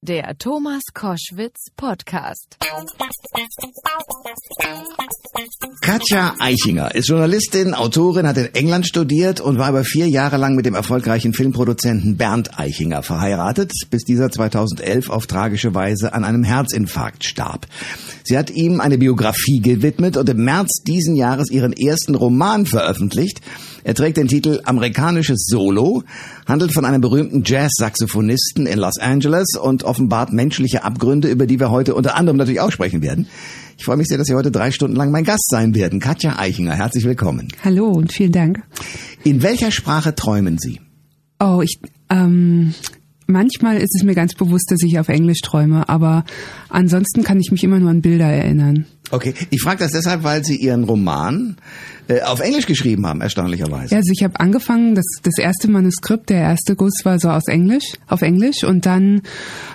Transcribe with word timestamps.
Der 0.00 0.38
Thomas 0.38 0.82
Koschwitz 0.94 1.72
Podcast. 1.76 2.56
Katja 5.80 6.36
Eichinger 6.38 6.94
ist 6.94 7.08
Journalistin, 7.08 7.74
Autorin, 7.74 8.28
hat 8.28 8.36
in 8.36 8.54
England 8.54 8.86
studiert 8.86 9.40
und 9.40 9.58
war 9.58 9.70
über 9.70 9.82
vier 9.82 10.08
Jahre 10.08 10.36
lang 10.36 10.54
mit 10.54 10.66
dem 10.66 10.76
erfolgreichen 10.76 11.34
Filmproduzenten 11.34 12.16
Bernd 12.16 12.60
Eichinger 12.60 13.02
verheiratet, 13.02 13.72
bis 13.90 14.04
dieser 14.04 14.30
2011 14.30 15.10
auf 15.10 15.26
tragische 15.26 15.74
Weise 15.74 16.12
an 16.12 16.22
einem 16.22 16.44
Herzinfarkt 16.44 17.24
starb. 17.24 17.66
Sie 18.22 18.38
hat 18.38 18.50
ihm 18.50 18.80
eine 18.80 18.98
Biografie 18.98 19.58
gewidmet 19.58 20.16
und 20.16 20.28
im 20.28 20.44
März 20.44 20.84
diesen 20.86 21.16
Jahres 21.16 21.50
ihren 21.50 21.72
ersten 21.72 22.14
Roman 22.14 22.66
veröffentlicht. 22.66 23.40
Er 23.88 23.94
trägt 23.94 24.18
den 24.18 24.28
Titel 24.28 24.60
Amerikanisches 24.64 25.46
Solo, 25.48 26.02
handelt 26.46 26.74
von 26.74 26.84
einem 26.84 27.00
berühmten 27.00 27.42
Jazz-Saxophonisten 27.42 28.66
in 28.66 28.78
Los 28.78 28.98
Angeles 28.98 29.54
und 29.58 29.82
offenbart 29.82 30.30
menschliche 30.30 30.84
Abgründe, 30.84 31.28
über 31.28 31.46
die 31.46 31.58
wir 31.58 31.70
heute 31.70 31.94
unter 31.94 32.14
anderem 32.14 32.36
natürlich 32.36 32.60
auch 32.60 32.70
sprechen 32.70 33.00
werden. 33.00 33.28
Ich 33.78 33.86
freue 33.86 33.96
mich 33.96 34.08
sehr, 34.08 34.18
dass 34.18 34.26
Sie 34.26 34.34
heute 34.34 34.50
drei 34.50 34.72
Stunden 34.72 34.94
lang 34.94 35.10
mein 35.10 35.24
Gast 35.24 35.48
sein 35.48 35.74
werden. 35.74 36.00
Katja 36.00 36.38
Eichinger, 36.38 36.74
herzlich 36.74 37.04
willkommen. 37.04 37.48
Hallo 37.64 37.86
und 37.86 38.12
vielen 38.12 38.32
Dank. 38.32 38.62
In 39.24 39.42
welcher 39.42 39.70
Sprache 39.70 40.14
träumen 40.14 40.58
Sie? 40.58 40.82
Oh, 41.40 41.62
ich, 41.62 41.80
ähm, 42.10 42.74
manchmal 43.26 43.78
ist 43.78 43.96
es 43.96 44.02
mir 44.02 44.14
ganz 44.14 44.34
bewusst, 44.34 44.70
dass 44.70 44.82
ich 44.82 44.98
auf 44.98 45.08
Englisch 45.08 45.40
träume, 45.40 45.88
aber 45.88 46.26
ansonsten 46.68 47.22
kann 47.22 47.40
ich 47.40 47.50
mich 47.50 47.64
immer 47.64 47.78
nur 47.78 47.88
an 47.88 48.02
Bilder 48.02 48.26
erinnern. 48.26 48.84
Okay, 49.10 49.34
ich 49.50 49.62
frage 49.62 49.78
das 49.78 49.92
deshalb, 49.92 50.22
weil 50.22 50.44
Sie 50.44 50.56
Ihren 50.56 50.84
Roman 50.84 51.56
äh, 52.08 52.22
auf 52.22 52.40
Englisch 52.40 52.66
geschrieben 52.66 53.06
haben, 53.06 53.20
erstaunlicherweise. 53.20 53.92
Ja, 53.92 53.98
also 53.98 54.12
ich 54.12 54.22
habe 54.22 54.38
angefangen, 54.40 54.94
das, 54.94 55.04
das 55.22 55.38
erste 55.38 55.68
Manuskript, 55.68 56.30
der 56.30 56.40
erste 56.40 56.74
Guss 56.76 57.04
war 57.04 57.18
so 57.18 57.28
aus 57.30 57.48
Englisch, 57.48 57.94
auf 58.06 58.22
Englisch 58.22 58.64
und 58.64 58.86
dann 58.86 59.22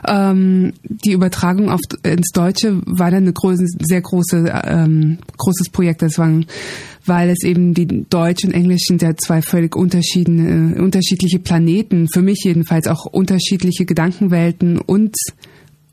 ähm, 0.08 0.74
die 0.84 1.12
Übertragung 1.12 1.70
auf, 1.70 1.82
ins 2.04 2.32
Deutsche 2.32 2.82
war 2.86 3.12
dann 3.12 3.24
eine 3.24 3.34
große, 3.34 3.66
sehr 3.80 4.02
große, 4.02 4.52
ähm, 4.66 5.20
großes 5.38 5.70
Projekt. 5.70 6.02
Das 6.02 6.18
waren 6.18 6.46
weil 7.06 7.30
es 7.30 7.44
eben 7.44 7.74
die 7.74 8.06
Deutsch 8.10 8.46
und 8.46 8.54
Englisch 8.54 8.84
sind 8.88 9.02
ja 9.02 9.16
zwei 9.18 9.42
völlig 9.42 9.76
unterschiedliche, 9.76 10.82
unterschiedliche 10.82 11.40
Planeten, 11.40 12.08
für 12.08 12.22
mich 12.22 12.44
jedenfalls 12.46 12.88
auch 12.88 13.06
unterschiedliche 13.06 13.86
Gedankenwelten 13.86 14.80
und 14.80 15.16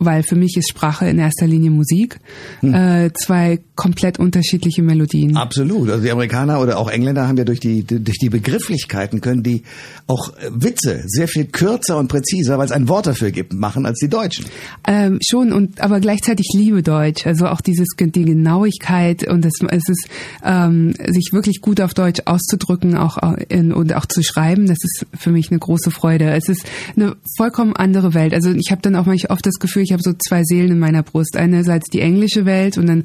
weil 0.01 0.23
für 0.25 0.35
mich 0.35 0.57
ist 0.57 0.69
Sprache 0.69 1.07
in 1.09 1.19
erster 1.19 1.47
Linie 1.47 1.71
Musik. 1.71 2.19
Hm. 2.61 2.75
Äh, 2.75 3.13
zwei 3.13 3.61
komplett 3.77 4.19
unterschiedliche 4.19 4.83
Melodien. 4.83 5.37
Absolut. 5.37 5.91
Also 5.91 6.03
die 6.03 6.11
Amerikaner 6.11 6.61
oder 6.61 6.79
auch 6.79 6.91
Engländer 6.91 7.29
haben 7.29 7.37
ja 7.37 7.45
durch 7.45 7.61
die 7.61 7.85
durch 7.85 8.19
die 8.19 8.31
Begrifflichkeiten 8.31 9.21
können 9.21 9.43
die 9.43 9.63
auch 10.07 10.33
Witze 10.51 11.03
sehr 11.07 11.29
viel 11.29 11.45
kürzer 11.45 11.99
und 11.99 12.09
präziser, 12.09 12.59
weil 12.59 12.67
es 12.67 12.73
ein 12.73 12.89
Wort 12.89 13.07
dafür 13.07 13.31
gibt, 13.31 13.53
machen 13.53 13.87
als 13.87 13.99
die 13.99 14.09
Deutschen. 14.09 14.47
Ähm, 14.87 15.19
schon 15.27 15.53
und 15.53 15.81
aber 15.81 16.01
gleichzeitig 16.01 16.49
liebe 16.55 16.83
Deutsch. 16.83 17.27
Also 17.27 17.47
auch 17.47 17.61
dieses 17.61 17.89
die 17.97 18.25
Genauigkeit 18.25 19.29
und 19.29 19.45
es, 19.45 19.61
es 19.69 19.89
ist 19.89 20.09
ähm, 20.45 20.95
sich 21.07 21.31
wirklich 21.33 21.61
gut 21.61 21.81
auf 21.81 21.95
Deutsch 21.95 22.23
auszudrücken, 22.25 22.97
auch 22.97 23.19
in, 23.49 23.73
und 23.73 23.95
auch 23.95 24.07
zu 24.07 24.23
schreiben. 24.23 24.67
Das 24.67 24.79
ist 24.83 25.07
für 25.19 25.31
mich 25.31 25.51
eine 25.51 25.59
große 25.59 25.91
Freude. 25.91 26.31
Es 26.33 26.49
ist 26.49 26.65
eine 26.97 27.17
vollkommen 27.37 27.77
andere 27.77 28.15
Welt. 28.15 28.33
Also 28.33 28.51
ich 28.53 28.71
habe 28.71 28.83
dann 28.83 28.97
auch 28.97 29.07
manchmal 29.07 29.33
oft 29.33 29.47
das 29.47 29.59
Gefühl, 29.59 29.83
ich 29.91 29.93
habe 29.93 30.03
so 30.05 30.13
zwei 30.13 30.45
Seelen 30.45 30.71
in 30.71 30.79
meiner 30.79 31.03
Brust. 31.03 31.37
Einerseits 31.37 31.91
die 31.91 32.01
englische 32.01 32.45
Welt 32.47 32.79
und 32.79 32.87
dann, 32.87 33.03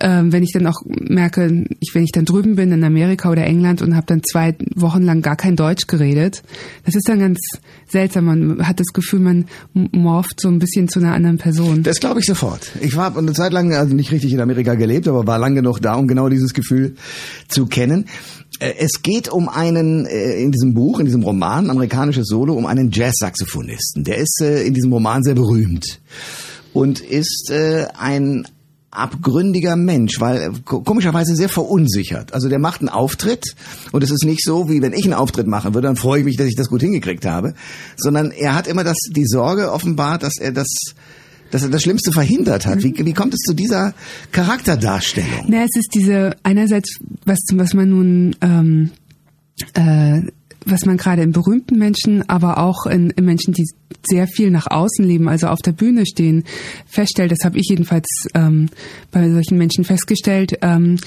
ähm, 0.00 0.32
wenn 0.32 0.42
ich 0.42 0.52
dann 0.52 0.66
auch 0.66 0.82
merke, 0.86 1.64
ich, 1.80 1.94
wenn 1.94 2.04
ich 2.04 2.12
dann 2.12 2.26
drüben 2.26 2.56
bin 2.56 2.72
in 2.72 2.84
Amerika 2.84 3.30
oder 3.30 3.44
England 3.46 3.80
und 3.80 3.96
habe 3.96 4.06
dann 4.06 4.22
zwei 4.22 4.54
Wochen 4.74 5.02
lang 5.02 5.22
gar 5.22 5.36
kein 5.36 5.56
Deutsch 5.56 5.86
geredet, 5.86 6.42
das 6.84 6.94
ist 6.94 7.08
dann 7.08 7.20
ganz 7.20 7.38
seltsam. 7.88 8.26
Man 8.26 8.68
hat 8.68 8.80
das 8.80 8.88
Gefühl, 8.88 9.20
man 9.20 9.46
morpht 9.72 10.40
so 10.40 10.48
ein 10.48 10.58
bisschen 10.58 10.88
zu 10.88 11.00
einer 11.00 11.14
anderen 11.14 11.38
Person. 11.38 11.82
Das 11.82 12.00
glaube 12.00 12.20
ich 12.20 12.26
sofort. 12.26 12.70
Ich 12.82 12.96
war 12.96 13.16
eine 13.16 13.32
Zeit 13.32 13.54
lang 13.54 13.72
also 13.72 13.94
nicht 13.94 14.12
richtig 14.12 14.34
in 14.34 14.40
Amerika 14.40 14.74
gelebt, 14.74 15.08
aber 15.08 15.26
war 15.26 15.38
lang 15.38 15.54
genug 15.54 15.80
da, 15.80 15.94
um 15.94 16.06
genau 16.06 16.28
dieses 16.28 16.52
Gefühl 16.52 16.96
zu 17.48 17.64
kennen. 17.64 18.04
Äh, 18.60 18.74
es 18.78 19.02
geht 19.02 19.28
um 19.28 19.48
einen, 19.48 20.06
äh, 20.06 20.40
in 20.40 20.52
diesem 20.52 20.74
Buch, 20.74 21.00
in 21.00 21.06
diesem 21.06 21.24
Roman, 21.24 21.70
amerikanisches 21.70 22.28
Solo, 22.28 22.54
um 22.54 22.66
einen 22.66 22.90
Jazz-Saxophonisten. 22.92 24.04
Der 24.04 24.18
ist 24.18 24.40
äh, 24.40 24.62
in 24.62 24.74
diesem 24.74 24.92
Roman 24.92 25.24
sehr 25.24 25.34
berühmt 25.34 26.00
und 26.72 27.00
ist 27.00 27.52
ein 27.98 28.46
abgründiger 28.92 29.74
Mensch, 29.74 30.20
weil 30.20 30.52
komischerweise 30.64 31.34
sehr 31.34 31.48
verunsichert. 31.48 32.32
Also 32.32 32.48
der 32.48 32.60
macht 32.60 32.80
einen 32.80 32.88
Auftritt 32.88 33.56
und 33.90 34.04
es 34.04 34.12
ist 34.12 34.24
nicht 34.24 34.44
so, 34.44 34.68
wie 34.68 34.80
wenn 34.80 34.92
ich 34.92 35.04
einen 35.04 35.14
Auftritt 35.14 35.48
machen 35.48 35.74
würde, 35.74 35.88
dann 35.88 35.96
freue 35.96 36.20
ich 36.20 36.24
mich, 36.24 36.36
dass 36.36 36.46
ich 36.46 36.54
das 36.54 36.68
gut 36.68 36.80
hingekriegt 36.80 37.26
habe, 37.26 37.54
sondern 37.96 38.30
er 38.30 38.54
hat 38.54 38.68
immer 38.68 38.84
das, 38.84 38.98
die 39.10 39.26
Sorge 39.26 39.72
offenbar, 39.72 40.18
dass 40.18 40.38
er 40.38 40.52
das 40.52 40.68
dass 41.50 41.62
er 41.62 41.70
das 41.70 41.82
Schlimmste 41.82 42.12
verhindert 42.12 42.66
hat. 42.66 42.82
Wie, 42.82 42.94
wie 42.96 43.12
kommt 43.12 43.34
es 43.34 43.40
zu 43.40 43.54
dieser 43.54 43.94
Charakterdarstellung? 44.32 45.46
Na, 45.48 45.64
es 45.64 45.76
ist 45.76 45.90
diese 45.94 46.36
einerseits, 46.42 46.98
was, 47.24 47.38
was 47.52 47.74
man 47.74 47.90
nun 47.90 48.36
ähm, 48.40 48.90
äh, 49.74 50.22
was 50.64 50.84
man 50.84 50.96
gerade 50.96 51.22
in 51.22 51.32
berühmten 51.32 51.78
Menschen, 51.78 52.28
aber 52.28 52.58
auch 52.58 52.86
in, 52.86 53.10
in, 53.10 53.24
Menschen, 53.24 53.54
die 53.54 53.66
sehr 54.06 54.26
viel 54.26 54.50
nach 54.50 54.66
außen 54.70 55.04
leben, 55.04 55.28
also 55.28 55.46
auf 55.48 55.60
der 55.60 55.72
Bühne 55.72 56.06
stehen, 56.06 56.44
feststellt, 56.86 57.32
das 57.32 57.44
habe 57.44 57.58
ich 57.58 57.66
jedenfalls 57.68 58.06
ähm, 58.34 58.68
bei 59.10 59.30
solchen 59.30 59.58
Menschen 59.58 59.84
festgestellt, 59.84 60.58
ähm, 60.62 60.98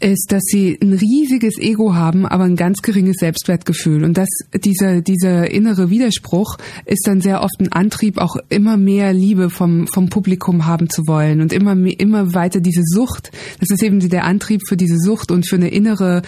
ist, 0.00 0.32
dass 0.32 0.42
sie 0.44 0.78
ein 0.80 0.92
riesiges 0.92 1.58
Ego 1.58 1.94
haben, 1.94 2.26
aber 2.26 2.44
ein 2.44 2.56
ganz 2.56 2.82
geringes 2.82 3.16
Selbstwertgefühl. 3.18 4.04
Und 4.04 4.16
dass 4.16 4.28
dieser, 4.54 5.00
dieser 5.00 5.50
innere 5.50 5.90
Widerspruch 5.90 6.56
ist 6.84 7.06
dann 7.06 7.20
sehr 7.20 7.42
oft 7.42 7.60
ein 7.60 7.72
Antrieb, 7.72 8.18
auch 8.18 8.36
immer 8.48 8.76
mehr 8.76 9.12
Liebe 9.12 9.50
vom, 9.50 9.86
vom 9.86 10.08
Publikum 10.08 10.66
haben 10.66 10.88
zu 10.88 11.06
wollen 11.06 11.40
und 11.40 11.52
immer, 11.52 11.72
immer 11.72 12.34
weiter 12.34 12.60
diese 12.60 12.82
Sucht. 12.84 13.30
Das 13.60 13.70
ist 13.70 13.82
eben 13.82 14.00
der 14.00 14.24
Antrieb 14.24 14.62
für 14.66 14.76
diese 14.76 14.98
Sucht 14.98 15.30
und 15.30 15.48
für 15.48 15.56
eine 15.56 15.68
innere 15.68 16.22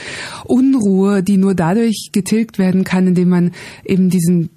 Unruhe, 0.45 1.23
die 1.23 1.37
nur 1.37 1.55
dadurch 1.55 2.11
getilgt 2.13 2.59
werden 2.59 2.85
kann, 2.85 3.07
indem 3.07 3.29
man 3.29 3.53
eben 3.85 4.11
diesen 4.11 4.51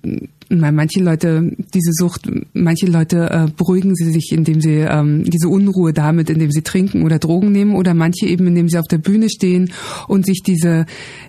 manche 0.50 1.00
Leute, 1.00 1.52
diese 1.74 1.92
Sucht, 1.92 2.30
manche 2.54 2.86
Leute 2.86 3.30
äh, 3.30 3.48
beruhigen 3.56 3.96
sie 3.96 4.12
sich, 4.12 4.32
indem 4.32 4.62
sie 4.62 4.76
ähm, 4.76 5.24
diese 5.24 5.50
Unruhe 5.50 5.94
damit, 5.94 6.30
indem 6.30 6.52
sie 6.52 6.62
trinken 6.62 7.04
oder 7.04 7.20
Drogen 7.20 7.52
nehmen, 7.52 7.76
oder 7.76 7.94
manche 7.94 8.28
eben, 8.28 8.48
indem 8.48 8.70
sie 8.70 8.78
auf 8.78 8.88
der 8.88 9.00
Bühne 9.00 9.30
stehen 9.30 9.72
und 10.08 10.26
sich 10.26 10.42
diese 10.46 10.86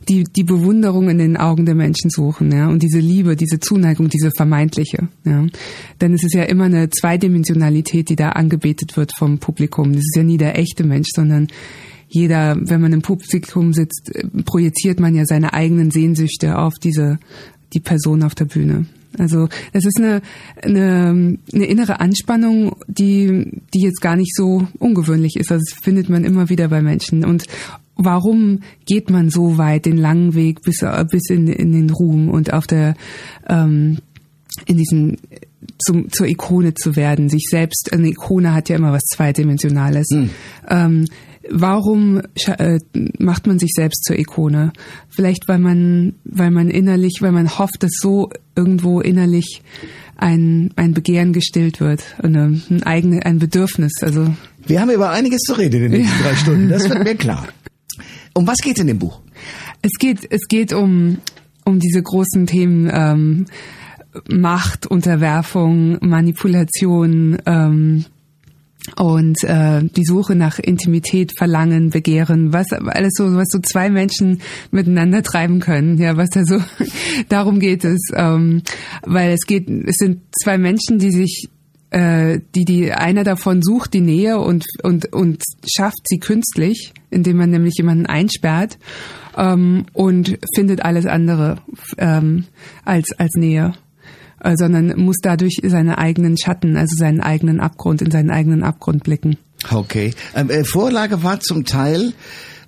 die 0.09 0.25
die 0.25 0.45
Bewunderung 0.45 1.09
in 1.09 1.19
den 1.19 1.37
Augen 1.37 1.67
der 1.67 1.75
Menschen 1.75 2.11
suchen, 2.11 2.53
ja, 2.53 2.69
und 2.69 2.83
diese 2.83 2.99
Liebe, 2.99 3.37
diese 3.37 3.59
Zuneigung, 3.59 4.09
diese 4.09 4.31
vermeintliche, 4.37 5.09
ja. 5.25 5.47
Denn 6.01 6.15
es 6.15 6.23
ist 6.23 6.35
ja 6.35 6.45
immer 6.45 6.65
eine 6.65 6.91
Zweidimensionalität, 6.91 8.09
die 8.09 8.17
da 8.17 8.31
angebetet 8.31 8.97
wird 8.97 9.13
vom 9.17 9.39
Publikum. 9.39 9.93
Das 9.93 10.03
ist 10.03 10.17
ja 10.17 10.23
nie 10.23 10.37
der 10.37 10.59
echte 10.59 10.85
Mensch, 10.85 11.09
sondern 11.15 11.49
jeder, 12.09 12.57
wenn 12.61 12.81
man 12.81 12.93
im 12.93 13.03
Publikum 13.03 13.73
sitzt, 13.73 14.11
äh, 14.15 14.27
projiziert 14.45 15.01
man 15.01 15.15
ja 15.15 15.25
seine 15.25 15.55
eigenen 15.55 15.91
Sehnsüchte 15.91 16.59
auf 16.59 16.75
diese 16.75 17.19
die 17.73 17.81
Person 17.81 18.23
auf 18.23 18.35
der 18.35 18.45
Bühne. 18.45 18.87
Also 19.19 19.49
es 19.73 19.85
ist 19.85 19.99
eine, 19.99 20.23
eine, 20.63 21.39
eine 21.53 21.67
innere 21.67 22.01
Anspannung, 22.01 22.77
die, 22.87 23.61
die 23.75 23.81
jetzt 23.81 24.01
gar 24.01 24.17
nicht 24.17 24.35
so 24.35 24.67
ungewöhnlich 24.79 25.37
ist. 25.37 25.51
Also 25.51 25.65
das 25.69 25.83
findet 25.83 26.09
man 26.09 26.25
immer 26.25 26.49
wieder 26.49 26.69
bei 26.69 26.83
Menschen. 26.83 27.25
Und 27.25 27.45
warum 27.97 28.61
geht 28.85 29.11
man 29.11 29.31
so 29.31 29.59
weit 29.59 29.87
den 29.87 29.97
langen 29.97 30.35
Weg 30.35 30.63
bis, 30.63 30.85
bis 31.11 31.31
in, 31.31 31.49
in 31.49 31.73
den 31.73 31.91
Ruhm 31.91 32.29
und 32.29 32.53
auf 32.53 32.67
der 32.67 32.95
ähm, 33.49 33.99
in 34.67 34.79
diesen 34.79 35.19
zum, 35.79 36.11
zur 36.11 36.27
Ikone 36.27 36.75
zu 36.75 36.97
werden, 36.97 37.29
sich 37.29 37.49
selbst, 37.51 37.93
eine 37.93 38.09
Ikone 38.09 38.55
hat 38.55 38.69
ja 38.69 38.77
immer 38.77 38.93
was 38.93 39.05
Zweidimensionales. 39.05 40.07
Hm. 40.11 40.31
Ähm, 40.69 41.05
warum 41.51 42.21
äh, 42.47 42.79
macht 43.19 43.47
man 43.47 43.59
sich 43.59 43.71
selbst 43.75 44.05
zur 44.05 44.19
Ikone? 44.19 44.73
Vielleicht 45.09 45.49
weil 45.49 45.59
man, 45.59 46.15
weil 46.25 46.51
man 46.51 46.71
innerlich, 46.71 47.19
weil 47.21 47.33
man 47.33 47.59
hofft, 47.59 47.83
dass 47.83 47.93
so 48.01 48.31
irgendwo 48.55 49.01
innerlich 49.01 49.63
ein, 50.17 50.71
ein 50.77 50.95
Begehren 50.95 51.33
gestillt 51.33 51.81
wird, 51.81 52.03
eine, 52.23 52.61
ein 52.71 52.83
eigenes, 52.83 53.25
ein 53.25 53.39
Bedürfnis. 53.39 53.93
Also 54.03 54.35
wir 54.67 54.81
haben 54.81 54.91
über 54.91 55.11
einiges 55.11 55.43
zu 55.43 55.55
reden 55.55 55.77
in 55.77 55.83
den 55.83 56.01
nächsten 56.01 56.19
ja. 56.19 56.29
drei 56.29 56.37
Stunden. 56.37 56.69
Das 56.69 56.89
wird 56.89 57.05
mir 57.05 57.15
klar. 57.15 57.47
Um 58.35 58.47
was 58.47 58.59
geht 58.59 58.77
es 58.77 58.81
in 58.81 58.89
dem 58.89 58.99
Buch? 58.99 59.21
Es 59.83 59.93
geht, 59.99 60.27
es 60.31 60.49
geht 60.49 60.73
um 60.73 61.19
um 61.67 61.81
diese 61.81 62.03
großen 62.03 62.47
Themen. 62.47 62.91
Ähm, 62.93 63.47
Macht, 64.31 64.87
Unterwerfung, 64.87 65.99
Manipulation, 66.01 67.37
ähm, 67.45 68.07
und 68.97 69.43
äh, 69.45 69.83
die 69.85 70.05
Suche 70.05 70.35
nach 70.35 70.59
Intimität, 70.59 71.33
Verlangen, 71.37 71.91
Begehren, 71.91 72.53
was 72.53 72.73
alles 72.73 73.13
so, 73.17 73.35
was 73.35 73.49
so 73.51 73.59
zwei 73.59 73.91
Menschen 73.91 74.41
miteinander 74.71 75.23
treiben 75.23 75.61
können, 75.61 75.99
ja, 75.99 76.17
was 76.17 76.31
da 76.31 76.45
so 76.45 76.59
darum 77.29 77.59
geht 77.61 77.85
es, 77.85 78.01
ähm, 78.15 78.63
weil 79.05 79.33
es 79.33 79.47
geht, 79.47 79.69
es 79.69 79.97
sind 79.97 80.21
zwei 80.43 80.59
Menschen, 80.59 80.99
die 80.99 81.11
sich 81.11 81.49
äh, 81.91 82.41
die 82.55 82.65
die 82.65 82.93
einer 82.93 83.25
davon 83.25 83.63
sucht 83.63 83.95
die 83.95 84.01
Nähe 84.01 84.39
und 84.39 84.67
und 84.83 85.13
und 85.13 85.43
schafft 85.67 86.01
sie 86.05 86.19
künstlich, 86.19 86.93
indem 87.11 87.37
man 87.37 87.51
nämlich 87.51 87.75
jemanden 87.79 88.07
einsperrt 88.07 88.79
ähm, 89.37 89.87
und 89.93 90.39
findet 90.55 90.85
alles 90.85 91.07
andere 91.07 91.59
ähm, 91.99 92.45
als 92.85 93.13
als 93.19 93.35
Nähe. 93.35 93.67
äh, 93.69 93.86
sondern 94.55 94.95
muss 94.97 95.17
dadurch 95.23 95.61
seine 95.65 95.99
eigenen 95.99 96.37
Schatten, 96.39 96.77
also 96.77 96.97
seinen 96.97 97.21
eigenen 97.21 97.61
Abgrund, 97.61 98.03
in 98.03 98.11
seinen 98.11 98.31
eigenen 98.31 98.63
Abgrund 98.63 99.05
blicken. 99.05 99.37
Okay. 99.73 100.13
Ähm, 100.35 100.51
äh, 100.51 100.65
Vorlage 100.65 101.23
war 101.23 101.41
zum 101.41 101.65
Teil 101.65 102.13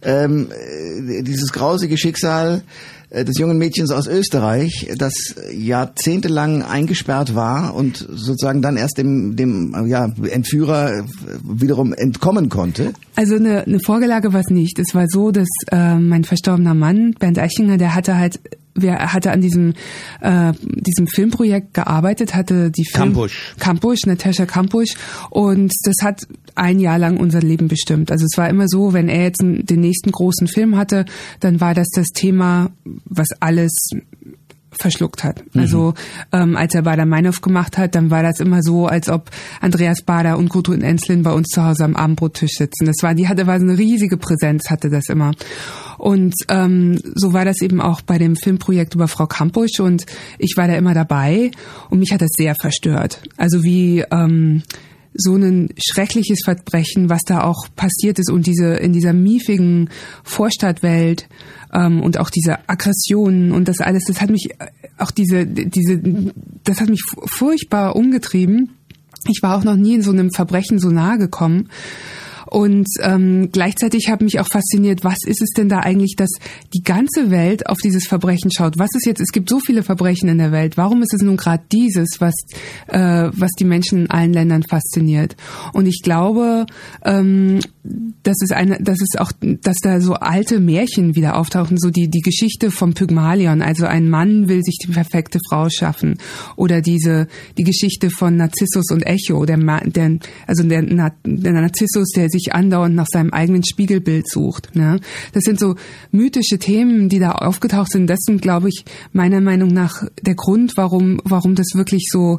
ähm, 0.02 0.48
äh, 0.50 1.22
dieses 1.22 1.52
grausige 1.52 1.98
Schicksal 1.98 2.62
äh, 3.10 3.24
des 3.24 3.38
jungen 3.38 3.58
Mädchens 3.58 3.90
aus 3.90 4.06
Österreich, 4.06 4.90
das 4.96 5.34
jahrzehntelang 5.52 6.62
eingesperrt 6.62 7.34
war 7.34 7.74
und 7.74 7.96
sozusagen 7.96 8.62
dann 8.62 8.76
erst 8.76 8.98
dem, 8.98 9.34
dem 9.34 9.86
ja, 9.86 10.12
Entführer 10.30 11.04
wiederum 11.42 11.92
entkommen 11.92 12.48
konnte? 12.48 12.92
Also 13.16 13.36
eine, 13.36 13.64
eine 13.64 13.80
Vorgelage 13.80 14.32
war 14.32 14.40
es 14.40 14.50
nicht. 14.50 14.78
Es 14.78 14.94
war 14.94 15.06
so, 15.08 15.30
dass 15.30 15.48
äh, 15.70 15.96
mein 15.96 16.24
verstorbener 16.24 16.74
Mann, 16.74 17.14
Bernd 17.18 17.38
Eichinger, 17.38 17.76
der 17.76 17.94
hatte 17.94 18.16
halt 18.16 18.40
wer 18.82 19.12
hatte 19.12 19.30
an 19.30 19.40
diesem 19.40 19.74
äh, 20.20 20.52
diesem 20.62 21.06
Filmprojekt 21.06 21.74
gearbeitet, 21.74 22.34
hatte 22.34 22.70
die 22.70 22.84
Film 22.84 23.14
Kampusch. 23.14 23.54
Kampusch, 23.58 24.06
Natascha 24.06 24.46
Kampusch 24.46 24.94
und 25.30 25.72
das 25.84 25.96
hat 26.02 26.26
ein 26.54 26.80
Jahr 26.80 26.98
lang 26.98 27.16
unser 27.18 27.40
Leben 27.40 27.68
bestimmt. 27.68 28.10
Also 28.10 28.24
es 28.24 28.36
war 28.36 28.48
immer 28.48 28.68
so, 28.68 28.92
wenn 28.92 29.08
er 29.08 29.22
jetzt 29.24 29.40
den 29.40 29.80
nächsten 29.80 30.10
großen 30.10 30.48
Film 30.48 30.76
hatte, 30.76 31.04
dann 31.40 31.60
war 31.60 31.74
das 31.74 31.88
das 31.94 32.08
Thema, 32.08 32.70
was 33.04 33.28
alles 33.40 33.72
verschluckt 34.72 35.24
hat. 35.24 35.42
Mhm. 35.54 35.60
Also 35.60 35.94
ähm, 36.32 36.56
als 36.56 36.74
er 36.74 36.82
Bader 36.82 37.06
Meinhof 37.06 37.40
gemacht 37.40 37.78
hat, 37.78 37.94
dann 37.94 38.10
war 38.10 38.22
das 38.22 38.40
immer 38.40 38.62
so, 38.62 38.86
als 38.86 39.08
ob 39.08 39.30
Andreas 39.60 40.02
Bader 40.02 40.38
und 40.38 40.48
Gudrun 40.48 40.82
Enslin 40.82 41.22
bei 41.22 41.32
uns 41.32 41.48
zu 41.48 41.64
Hause 41.64 41.84
am 41.84 41.96
Abendbrottisch 41.96 42.52
sitzen. 42.56 42.86
Das 42.86 42.96
war, 43.02 43.14
die 43.14 43.28
hatte 43.28 43.46
war 43.46 43.58
so 43.58 43.66
eine 43.66 43.78
riesige 43.78 44.16
Präsenz, 44.16 44.70
hatte 44.70 44.90
das 44.90 45.08
immer. 45.08 45.32
Und 45.96 46.34
ähm, 46.48 47.00
so 47.14 47.32
war 47.32 47.44
das 47.44 47.60
eben 47.60 47.80
auch 47.80 48.00
bei 48.02 48.18
dem 48.18 48.36
Filmprojekt 48.36 48.94
über 48.94 49.08
Frau 49.08 49.26
Kampusch 49.26 49.80
und 49.80 50.06
ich 50.38 50.54
war 50.56 50.68
da 50.68 50.74
immer 50.74 50.94
dabei 50.94 51.50
und 51.90 51.98
mich 51.98 52.12
hat 52.12 52.22
das 52.22 52.30
sehr 52.36 52.54
verstört. 52.60 53.20
Also 53.36 53.64
wie 53.64 54.04
ähm, 54.10 54.62
so 55.14 55.34
ein 55.34 55.70
schreckliches 55.78 56.40
Verbrechen, 56.44 57.08
was 57.08 57.22
da 57.26 57.42
auch 57.42 57.68
passiert 57.74 58.18
ist 58.18 58.30
und 58.30 58.46
diese 58.46 58.74
in 58.74 58.92
dieser 58.92 59.12
miefigen 59.12 59.90
Vorstadtwelt 60.22 61.28
ähm, 61.72 62.02
und 62.02 62.18
auch 62.18 62.30
diese 62.30 62.68
Aggressionen 62.68 63.52
und 63.52 63.68
das 63.68 63.80
alles, 63.80 64.04
das 64.04 64.20
hat 64.20 64.30
mich 64.30 64.50
äh, 64.58 64.66
auch 64.98 65.10
diese 65.10 65.46
diese 65.46 66.00
das 66.64 66.80
hat 66.80 66.88
mich 66.88 67.02
furchtbar 67.26 67.96
umgetrieben. 67.96 68.74
Ich 69.28 69.42
war 69.42 69.56
auch 69.56 69.64
noch 69.64 69.76
nie 69.76 69.94
in 69.94 70.02
so 70.02 70.12
einem 70.12 70.30
Verbrechen 70.30 70.78
so 70.78 70.90
nahe 70.90 71.18
gekommen. 71.18 71.68
Und 72.50 72.88
ähm, 73.02 73.50
gleichzeitig 73.52 74.08
hat 74.08 74.22
mich 74.22 74.40
auch 74.40 74.48
fasziniert, 74.48 75.04
was 75.04 75.18
ist 75.26 75.42
es 75.42 75.50
denn 75.56 75.68
da 75.68 75.80
eigentlich, 75.80 76.14
dass 76.16 76.30
die 76.74 76.82
ganze 76.82 77.30
Welt 77.30 77.66
auf 77.66 77.78
dieses 77.78 78.06
Verbrechen 78.06 78.50
schaut? 78.50 78.78
Was 78.78 78.90
ist 78.94 79.06
jetzt, 79.06 79.20
es 79.20 79.32
gibt 79.32 79.50
so 79.50 79.60
viele 79.60 79.82
Verbrechen 79.82 80.28
in 80.28 80.38
der 80.38 80.52
Welt, 80.52 80.76
warum 80.76 81.02
ist 81.02 81.14
es 81.14 81.22
nun 81.22 81.36
gerade 81.36 81.62
dieses, 81.70 82.20
was, 82.20 82.34
äh, 82.86 83.30
was 83.32 83.50
die 83.58 83.64
Menschen 83.64 84.02
in 84.02 84.10
allen 84.10 84.32
Ländern 84.32 84.62
fasziniert? 84.62 85.36
Und 85.72 85.86
ich 85.86 86.00
glaube, 86.02 86.66
ähm, 87.04 87.60
dass 88.22 88.36
es 88.42 88.50
eine, 88.50 88.78
dass 88.80 88.98
es 89.00 89.18
auch, 89.18 89.32
dass 89.40 89.76
da 89.82 90.00
so 90.00 90.14
alte 90.14 90.60
Märchen 90.60 91.14
wieder 91.14 91.36
auftauchen, 91.36 91.78
so 91.78 91.90
die, 91.90 92.08
die 92.08 92.20
Geschichte 92.20 92.70
vom 92.70 92.94
Pygmalion, 92.94 93.62
also 93.62 93.86
ein 93.86 94.08
Mann 94.08 94.48
will 94.48 94.62
sich 94.62 94.78
die 94.78 94.92
perfekte 94.92 95.38
Frau 95.48 95.68
schaffen. 95.70 96.18
Oder 96.56 96.80
diese, 96.80 97.28
die 97.56 97.64
Geschichte 97.64 98.10
von 98.10 98.36
Narzissus 98.36 98.90
und 98.90 99.02
Echo, 99.02 99.44
der, 99.46 99.58
der 99.58 100.18
also 100.46 100.62
der, 100.64 100.82
der 100.82 101.52
Narzissus, 101.52 102.10
der 102.14 102.28
sich 102.28 102.37
sich 102.38 102.54
andauernd 102.54 102.94
nach 102.94 103.06
seinem 103.10 103.30
eigenen 103.30 103.64
Spiegelbild 103.64 104.28
sucht. 104.28 104.74
Ne? 104.74 105.00
Das 105.32 105.44
sind 105.44 105.58
so 105.58 105.76
mythische 106.10 106.58
Themen, 106.58 107.08
die 107.08 107.18
da 107.18 107.32
aufgetaucht 107.32 107.92
sind. 107.92 108.08
Das 108.08 108.20
sind, 108.20 108.42
glaube 108.42 108.68
ich, 108.68 108.84
meiner 109.12 109.40
Meinung 109.40 109.68
nach 109.68 110.04
der 110.22 110.34
Grund, 110.34 110.76
warum, 110.76 111.20
warum 111.24 111.54
das 111.54 111.74
wirklich 111.74 112.08
so 112.10 112.38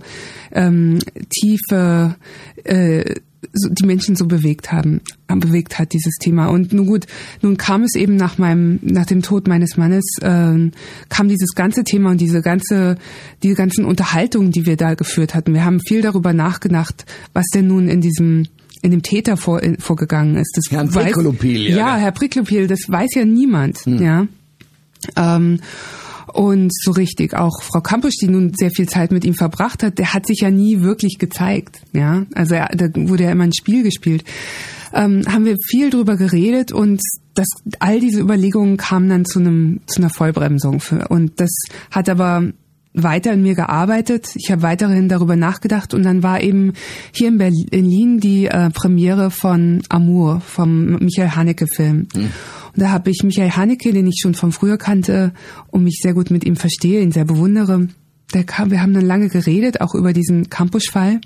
ähm, 0.51 1.00
tiefe 1.30 2.16
äh, 2.63 3.16
so 3.54 3.69
die 3.69 3.86
Menschen 3.86 4.16
so 4.16 4.25
bewegt 4.28 4.72
haben, 4.72 5.01
bewegt 5.28 5.80
hat 5.80 5.94
dieses 5.94 6.16
Thema. 6.19 6.48
Und 6.48 6.74
nun 6.74 6.86
gut, 6.86 7.06
nun 7.42 7.57
kam 7.57 7.84
es 7.84 7.95
eben 7.95 8.16
nach 8.16 8.38
meinem, 8.38 8.80
nach 8.81 9.06
dem 9.06 9.22
Tod 9.22 9.48
meines 9.48 9.78
Mannes, 9.78 10.04
äh, 10.22 10.72
kam 11.10 11.30
dieses 11.30 11.56
ganze 11.56 11.84
Thema 11.84 12.12
und 12.12 12.22
diese 12.22 12.42
ganze, 12.42 12.98
diese 13.44 13.56
ganzen 13.56 13.86
Unterhaltungen, 13.86 14.52
die 14.52 14.66
wir 14.66 14.78
da 14.78 14.94
geführt 14.94 15.36
hatten. 15.36 15.54
Wir 15.54 15.66
haben 15.66 15.80
viel 15.80 16.02
darüber 16.02 16.34
nachgedacht, 16.34 17.06
was 17.34 17.45
denn 17.54 17.68
nun 17.68 17.88
in 17.88 18.02
diesem 18.02 18.48
in 18.81 18.92
dem 18.92 19.02
Täter 19.02 19.38
vor, 19.38 19.62
in, 19.62 19.78
vorgegangen 19.78 20.36
ist. 20.36 20.56
Das 20.56 20.72
Herrn 20.72 20.90
Priklopil, 20.90 21.70
ja. 21.70 21.78
Ja, 21.78 21.96
Herr 21.98 22.12
Priklopil, 22.12 22.68
das 22.68 22.81
weiß 22.88 23.10
ja 23.16 23.26
niemand, 23.26 23.80
hm. 23.86 24.02
ja. 24.02 24.28
Ähm, 25.16 25.60
und 26.34 26.72
so 26.74 26.92
richtig 26.92 27.34
auch 27.34 27.64
Frau 27.64 27.81
Kampusch, 27.81 28.18
die 28.22 28.28
nun 28.28 28.54
sehr 28.54 28.70
viel 28.70 28.88
Zeit 28.88 29.12
mit 29.12 29.26
ihm 29.26 29.34
verbracht 29.34 29.81
hat, 29.81 29.98
der 29.98 30.14
hat 30.14 30.28
sich 30.28 30.42
ja 30.42 30.52
nie 30.52 30.81
wirklich 30.81 31.18
gezeigt, 31.18 31.81
ja. 31.94 32.26
Also 32.36 32.56
er, 32.56 32.70
da 32.76 32.88
wurde 32.96 33.24
ja 33.24 33.31
immer 33.31 33.46
ein 33.46 33.54
Spiel 33.54 33.84
gespielt. 33.84 34.24
Ähm, 34.94 35.24
haben 35.28 35.46
wir 35.46 35.56
viel 35.68 35.90
drüber 35.92 36.18
geredet 36.18 36.72
und 36.72 37.02
das, 37.36 37.48
all 37.80 38.00
diese 38.00 38.20
Überlegungen 38.20 38.78
kamen 38.78 39.10
dann 39.10 39.26
zu 39.26 39.40
einem 39.40 39.81
zu 39.86 40.02
einer 40.02 40.10
Vollbremsung 40.10 40.80
für, 40.80 41.08
und 41.10 41.40
das 41.40 41.52
hat 41.92 42.10
aber 42.10 42.52
weiter 42.94 43.34
in 43.34 43.44
mir 43.44 43.56
gearbeitet. 43.56 44.30
Ich 44.36 44.52
habe 44.52 44.62
weiterhin 44.62 45.10
darüber 45.10 45.36
nachgedacht 45.36 45.94
und 45.94 46.04
dann 46.04 46.24
war 46.24 46.42
eben 46.42 46.74
hier 47.14 47.28
in 47.28 47.38
Berlin 47.38 48.20
die 48.20 48.46
äh, 48.46 48.70
Premiere 48.72 49.32
von 49.32 49.84
Amour 49.90 50.42
vom 50.42 50.98
Michael 50.98 51.36
Haneke 51.36 51.68
Film. 51.68 52.08
Mhm. 52.16 52.32
Und 52.74 52.84
da 52.84 52.90
habe 52.90 53.10
ich 53.12 53.22
Michael 53.24 53.52
Haneke, 53.52 53.94
den 53.94 54.08
ich 54.08 54.20
schon 54.22 54.34
von 54.34 54.52
früher 54.52 54.78
kannte 54.78 55.34
und 55.68 55.84
mich 55.84 56.00
sehr 56.02 56.14
gut 56.14 56.32
mit 56.32 56.46
ihm 56.46 56.56
verstehe, 56.56 57.02
ihn 57.02 57.12
sehr 57.12 57.26
bewundere. 57.26 57.88
Der 58.34 58.44
kam, 58.44 58.72
wir 58.72 58.82
haben 58.82 58.94
dann 58.94 59.06
lange 59.06 59.30
geredet, 59.30 59.82
auch 59.82 59.96
über 59.96 60.14
diesen 60.14 60.50
Campus-Fall 60.50 61.20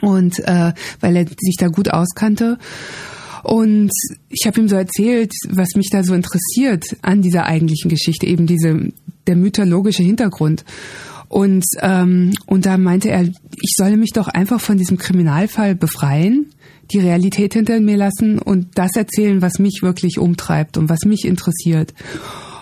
und 0.00 0.38
äh, 0.40 0.72
weil 1.00 1.16
er 1.16 1.26
sich 1.26 1.56
da 1.58 1.68
gut 1.68 1.90
auskannte. 1.90 2.58
Und 3.42 3.90
ich 4.28 4.46
habe 4.46 4.60
ihm 4.60 4.68
so 4.68 4.76
erzählt, 4.76 5.32
was 5.48 5.74
mich 5.74 5.88
da 5.90 6.02
so 6.02 6.14
interessiert 6.14 6.96
an 7.02 7.22
dieser 7.22 7.46
eigentlichen 7.46 7.88
Geschichte, 7.88 8.26
eben 8.26 8.46
diese 8.46 8.92
der 9.26 9.36
mythologische 9.36 10.02
Hintergrund. 10.02 10.64
Und 11.28 11.64
ähm, 11.80 12.32
und 12.46 12.66
da 12.66 12.76
meinte 12.76 13.08
er, 13.10 13.22
ich 13.22 13.74
solle 13.76 13.96
mich 13.96 14.10
doch 14.12 14.26
einfach 14.26 14.60
von 14.60 14.78
diesem 14.78 14.98
Kriminalfall 14.98 15.76
befreien, 15.76 16.46
die 16.90 16.98
Realität 16.98 17.54
hinter 17.54 17.78
mir 17.78 17.96
lassen 17.96 18.38
und 18.38 18.66
das 18.74 18.90
erzählen, 18.96 19.40
was 19.40 19.60
mich 19.60 19.80
wirklich 19.82 20.18
umtreibt 20.18 20.76
und 20.76 20.88
was 20.88 21.04
mich 21.04 21.24
interessiert. 21.24 21.94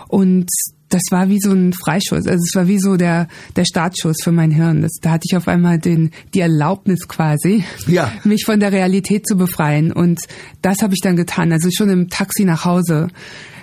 Und 0.07 0.49
das 0.89 1.03
war 1.11 1.29
wie 1.29 1.39
so 1.39 1.51
ein 1.51 1.73
Freischuss. 1.73 2.27
Also 2.27 2.43
es 2.47 2.55
war 2.55 2.67
wie 2.67 2.79
so 2.79 2.97
der, 2.97 3.27
der 3.55 3.65
Startschuss 3.65 4.17
für 4.23 4.31
mein 4.31 4.51
Hirn. 4.51 4.81
Das, 4.81 4.93
da 5.01 5.11
hatte 5.11 5.25
ich 5.29 5.37
auf 5.37 5.47
einmal 5.47 5.79
den, 5.79 6.11
die 6.33 6.39
Erlaubnis 6.39 7.07
quasi, 7.07 7.63
ja. 7.87 8.11
mich 8.23 8.43
von 8.45 8.59
der 8.59 8.71
Realität 8.71 9.27
zu 9.27 9.37
befreien. 9.37 9.91
Und 9.91 10.19
das 10.61 10.81
habe 10.81 10.93
ich 10.93 11.01
dann 11.01 11.15
getan. 11.15 11.51
Also 11.51 11.69
schon 11.71 11.89
im 11.89 12.09
Taxi 12.09 12.43
nach 12.43 12.65
Hause 12.65 13.07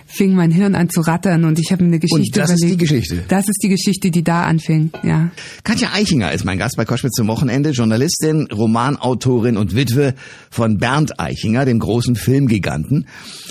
fing 0.06 0.34
mein 0.34 0.50
Hirn 0.50 0.74
an 0.74 0.88
zu 0.88 1.00
rattern 1.00 1.44
und 1.44 1.58
ich 1.58 1.72
habe 1.72 1.82
mir 1.84 1.88
eine 1.88 1.98
Geschichte 1.98 2.16
und 2.16 2.36
das 2.36 2.50
überlegt. 2.50 2.64
ist 2.64 2.70
die 2.70 2.76
Geschichte. 2.76 3.24
Das 3.28 3.48
ist 3.48 3.58
die 3.62 3.68
Geschichte, 3.68 4.10
die 4.10 4.22
da 4.24 4.44
anfing, 4.44 4.90
ja. 5.02 5.30
Katja 5.64 5.90
Eichinger 5.92 6.32
ist 6.32 6.44
mein 6.44 6.58
Gast 6.58 6.76
bei 6.76 6.84
Koschwitz 6.84 7.14
zum 7.14 7.28
Wochenende, 7.28 7.70
Journalistin, 7.70 8.48
Romanautorin 8.52 9.56
und 9.56 9.74
Witwe 9.74 10.14
von 10.50 10.78
Bernd 10.78 11.18
Eichinger, 11.20 11.64
dem 11.64 11.78
großen 11.78 12.16
Filmgiganten. 12.16 13.06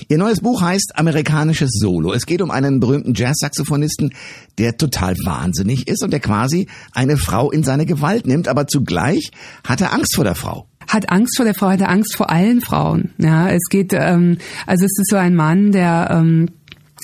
Ihr 0.08 0.18
neues 0.18 0.40
Buch 0.40 0.62
heißt 0.62 0.94
Amerikanisches 0.96 1.72
Solo. 1.72 2.14
Es 2.14 2.26
geht 2.26 2.42
um 2.42 2.52
einen 2.52 2.80
berühmten 2.80 3.14
Jazzsaxophonisten, 3.14 4.14
der 4.58 4.78
total 4.78 5.16
wahnsinnig 5.24 5.88
ist 5.88 6.04
und 6.04 6.12
der 6.12 6.20
quasi 6.20 6.68
eine 6.92 7.18
Frau 7.18 7.52
in 7.52 7.64
seine 7.64 7.86
Gewalt 7.86 8.26
nimmt, 8.28 8.48
aber 8.48 8.68
zugleich 8.68 9.32
hat 9.64 9.82
er 9.82 9.94
Angst 9.94 10.16
vor 10.16 10.24
der 10.24 10.36
Frau 10.36 10.68
hat 10.88 11.10
Angst 11.10 11.38
vor 11.38 11.46
der 11.46 11.54
Frau, 11.54 11.70
hat 11.70 11.82
er 11.82 11.90
Angst 11.90 12.16
vor 12.16 12.30
allen 12.30 12.62
Frauen. 12.62 13.12
Ja, 13.18 13.50
es 13.50 13.64
geht, 13.70 13.94
ähm, 13.94 14.38
also 14.66 14.86
es 14.86 14.98
ist 15.00 15.10
so 15.10 15.18
ein 15.18 15.36
Mann, 15.36 15.72
der 15.72 16.10
ähm, 16.12 16.50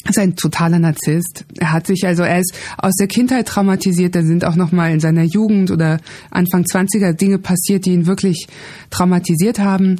ist 0.09 0.17
ein 0.17 0.35
totaler 0.35 0.79
Narzisst. 0.79 1.45
Er 1.57 1.71
hat 1.71 1.87
sich 1.87 2.05
also, 2.05 2.23
er 2.23 2.39
ist 2.39 2.53
aus 2.77 2.95
der 2.95 3.07
Kindheit 3.07 3.47
traumatisiert. 3.47 4.15
Da 4.15 4.23
sind 4.23 4.45
auch 4.45 4.55
noch 4.55 4.71
mal 4.71 4.91
in 4.91 4.99
seiner 4.99 5.23
Jugend 5.23 5.71
oder 5.71 5.99
Anfang 6.31 6.63
20er 6.63 7.13
Dinge 7.13 7.37
passiert, 7.37 7.85
die 7.85 7.91
ihn 7.91 8.07
wirklich 8.07 8.47
traumatisiert 8.89 9.59
haben. 9.59 9.97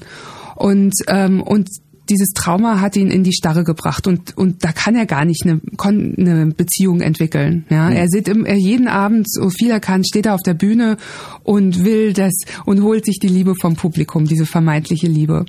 Und 0.56 0.94
ähm, 1.08 1.42
und 1.42 1.70
dieses 2.10 2.30
Trauma 2.30 2.82
hat 2.82 2.96
ihn 2.96 3.10
in 3.10 3.24
die 3.24 3.34
Starre 3.34 3.64
gebracht 3.64 4.08
und 4.08 4.36
und 4.38 4.64
da 4.64 4.72
kann 4.72 4.96
er 4.96 5.06
gar 5.06 5.26
nicht 5.26 5.46
eine, 5.46 5.62
eine 5.78 6.48
Beziehung 6.48 7.02
entwickeln. 7.02 7.66
Ja, 7.70 7.90
mhm. 7.90 7.96
er 7.96 8.08
sieht 8.08 8.28
im, 8.28 8.46
er 8.46 8.58
jeden 8.58 8.88
Abend 8.88 9.32
so 9.32 9.50
viel 9.50 9.70
er 9.70 9.80
kann, 9.80 10.04
steht 10.04 10.26
er 10.26 10.34
auf 10.34 10.42
der 10.42 10.54
Bühne 10.54 10.98
und 11.44 11.84
will 11.84 12.14
das 12.14 12.34
und 12.66 12.82
holt 12.82 13.06
sich 13.06 13.20
die 13.20 13.28
Liebe 13.28 13.56
vom 13.56 13.76
Publikum, 13.76 14.26
diese 14.26 14.46
vermeintliche 14.46 15.08
Liebe. 15.08 15.46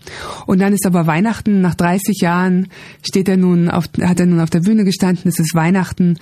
Und 0.47 0.61
dann 0.61 0.73
ist 0.73 0.87
aber 0.87 1.07
Weihnachten 1.07 1.61
nach 1.61 1.75
30 1.75 2.21
Jahren 2.21 2.69
steht 3.03 3.29
er 3.29 3.37
nun 3.37 3.69
auf 3.69 3.87
hat 4.03 4.21
er 4.21 4.27
nun 4.27 4.41
auf 4.41 4.51
der 4.51 4.61
Bühne 4.61 4.85
gestanden. 4.85 5.29
Es 5.29 5.39
ist 5.39 5.55
Weihnachten 5.55 6.19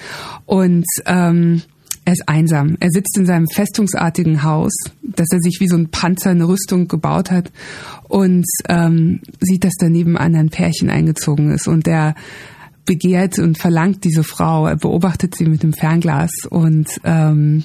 und 0.47 0.85
ähm, 1.07 1.63
er 2.05 2.15
ist 2.15 2.29
einsam. 2.29 2.77
Er 2.81 2.91
sitzt 2.91 3.17
in 3.19 3.27
seinem 3.27 3.47
festungsartigen 3.47 4.43
Haus, 4.43 4.73
dass 5.03 5.29
er 5.31 5.41
sich 5.41 5.59
wie 5.61 5.69
so 5.69 5.77
ein 5.77 5.91
Panzer 5.91 6.31
eine 6.31 6.49
Rüstung 6.49 6.89
gebaut 6.89 7.31
hat 7.31 7.53
und 8.09 8.47
ähm, 8.69 9.21
sieht, 9.41 9.65
dass 9.65 9.75
daneben 9.79 10.17
ein 10.17 10.51
Pärchen 10.51 10.91
eingezogen 10.91 11.51
ist 11.51 11.69
und 11.69 11.87
er 11.87 12.15
begehrt 12.87 13.39
und 13.39 13.59
verlangt 13.59 14.05
diese 14.05 14.25
Frau. 14.25 14.67
Er 14.67 14.77
beobachtet 14.77 15.37
sie 15.37 15.45
mit 15.45 15.63
dem 15.63 15.73
Fernglas 15.73 16.31
und 16.49 16.89
ähm, 17.05 17.65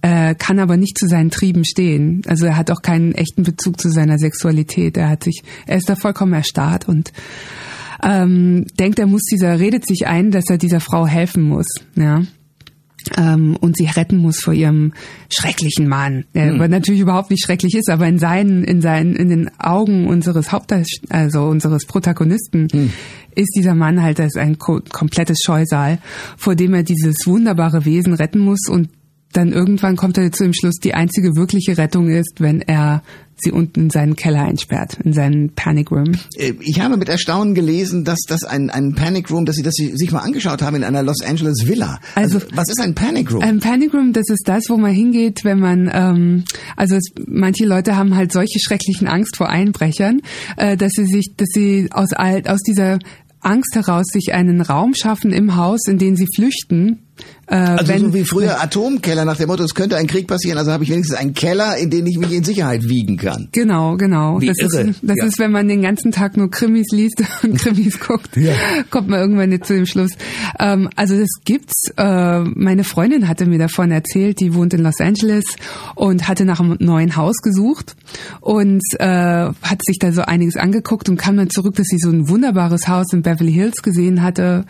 äh, 0.00 0.34
kann 0.34 0.58
aber 0.58 0.76
nicht 0.76 0.98
zu 0.98 1.06
seinen 1.06 1.30
Trieben 1.30 1.64
stehen. 1.64 2.22
Also 2.26 2.46
er 2.46 2.56
hat 2.56 2.70
auch 2.70 2.82
keinen 2.82 3.12
echten 3.12 3.42
Bezug 3.42 3.80
zu 3.80 3.90
seiner 3.90 4.18
Sexualität. 4.18 4.96
Er 4.96 5.10
hat 5.10 5.22
sich, 5.22 5.42
er 5.66 5.76
ist 5.76 5.88
da 5.88 5.94
vollkommen 5.94 6.32
erstarrt 6.32 6.88
und 6.88 7.12
ähm, 8.02 8.66
denkt, 8.80 8.98
er 8.98 9.06
muss 9.06 9.22
dieser, 9.30 9.60
redet 9.60 9.86
sich 9.86 10.08
ein, 10.08 10.32
dass 10.32 10.46
er 10.48 10.58
dieser 10.58 10.80
Frau 10.80 11.06
helfen 11.06 11.42
muss. 11.42 11.66
Ja 11.94 12.22
ähm, 13.16 13.56
und 13.60 13.76
sie 13.76 13.86
retten 13.86 14.16
muss 14.16 14.38
vor 14.40 14.52
ihrem 14.52 14.92
schrecklichen 15.28 15.88
Mann, 15.88 16.24
der 16.34 16.52
hm. 16.52 16.70
natürlich 16.70 17.00
überhaupt 17.00 17.30
nicht 17.30 17.44
schrecklich 17.44 17.74
ist, 17.74 17.90
aber 17.90 18.06
in 18.06 18.18
seinen, 18.18 18.64
in 18.64 18.80
seinen, 18.80 19.14
in 19.16 19.28
den 19.28 19.50
Augen 19.58 20.06
unseres 20.06 20.52
Haupt, 20.52 20.72
also 21.08 21.44
unseres 21.44 21.86
Protagonisten 21.86 22.68
hm. 22.70 22.92
ist 23.34 23.54
dieser 23.56 23.74
Mann 23.74 24.02
halt 24.02 24.20
als 24.20 24.36
ein 24.36 24.58
komplettes 24.58 25.38
Scheusal, 25.44 25.98
vor 26.36 26.54
dem 26.54 26.74
er 26.74 26.82
dieses 26.82 27.26
wunderbare 27.26 27.84
Wesen 27.84 28.14
retten 28.14 28.38
muss 28.38 28.68
und 28.68 28.88
dann 29.32 29.52
irgendwann 29.52 29.96
kommt 29.96 30.18
er 30.18 30.30
zu 30.32 30.44
dem 30.44 30.54
Schluss, 30.54 30.76
die 30.76 30.94
einzige 30.94 31.36
wirkliche 31.36 31.78
Rettung 31.78 32.08
ist, 32.08 32.34
wenn 32.40 32.60
er 32.60 33.02
sie 33.36 33.50
unten 33.50 33.84
in 33.84 33.90
seinen 33.90 34.14
Keller 34.14 34.42
einsperrt, 34.42 34.98
in 35.02 35.12
seinen 35.12 35.50
Panic 35.50 35.90
Room. 35.90 36.12
Äh, 36.36 36.52
ich 36.60 36.80
habe 36.80 36.96
mit 36.96 37.08
Erstaunen 37.08 37.54
gelesen, 37.54 38.04
dass 38.04 38.20
das 38.28 38.44
ein, 38.44 38.70
ein 38.70 38.94
Panic 38.94 39.30
Room, 39.30 39.44
dass 39.44 39.56
sie 39.56 39.62
das 39.62 39.74
sich 39.74 40.12
mal 40.12 40.20
angeschaut 40.20 40.62
haben 40.62 40.76
in 40.76 40.84
einer 40.84 41.02
Los 41.02 41.22
Angeles 41.22 41.66
Villa. 41.66 41.98
Also, 42.14 42.38
also 42.38 42.48
was 42.54 42.68
ist 42.68 42.80
ein 42.80 42.94
Panic 42.94 43.32
Room? 43.32 43.42
Ein 43.42 43.58
Panic 43.60 43.92
Room, 43.94 44.12
das 44.12 44.28
ist 44.28 44.46
das, 44.46 44.68
wo 44.68 44.76
man 44.76 44.92
hingeht, 44.92 45.44
wenn 45.44 45.58
man, 45.58 45.90
ähm, 45.92 46.44
also 46.76 46.96
es, 46.96 47.10
manche 47.26 47.64
Leute 47.64 47.96
haben 47.96 48.14
halt 48.14 48.32
solche 48.32 48.60
schrecklichen 48.60 49.08
Angst 49.08 49.36
vor 49.36 49.48
Einbrechern, 49.48 50.20
äh, 50.56 50.76
dass 50.76 50.92
sie 50.92 51.06
sich, 51.06 51.32
dass 51.36 51.48
sie 51.52 51.88
aus, 51.90 52.10
aus 52.12 52.60
dieser 52.60 52.98
Angst 53.40 53.74
heraus 53.74 54.06
sich 54.06 54.32
einen 54.32 54.60
Raum 54.60 54.94
schaffen 54.94 55.32
im 55.32 55.56
Haus, 55.56 55.80
in 55.88 55.98
den 55.98 56.14
sie 56.14 56.28
flüchten, 56.32 57.00
äh, 57.52 57.56
also 57.56 57.92
wenn, 57.92 58.00
so 58.00 58.14
wie 58.14 58.24
früher 58.24 58.62
Atomkeller 58.62 59.26
nach 59.26 59.36
dem 59.36 59.48
Motto, 59.48 59.62
es 59.62 59.74
könnte 59.74 59.96
ein 59.98 60.06
Krieg 60.06 60.26
passieren, 60.26 60.56
also 60.56 60.72
habe 60.72 60.84
ich 60.84 60.90
wenigstens 60.90 61.18
einen 61.18 61.34
Keller, 61.34 61.76
in 61.76 61.90
den 61.90 62.06
ich 62.06 62.16
mich 62.16 62.32
in 62.32 62.44
Sicherheit 62.44 62.84
wiegen 62.84 63.18
kann. 63.18 63.48
Genau, 63.52 63.98
genau. 63.98 64.40
Wie 64.40 64.46
das 64.46 64.56
irre. 64.58 64.88
ist, 64.88 65.00
das 65.02 65.18
ja. 65.18 65.26
ist, 65.26 65.38
wenn 65.38 65.52
man 65.52 65.68
den 65.68 65.82
ganzen 65.82 66.12
Tag 66.12 66.38
nur 66.38 66.50
Krimis 66.50 66.86
liest 66.92 67.22
und 67.42 67.58
Krimis 67.58 68.00
guckt, 68.00 68.38
ja. 68.38 68.54
kommt 68.90 69.08
man 69.08 69.20
irgendwann 69.20 69.50
nicht 69.50 69.66
zu 69.66 69.74
dem 69.74 69.84
Schluss. 69.84 70.12
Ähm, 70.58 70.88
also 70.96 71.18
das 71.18 71.28
gibt's. 71.44 71.90
Äh, 71.98 72.40
meine 72.40 72.84
Freundin 72.84 73.28
hatte 73.28 73.44
mir 73.44 73.58
davon 73.58 73.90
erzählt, 73.90 74.40
die 74.40 74.54
wohnt 74.54 74.72
in 74.72 74.82
Los 74.82 75.00
Angeles 75.00 75.44
und 75.94 76.28
hatte 76.28 76.46
nach 76.46 76.60
einem 76.60 76.78
neuen 76.80 77.16
Haus 77.16 77.36
gesucht 77.42 77.96
und 78.40 78.82
äh, 78.98 79.04
hat 79.04 79.84
sich 79.84 79.98
da 79.98 80.12
so 80.12 80.22
einiges 80.22 80.56
angeguckt 80.56 81.10
und 81.10 81.18
kam 81.18 81.36
dann 81.36 81.50
zurück, 81.50 81.74
dass 81.74 81.86
sie 81.88 81.98
so 81.98 82.08
ein 82.08 82.30
wunderbares 82.30 82.88
Haus 82.88 83.12
in 83.12 83.20
Beverly 83.20 83.52
Hills 83.52 83.82
gesehen 83.82 84.22
hatte, 84.22 84.64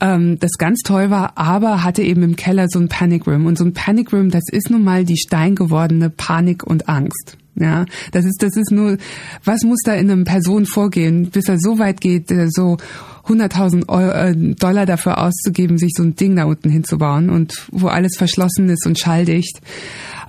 ähm, 0.00 0.38
das 0.40 0.52
ganz 0.52 0.80
toll 0.80 1.10
war, 1.10 1.32
aber 1.36 1.84
hatte 1.84 2.00
eben 2.00 2.21
im 2.22 2.36
Keller 2.36 2.66
so 2.68 2.78
ein 2.78 2.88
Panic 2.88 3.26
Room. 3.26 3.46
Und 3.46 3.58
so 3.58 3.64
ein 3.64 3.72
Panic 3.72 4.12
Room, 4.12 4.30
das 4.30 4.44
ist 4.50 4.70
nun 4.70 4.84
mal 4.84 5.04
die 5.04 5.16
steingewordene 5.16 6.10
Panik 6.10 6.64
und 6.64 6.88
Angst. 6.88 7.36
Ja, 7.54 7.84
das 8.12 8.24
ist, 8.24 8.42
das 8.42 8.56
ist 8.56 8.70
nur, 8.70 8.96
was 9.44 9.62
muss 9.62 9.80
da 9.84 9.92
in 9.92 10.10
einem 10.10 10.24
Person 10.24 10.64
vorgehen, 10.64 11.30
bis 11.30 11.48
er 11.48 11.58
so 11.58 11.78
weit 11.78 12.00
geht, 12.00 12.30
äh, 12.30 12.48
so 12.48 12.78
100.000 13.26 13.90
äh, 13.90 14.54
Dollar 14.54 14.86
dafür 14.86 15.18
auszugeben, 15.18 15.76
sich 15.76 15.92
so 15.94 16.02
ein 16.02 16.16
Ding 16.16 16.34
da 16.34 16.44
unten 16.44 16.70
hinzubauen 16.70 17.28
und 17.28 17.66
wo 17.70 17.88
alles 17.88 18.16
verschlossen 18.16 18.70
ist 18.70 18.86
und 18.86 18.98
schalldicht. 18.98 19.60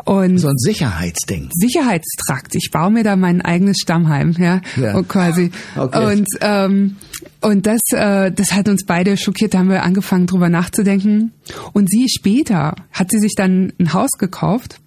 Und 0.05 0.37
so 0.37 0.49
ein 0.49 0.57
Sicherheitsding. 0.57 1.49
Sicherheitstrakt. 1.53 2.55
Ich 2.55 2.69
baue 2.71 2.91
mir 2.91 3.03
da 3.03 3.15
mein 3.15 3.41
eigenes 3.41 3.77
Stammheim, 3.81 4.35
ja, 4.37 4.61
ja. 4.75 4.95
Und 4.95 5.07
quasi. 5.07 5.51
Okay. 5.75 6.13
Und 6.13 6.27
ähm, 6.41 6.97
und 7.41 7.65
das 7.65 7.79
äh, 7.91 8.31
das 8.31 8.51
hat 8.51 8.67
uns 8.67 8.85
beide 8.85 9.15
schockiert. 9.17 9.53
Da 9.53 9.59
haben 9.59 9.69
wir 9.69 9.83
angefangen 9.83 10.27
drüber 10.27 10.49
nachzudenken. 10.49 11.31
Und 11.71 11.89
sie 11.89 12.07
später 12.09 12.75
hat 12.91 13.11
sie 13.11 13.19
sich 13.19 13.35
dann 13.35 13.73
ein 13.79 13.93
Haus 13.93 14.11
gekauft 14.17 14.79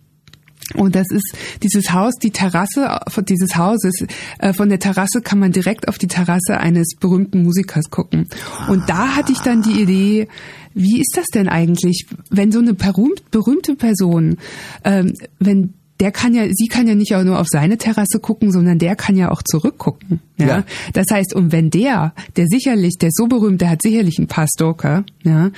und 0.75 0.96
das 0.96 1.06
ist 1.11 1.37
dieses 1.62 1.92
Haus, 1.92 2.14
die 2.20 2.32
Terrasse 2.32 2.99
dieses 3.28 3.56
Hauses. 3.56 4.04
Äh, 4.38 4.52
von 4.52 4.68
der 4.68 4.80
Terrasse 4.80 5.20
kann 5.23 5.38
man 5.38 5.52
direkt 5.52 5.88
auf 5.88 5.99
die 5.99 6.08
Terrasse 6.08 6.58
eines 6.58 6.96
berühmten 6.99 7.42
Musikers 7.42 7.90
gucken. 7.90 8.28
Und 8.68 8.88
da 8.88 9.14
hatte 9.14 9.32
ich 9.32 9.38
dann 9.38 9.62
die 9.62 9.80
Idee, 9.80 10.28
wie 10.76 11.00
ist 11.00 11.16
das 11.16 11.26
denn 11.35 11.49
eigentlich, 11.49 12.06
wenn 12.30 12.52
so 12.52 12.59
eine 12.59 12.75
berühmte 12.75 13.76
Person, 13.76 14.37
ähm, 14.85 15.14
wenn 15.38 15.73
der 16.00 16.12
kann 16.12 16.35
ja, 16.35 16.45
sie 16.52 16.66
kann 16.66 16.87
ja 16.87 16.95
nicht 16.95 17.14
auch 17.14 17.25
nur 17.25 17.40
auf 17.40 17.47
seine 17.49 17.78
Terrasse 17.78 18.21
gucken, 18.21 18.52
sondern 18.52 18.78
der 18.78 18.97
kann 18.97 19.16
ja 19.16 19.30
auch 19.30 19.42
zurückgucken. 19.42 20.21
Ja? 20.37 20.47
ja. 20.47 20.64
Das 20.92 21.06
heißt, 21.11 21.35
und 21.35 21.52
wenn 21.52 21.71
der, 21.71 22.12
der 22.37 22.47
sicherlich, 22.49 22.99
der 22.99 23.09
so 23.11 23.26
berühmt, 23.26 23.62
der 23.62 23.71
hat 23.71 23.80
sicherlich 23.80 24.18
ein 24.18 24.26
paar 24.26 24.47
Stalker, 24.47 25.04
ja, 25.25 25.50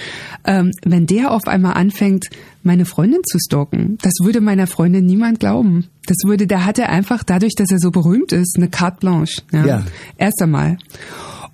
ähm, 0.45 0.71
wenn 0.85 1.07
der 1.07 1.33
auf 1.33 1.49
einmal 1.49 1.75
anfängt, 1.75 2.31
meine 2.63 2.85
Freundin 2.85 3.23
zu 3.25 3.39
stalken, 3.39 3.99
das 4.03 4.13
würde 4.23 4.41
meiner 4.41 4.67
Freundin 4.69 5.07
niemand 5.07 5.41
glauben. 5.41 5.87
Das 6.07 6.19
würde, 6.25 6.65
hat 6.65 6.79
er 6.79 6.91
einfach 6.91 7.25
dadurch, 7.25 7.55
dass 7.57 7.73
er 7.73 7.79
so 7.79 7.91
berühmt 7.91 8.31
ist, 8.31 8.57
eine 8.57 8.69
carte 8.69 8.99
blanche. 9.01 9.43
Ja. 9.53 9.67
ja. 9.67 9.85
Erst 10.19 10.41
einmal. 10.43 10.79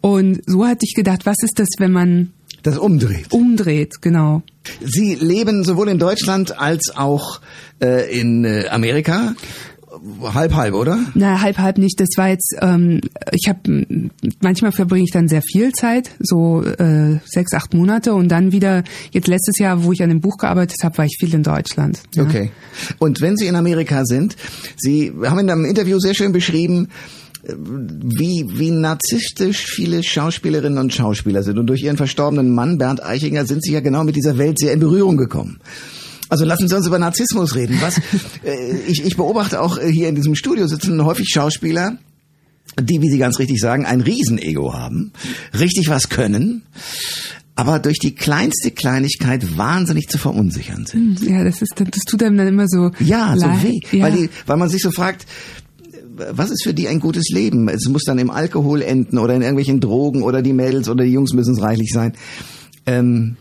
Und 0.01 0.43
so 0.47 0.67
hatte 0.67 0.81
ich 0.83 0.95
gedacht, 0.95 1.25
was 1.25 1.37
ist 1.43 1.59
das, 1.59 1.69
wenn 1.79 1.93
man 1.93 2.33
das 2.65 2.79
umdreht. 2.79 3.33
Umdreht, 3.33 4.01
genau. 4.01 4.43
Sie 4.81 5.15
leben 5.15 5.65
sowohl 5.65 5.89
in 5.89 5.99
Deutschland 5.99 6.59
als 6.59 6.93
auch 6.97 7.41
äh, 7.81 8.11
in 8.19 8.45
äh, 8.45 8.69
Amerika. 8.69 9.35
Halb 10.23 10.55
halb, 10.55 10.75
oder? 10.75 10.99
Na, 11.15 11.41
halb 11.41 11.59
halb 11.59 11.79
nicht. 11.79 12.01
Das 12.01 12.09
war 12.17 12.29
jetzt, 12.29 12.57
ähm, 12.61 13.01
ich 13.33 13.49
habe 13.49 14.11
manchmal 14.41 14.73
verbringe 14.73 15.05
ich 15.05 15.13
dann 15.13 15.29
sehr 15.29 15.43
viel 15.43 15.73
Zeit, 15.73 16.11
so 16.19 16.65
äh, 16.65 17.21
sechs, 17.25 17.53
acht 17.55 17.75
Monate 17.75 18.13
und 18.15 18.29
dann 18.29 18.51
wieder, 18.51 18.83
jetzt 19.13 19.29
letztes 19.29 19.59
Jahr, 19.59 19.85
wo 19.85 19.93
ich 19.93 20.03
an 20.03 20.09
dem 20.09 20.21
Buch 20.21 20.37
gearbeitet 20.37 20.79
habe, 20.83 20.99
war 20.99 21.05
ich 21.05 21.17
viel 21.21 21.33
in 21.33 21.45
Deutschland. 21.45 22.01
Ja. 22.15 22.25
Okay. 22.25 22.51
Und 22.99 23.21
wenn 23.21 23.37
Sie 23.37 23.47
in 23.47 23.55
Amerika 23.55 24.05
sind, 24.05 24.37
Sie 24.77 25.13
haben 25.23 25.39
in 25.39 25.51
einem 25.51 25.65
Interview 25.65 26.01
sehr 26.01 26.15
schön 26.15 26.33
beschrieben, 26.33 26.89
wie, 27.47 28.47
wie 28.49 28.71
narzisstisch 28.71 29.67
viele 29.67 30.03
Schauspielerinnen 30.03 30.79
und 30.79 30.95
Schauspieler 30.95 31.43
sind. 31.43 31.59
Und 31.59 31.67
durch 31.67 31.83
ihren 31.83 31.97
verstorbenen 31.97 32.55
Mann, 32.55 32.79
Bernd 32.79 33.03
Eichinger, 33.03 33.47
sind 33.47 33.63
sie 33.63 33.73
ja 33.73 33.81
genau 33.81 34.05
mit 34.05 34.17
dieser 34.17 34.39
Welt 34.39 34.59
sehr 34.59 34.73
in 34.73 34.81
Berührung 34.81 35.17
gekommen. 35.17 35.61
Also 36.29 36.45
lassen 36.45 36.69
Sie 36.69 36.75
uns 36.75 36.87
über 36.87 36.99
Narzissmus 36.99 37.55
reden. 37.55 37.79
Was, 37.81 37.99
äh, 38.45 38.77
ich, 38.87 39.05
ich 39.05 39.17
beobachte 39.17 39.61
auch 39.61 39.79
äh, 39.79 39.91
hier 39.91 40.09
in 40.09 40.15
diesem 40.15 40.35
Studio 40.35 40.67
sitzen 40.67 41.05
häufig 41.05 41.29
Schauspieler, 41.29 41.99
die, 42.81 43.01
wie 43.01 43.11
Sie 43.11 43.19
ganz 43.19 43.39
richtig 43.39 43.61
sagen, 43.61 43.85
ein 43.85 44.01
Riesenego 44.01 44.73
haben, 44.73 45.13
richtig 45.59 45.89
was 45.89 46.09
können, 46.09 46.63
aber 47.55 47.79
durch 47.79 47.99
die 47.99 48.15
kleinste 48.15 48.71
Kleinigkeit 48.71 49.57
wahnsinnig 49.57 50.09
zu 50.09 50.19
verunsichern 50.19 50.87
sind. 50.87 51.21
Ja, 51.23 51.45
das 51.45 51.63
ist, 51.63 51.75
das 51.77 52.03
tut 52.03 52.23
einem 52.23 52.37
dann 52.37 52.49
immer 52.49 52.67
so. 52.67 52.91
Ja, 52.99 53.37
so 53.37 53.47
weh, 53.47 53.81
ja. 53.93 54.05
weil 54.05 54.13
die, 54.13 54.31
weil 54.47 54.57
man 54.57 54.69
sich 54.69 54.83
so 54.83 54.91
fragt, 54.91 55.27
was 56.31 56.51
ist 56.51 56.65
für 56.65 56.75
die 56.75 56.89
ein 56.89 57.01
gutes 57.01 57.31
Leben? 57.31 57.69
Es 57.69 57.89
muss 57.89 58.05
dann 58.05 58.19
im 58.19 58.31
Alkohol 58.31 58.83
enden 58.83 59.19
oder 59.19 59.35
in 59.35 59.43
irgendwelchen 59.43 59.81
Drogen 59.81 60.23
oder 60.23 60.43
die 60.43 60.53
Mädels 60.53 60.89
oder 60.89 61.05
die 61.05 61.13
Jungs 61.13 61.33
müssen 61.33 61.55
es 61.55 61.63
reichlich 61.63 61.91
sein. 61.93 62.15
Ähm, 62.87 63.37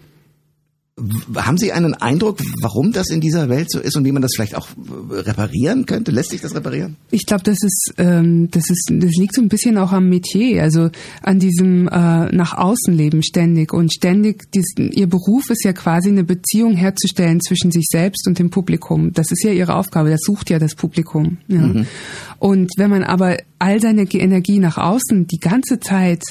haben 1.35 1.57
Sie 1.57 1.71
einen 1.71 1.95
Eindruck, 1.95 2.39
warum 2.61 2.91
das 2.91 3.09
in 3.09 3.19
dieser 3.19 3.49
Welt 3.49 3.71
so 3.71 3.79
ist 3.79 3.97
und 3.97 4.05
wie 4.05 4.11
man 4.11 4.21
das 4.21 4.33
vielleicht 4.35 4.55
auch 4.55 4.67
reparieren 5.09 5.87
könnte? 5.87 6.11
Lässt 6.11 6.29
sich 6.29 6.41
das 6.41 6.53
reparieren? 6.53 6.97
Ich 7.09 7.25
glaube, 7.25 7.43
das 7.43 7.57
ist, 7.63 7.95
ähm, 7.97 8.49
das 8.51 8.69
ist, 8.69 8.91
das 8.91 9.11
liegt 9.13 9.33
so 9.33 9.41
ein 9.41 9.49
bisschen 9.49 9.79
auch 9.79 9.91
am 9.91 10.07
Metier, 10.09 10.61
also 10.61 10.91
an 11.23 11.39
diesem 11.39 11.87
äh, 11.87 12.35
nach 12.35 12.53
außen 12.53 12.93
leben 12.93 13.23
ständig 13.23 13.73
und 13.73 13.91
ständig. 13.91 14.51
Dies, 14.53 14.65
ihr 14.77 15.07
Beruf 15.07 15.49
ist 15.49 15.63
ja 15.63 15.73
quasi 15.73 16.09
eine 16.09 16.23
Beziehung 16.23 16.75
herzustellen 16.75 17.41
zwischen 17.41 17.71
sich 17.71 17.85
selbst 17.89 18.27
und 18.27 18.37
dem 18.37 18.51
Publikum. 18.51 19.13
Das 19.13 19.31
ist 19.31 19.43
ja 19.43 19.51
ihre 19.51 19.73
Aufgabe. 19.73 20.11
Das 20.11 20.21
sucht 20.21 20.51
ja 20.51 20.59
das 20.59 20.75
Publikum. 20.75 21.39
Ja. 21.47 21.61
Mhm. 21.61 21.87
Und 22.37 22.71
wenn 22.77 22.91
man 22.91 23.03
aber 23.03 23.37
all 23.57 23.81
seine 23.81 24.03
Energie 24.03 24.59
nach 24.59 24.77
außen 24.77 25.25
die 25.25 25.39
ganze 25.39 25.79
Zeit 25.79 26.21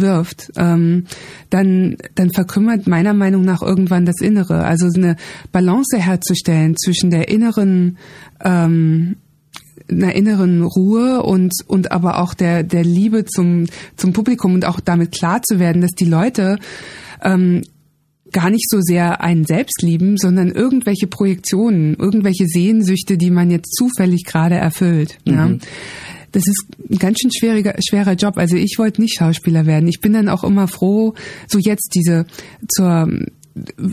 wirft, 0.00 0.52
ähm, 0.56 1.04
dann, 1.50 1.96
dann 2.14 2.30
verkümmert 2.30 2.86
meiner 2.86 3.14
Meinung 3.14 3.42
nach 3.42 3.62
irgendwann 3.62 4.06
das 4.06 4.20
Innere. 4.20 4.64
Also 4.64 4.88
eine 4.94 5.16
Balance 5.52 5.98
herzustellen 5.98 6.76
zwischen 6.76 7.10
der 7.10 7.28
inneren 7.28 7.98
ähm, 8.44 9.16
einer 9.90 10.14
inneren 10.14 10.62
Ruhe 10.62 11.22
und 11.22 11.52
und 11.66 11.90
aber 11.90 12.20
auch 12.20 12.34
der 12.34 12.62
der 12.62 12.84
Liebe 12.84 13.24
zum 13.24 13.66
zum 13.96 14.12
Publikum 14.12 14.54
und 14.54 14.64
auch 14.64 14.78
damit 14.78 15.10
klar 15.10 15.42
zu 15.42 15.58
werden, 15.58 15.82
dass 15.82 15.90
die 15.92 16.04
Leute 16.04 16.58
ähm, 17.22 17.62
gar 18.32 18.50
nicht 18.50 18.68
so 18.70 18.80
sehr 18.80 19.20
einen 19.20 19.44
selbst 19.44 19.82
lieben, 19.82 20.16
sondern 20.16 20.50
irgendwelche 20.50 21.08
Projektionen, 21.08 21.96
irgendwelche 21.96 22.46
Sehnsüchte, 22.46 23.18
die 23.18 23.30
man 23.30 23.50
jetzt 23.50 23.74
zufällig 23.74 24.24
gerade 24.24 24.54
erfüllt. 24.54 25.18
Mhm. 25.24 25.34
Ja 25.34 25.50
das 26.32 26.46
ist 26.46 26.66
ein 26.90 26.98
ganz 26.98 27.18
schön 27.20 27.30
schwieriger, 27.32 27.74
schwerer 27.86 28.12
Job. 28.12 28.36
Also 28.36 28.56
ich 28.56 28.76
wollte 28.78 29.00
nicht 29.00 29.16
Schauspieler 29.18 29.66
werden. 29.66 29.88
Ich 29.88 30.00
bin 30.00 30.12
dann 30.12 30.28
auch 30.28 30.44
immer 30.44 30.68
froh, 30.68 31.14
so 31.48 31.58
jetzt 31.58 31.92
diese 31.94 32.26
zur 32.68 33.08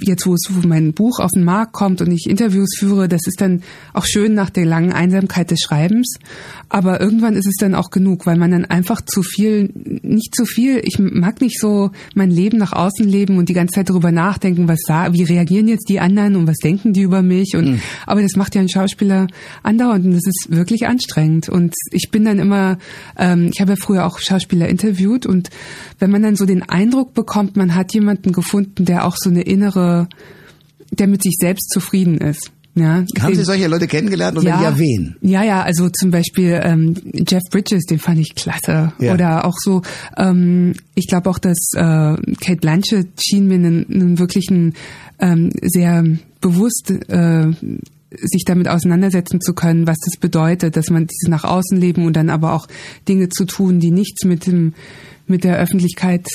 jetzt 0.01 0.27
wo, 0.27 0.33
es, 0.33 0.47
wo 0.49 0.67
mein 0.67 0.93
Buch 0.93 1.19
auf 1.19 1.31
den 1.31 1.43
Markt 1.43 1.73
kommt 1.73 2.01
und 2.01 2.11
ich 2.11 2.27
Interviews 2.29 2.75
führe, 2.77 3.07
das 3.07 3.21
ist 3.25 3.41
dann 3.41 3.63
auch 3.93 4.05
schön 4.05 4.33
nach 4.33 4.49
der 4.49 4.65
langen 4.65 4.93
Einsamkeit 4.93 5.51
des 5.51 5.59
Schreibens. 5.61 6.17
Aber 6.69 7.01
irgendwann 7.01 7.35
ist 7.35 7.47
es 7.47 7.55
dann 7.59 7.73
auch 7.73 7.89
genug, 7.89 8.25
weil 8.25 8.37
man 8.37 8.51
dann 8.51 8.65
einfach 8.65 9.01
zu 9.01 9.23
viel, 9.23 9.71
nicht 9.73 10.35
zu 10.35 10.45
viel, 10.45 10.81
ich 10.83 10.99
mag 10.99 11.41
nicht 11.41 11.59
so 11.59 11.91
mein 12.13 12.29
Leben 12.29 12.57
nach 12.57 12.73
außen 12.73 13.07
leben 13.07 13.37
und 13.37 13.49
die 13.49 13.53
ganze 13.53 13.75
Zeit 13.75 13.89
darüber 13.89 14.11
nachdenken, 14.11 14.67
was 14.67 14.81
da, 14.85 15.13
wie 15.13 15.23
reagieren 15.23 15.67
jetzt 15.67 15.89
die 15.89 15.99
anderen 15.99 16.35
und 16.35 16.47
was 16.47 16.57
denken 16.57 16.93
die 16.93 17.01
über 17.01 17.21
mich. 17.21 17.55
Und 17.55 17.71
mhm. 17.71 17.81
aber 18.05 18.21
das 18.21 18.35
macht 18.35 18.53
ja 18.53 18.61
ein 18.61 18.69
Schauspieler 18.69 19.27
andauernd 19.63 20.05
und 20.05 20.13
das 20.13 20.25
ist 20.25 20.47
wirklich 20.49 20.87
anstrengend. 20.87 21.49
Und 21.49 21.73
ich 21.91 22.09
bin 22.11 22.25
dann 22.25 22.39
immer, 22.39 22.77
ähm, 23.17 23.49
ich 23.53 23.59
habe 23.61 23.71
ja 23.71 23.77
früher 23.77 24.05
auch 24.05 24.19
Schauspieler 24.19 24.67
interviewt 24.67 25.25
und 25.25 25.49
wenn 25.99 26.11
man 26.11 26.21
dann 26.21 26.35
so 26.35 26.45
den 26.45 26.63
Eindruck 26.63 27.13
bekommt, 27.13 27.55
man 27.55 27.73
hat 27.73 27.93
jemanden 27.93 28.33
gefunden, 28.33 28.85
der 28.85 29.05
auch 29.05 29.15
so 29.17 29.29
eine 29.29 29.46
innere, 29.47 30.07
der 30.91 31.07
mit 31.07 31.23
sich 31.23 31.35
selbst 31.39 31.69
zufrieden 31.69 32.17
ist. 32.17 32.51
Ja, 32.77 33.03
Haben 33.19 33.33
Sie 33.33 33.43
solche 33.43 33.67
Leute 33.67 33.87
kennengelernt 33.87 34.37
oder 34.37 34.49
ja, 34.49 34.61
ja 34.61 34.77
wen? 34.77 35.15
Ja, 35.21 35.43
ja, 35.43 35.63
also 35.63 35.89
zum 35.89 36.11
Beispiel 36.11 36.59
ähm, 36.63 36.93
Jeff 37.27 37.41
Bridges, 37.49 37.85
den 37.85 37.97
fand 37.97 38.19
ich 38.19 38.35
klasse. 38.35 38.93
Ja. 38.99 39.13
Oder 39.15 39.45
auch 39.45 39.55
so, 39.57 39.81
ähm, 40.15 40.73
ich 40.93 41.07
glaube 41.07 41.27
auch, 41.29 41.39
dass 41.39 41.57
äh, 41.73 41.79
Kate 41.79 42.57
Blanchett 42.61 43.07
schien 43.19 43.47
mir 43.47 43.55
einen, 43.55 43.87
einen 43.89 44.19
wirklichen 44.19 44.75
ähm, 45.19 45.49
sehr 45.63 46.03
bewusst 46.39 46.91
äh, 46.91 47.47
sich 48.11 48.43
damit 48.45 48.67
auseinandersetzen 48.67 49.41
zu 49.41 49.53
können, 49.53 49.87
was 49.87 49.97
das 49.97 50.19
bedeutet, 50.19 50.75
dass 50.75 50.91
man 50.91 51.07
dieses 51.07 51.29
nach 51.29 51.43
außen 51.45 51.79
leben 51.79 52.05
und 52.05 52.15
dann 52.15 52.29
aber 52.29 52.53
auch 52.53 52.67
Dinge 53.07 53.29
zu 53.29 53.45
tun, 53.45 53.79
die 53.79 53.91
nichts 53.91 54.23
mit 54.23 54.45
dem 54.45 54.73
mit 55.25 55.43
der 55.43 55.57
Öffentlichkeit 55.57 56.25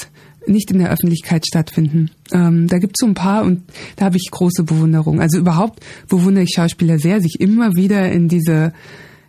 nicht 0.47 0.71
in 0.71 0.79
der 0.79 0.91
Öffentlichkeit 0.91 1.47
stattfinden. 1.47 2.11
Ähm, 2.33 2.67
da 2.69 2.79
gibt 2.79 2.97
es 2.97 3.01
so 3.01 3.07
ein 3.07 3.15
paar 3.15 3.43
und 3.45 3.63
da 3.97 4.07
habe 4.07 4.17
ich 4.17 4.31
große 4.31 4.65
Bewunderung. 4.65 5.21
Also 5.21 5.39
überhaupt 5.39 5.85
bewundere 6.09 6.45
ich 6.45 6.53
Schauspieler 6.55 6.99
sehr, 6.99 7.21
sich 7.21 7.41
immer 7.41 7.75
wieder 7.75 8.11
in 8.11 8.29
diese 8.29 8.73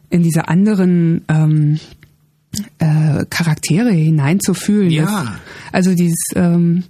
in 0.10 0.22
diese 0.22 0.48
anderen 0.48 1.26
ähm, 1.28 1.80
äh, 2.78 3.26
Charaktere 3.30 3.92
hineinzufühlen. 3.92 4.92
Ja. 4.92 5.06
Das, 5.06 5.30
also 5.72 5.96
dieses 5.96 6.24
ähm, 6.36 6.84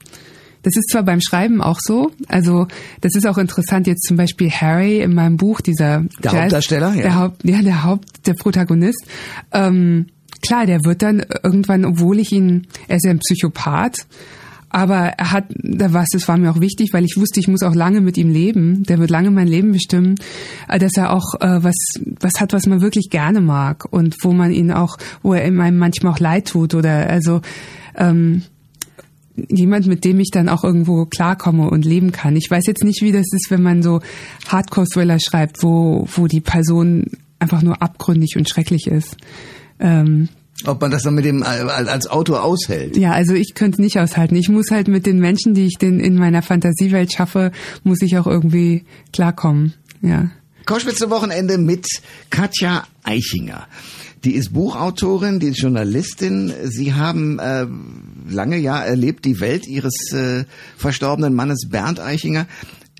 das 0.63 0.77
ist 0.77 0.89
zwar 0.89 1.03
beim 1.03 1.19
Schreiben 1.21 1.61
auch 1.61 1.79
so, 1.81 2.11
also 2.29 2.67
das 3.01 3.15
ist 3.15 3.27
auch 3.27 3.37
interessant 3.37 3.85
jetzt 3.85 4.07
zum 4.07 4.15
Beispiel 4.15 4.49
Harry 4.49 5.01
in 5.01 5.13
meinem 5.13 5.35
Buch, 5.37 5.59
dieser 5.59 6.05
der 6.23 6.31
Jazz, 6.31 6.33
Hauptdarsteller, 6.33 6.95
ja. 6.95 7.01
der 7.01 7.15
Haupt, 7.15 7.43
ja 7.43 7.61
der 7.61 7.83
Haupt, 7.83 8.27
der 8.27 8.33
Protagonist. 8.33 9.05
Ähm, 9.51 10.07
klar, 10.43 10.67
der 10.67 10.85
wird 10.85 11.01
dann 11.01 11.25
irgendwann, 11.41 11.85
obwohl 11.85 12.19
ich 12.19 12.31
ihn, 12.31 12.67
er 12.87 12.97
ist 12.97 13.05
ja 13.05 13.11
ein 13.11 13.19
Psychopath, 13.19 14.05
aber 14.69 15.13
er 15.17 15.31
hat, 15.31 15.45
da 15.55 15.93
was, 15.93 16.09
das 16.11 16.27
war 16.27 16.37
mir 16.37 16.51
auch 16.51 16.59
wichtig, 16.59 16.93
weil 16.93 17.05
ich 17.05 17.15
wusste, 17.15 17.39
ich 17.39 17.47
muss 17.47 17.61
auch 17.61 17.75
lange 17.75 18.01
mit 18.01 18.17
ihm 18.17 18.31
leben. 18.31 18.81
Der 18.83 18.97
wird 18.97 19.11
lange 19.11 19.29
mein 19.29 19.47
Leben 19.47 19.71
bestimmen, 19.71 20.15
äh, 20.67 20.79
dass 20.79 20.97
er 20.97 21.13
auch 21.13 21.35
äh, 21.41 21.63
was, 21.63 21.75
was 22.19 22.41
hat, 22.41 22.53
was 22.53 22.65
man 22.65 22.81
wirklich 22.81 23.09
gerne 23.11 23.39
mag 23.39 23.85
und 23.91 24.15
wo 24.23 24.33
man 24.33 24.51
ihn 24.51 24.71
auch, 24.71 24.97
wo 25.21 25.33
er 25.33 25.43
einem 25.43 25.77
manchmal 25.77 26.13
auch 26.13 26.19
leid 26.19 26.47
tut 26.47 26.73
oder 26.73 27.07
also 27.07 27.41
ähm, 27.95 28.41
jemand, 29.47 29.85
mit 29.85 30.05
dem 30.05 30.19
ich 30.19 30.31
dann 30.31 30.49
auch 30.49 30.63
irgendwo 30.63 31.05
klarkomme 31.05 31.69
und 31.69 31.85
leben 31.85 32.11
kann. 32.11 32.35
Ich 32.35 32.49
weiß 32.49 32.63
jetzt 32.65 32.83
nicht, 32.83 33.03
wie 33.03 33.11
das 33.11 33.27
ist, 33.31 33.51
wenn 33.51 33.61
man 33.61 33.83
so 33.83 34.01
Hardcore-Thriller 34.47 35.19
schreibt, 35.19 35.61
wo, 35.61 36.07
wo 36.15 36.25
die 36.25 36.41
Person 36.41 37.05
einfach 37.37 37.61
nur 37.61 37.79
abgründig 37.79 38.37
und 38.37 38.49
schrecklich 38.49 38.87
ist. 38.87 39.17
Ähm, 39.79 40.29
ob 40.65 40.79
man 40.79 40.91
das 40.91 41.03
dann 41.03 41.15
mit 41.15 41.25
dem 41.25 41.41
äh, 41.41 41.45
als 41.45 42.07
Autor 42.07 42.43
aushält. 42.43 42.95
Ja, 42.95 43.11
also 43.11 43.33
ich 43.33 43.53
könnte 43.53 43.75
es 43.75 43.79
nicht 43.79 43.99
aushalten. 43.99 44.35
Ich 44.35 44.49
muss 44.49 44.71
halt 44.71 44.87
mit 44.87 45.05
den 45.05 45.19
Menschen, 45.19 45.53
die 45.53 45.65
ich 45.65 45.77
denn 45.77 45.99
in 45.99 46.15
meiner 46.15 46.41
Fantasiewelt 46.41 47.11
schaffe, 47.11 47.51
muss 47.83 48.01
ich 48.01 48.17
auch 48.17 48.27
irgendwie 48.27 48.85
klarkommen. 49.11 49.73
Ja. 50.01 50.29
Koschwitzer 50.65 51.09
Wochenende 51.09 51.57
mit 51.57 51.87
Katja 52.29 52.83
Eichinger. 53.03 53.67
Die 54.23 54.35
ist 54.35 54.53
Buchautorin, 54.53 55.41
die 55.41 55.47
ist 55.47 55.59
Journalistin. 55.59 56.53
Sie 56.63 56.93
haben 56.93 57.39
äh, 57.39 57.65
lange 58.29 58.57
ja 58.57 58.81
erlebt 58.81 59.25
die 59.25 59.41
Welt 59.41 59.67
ihres 59.67 60.13
äh, 60.13 60.45
verstorbenen 60.77 61.33
Mannes 61.33 61.67
Bernd 61.69 61.99
Eichinger. 61.99 62.47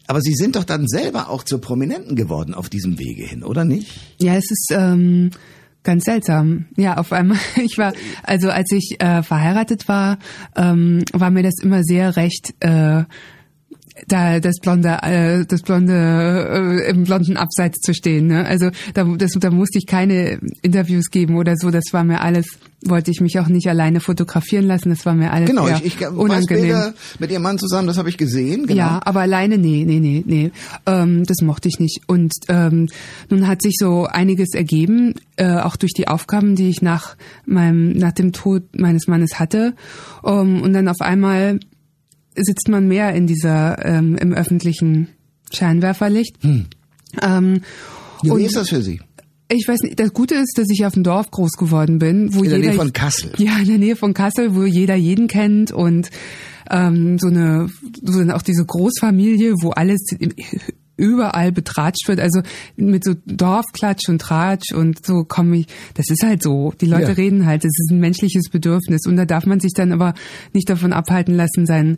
Aber 0.08 0.20
Sie 0.20 0.34
sind 0.34 0.58
doch 0.58 0.66
dann 0.66 0.86
selber 0.86 1.30
auch 1.30 1.44
zur 1.44 1.62
Prominenten 1.62 2.18
geworden 2.18 2.54
auf 2.54 2.68
diesem 2.68 3.00
Wege 3.00 3.24
hin, 3.24 3.44
oder 3.44 3.64
nicht? 3.64 3.88
Ja, 4.20 4.36
es 4.36 4.52
ist 4.52 4.68
ähm, 4.72 5.32
Ganz 5.84 6.06
seltsam. 6.06 6.66
Ja, 6.78 6.98
auf 6.98 7.12
einmal. 7.12 7.38
Ich 7.56 7.78
war, 7.78 7.94
also 8.24 8.50
als 8.50 8.72
ich 8.72 8.98
äh, 9.00 9.22
verheiratet 9.22 9.88
war, 9.88 10.18
ähm, 10.56 11.04
war 11.12 11.30
mir 11.30 11.44
das 11.44 11.56
immer 11.62 11.84
sehr 11.84 12.16
recht. 12.16 12.54
Äh, 12.62 13.04
da 14.08 14.40
das 14.40 14.56
blonde 14.62 15.00
äh, 15.04 15.46
das 15.46 15.62
blonde 15.62 16.84
äh, 16.86 16.90
im 16.90 17.04
blonden 17.04 17.38
Abseits 17.38 17.80
zu 17.80 17.94
stehen 17.94 18.28
ne? 18.28 18.46
Also 18.46 18.70
da 18.94 19.04
das, 19.04 19.32
da 19.34 19.52
musste 19.52 19.78
ich 19.78 19.86
keine 19.86 20.40
Interviews 20.62 21.10
geben 21.10 21.36
oder 21.38 21.56
so. 21.56 21.72
Das 21.72 21.86
war 21.92 22.04
mir 22.04 22.22
alles 22.22 22.48
wollte 22.86 23.12
ich 23.12 23.22
mich 23.22 23.40
auch 23.40 23.48
nicht 23.48 23.68
alleine 23.68 24.02
fotografieren 24.02 24.66
lassen. 24.66 24.90
Das 24.90 25.06
war 25.06 25.14
mir 25.14 25.32
alles 25.32 25.50
genau 25.50 25.68
ich, 25.68 25.86
ich 25.86 26.08
unangenehm. 26.08 26.94
mit 27.20 27.32
ihrem 27.32 27.44
Mann 27.44 27.58
zusammen 27.58 27.88
das 27.88 27.98
habe 27.98 28.10
ich 28.10 28.18
gesehen 28.18 28.68
genau. 28.68 28.78
ja 28.78 29.02
aber 29.06 29.22
alleine 29.22 29.58
nee 29.58 29.86
nee 29.86 30.00
nee 30.00 30.24
nee. 30.26 30.52
Ähm, 30.86 31.24
das 31.26 31.42
mochte 31.42 31.70
ich 31.70 31.80
nicht. 31.80 32.02
Und 32.08 32.34
ähm, 32.50 32.88
nun 33.30 33.48
hat 33.48 33.62
sich 33.62 33.76
so 33.78 34.06
einiges 34.06 34.54
ergeben 34.54 35.14
äh, 35.38 35.58
auch 35.58 35.76
durch 35.76 35.94
die 35.94 36.08
Aufgaben 36.08 36.56
die 36.56 36.70
ich 36.70 36.82
nach 36.82 37.16
meinem 37.46 37.92
nach 37.92 38.12
dem 38.12 38.34
Tod 38.34 38.64
meines 38.76 39.08
Mannes 39.08 39.40
hatte. 39.40 39.76
Um, 40.24 40.62
und 40.62 40.74
dann 40.74 40.88
auf 40.88 41.02
einmal 41.02 41.60
sitzt 42.36 42.68
man 42.68 42.88
mehr 42.88 43.14
in 43.14 43.28
dieser 43.28 43.84
ähm, 43.86 44.16
im 44.16 44.34
öffentlichen 44.34 45.10
Scheinwerferlicht. 45.52 46.42
Hm. 46.44 46.66
Ähm, 47.22 47.62
ja, 48.24 48.38
wie 48.38 48.46
ist 48.46 48.56
das 48.56 48.70
für 48.70 48.82
Sie? 48.82 49.02
Ich 49.50 49.68
weiß 49.68 49.82
nicht, 49.82 50.00
das 50.00 50.14
Gute 50.14 50.36
ist, 50.36 50.58
dass 50.58 50.70
ich 50.70 50.86
auf 50.86 50.94
dem 50.94 51.04
Dorf 51.04 51.30
groß 51.30 51.52
geworden 51.52 52.00
bin, 52.00 52.34
wo 52.34 52.44
in 52.44 52.50
der 52.50 52.60
jeder, 52.60 52.72
Nähe 52.72 52.78
von 52.78 52.94
Kassel. 52.94 53.32
Ja, 53.38 53.60
in 53.60 53.68
der 53.68 53.78
Nähe 53.78 53.96
von 53.96 54.14
Kassel, 54.14 54.56
wo 54.56 54.64
jeder 54.64 54.96
jeden 54.96 55.28
kennt 55.28 55.72
und 55.72 56.10
ähm, 56.72 57.20
so 57.20 57.28
eine 57.28 57.70
so 58.02 58.22
auch 58.34 58.42
diese 58.42 58.66
Großfamilie, 58.66 59.54
wo 59.62 59.72
alles 59.72 60.02
überall 60.96 61.52
betratscht 61.52 62.08
wird. 62.08 62.20
Also 62.20 62.42
mit 62.76 63.04
so 63.04 63.14
Dorfklatsch 63.26 64.10
und 64.10 64.20
Tratsch 64.20 64.72
und 64.74 65.06
so 65.06 65.24
komme 65.24 65.58
ich. 65.58 65.68
Das 65.96 66.10
ist 66.10 66.24
halt 66.24 66.44
so. 66.44 66.74
Die 66.80 66.86
Leute 66.86 67.10
ja. 67.10 67.14
reden 67.14 67.46
halt. 67.46 67.64
Das 67.64 67.72
ist 67.72 67.92
ein 67.92 68.00
menschliches 68.00 68.50
Bedürfnis 68.50 69.06
und 69.08 69.18
da 69.18 69.26
darf 69.26 69.46
man 69.46 69.60
sich 69.60 69.74
dann 69.74 69.92
aber 69.92 70.14
nicht 70.54 70.70
davon 70.70 70.94
abhalten 70.94 71.36
lassen, 71.36 71.66
sein 71.66 71.98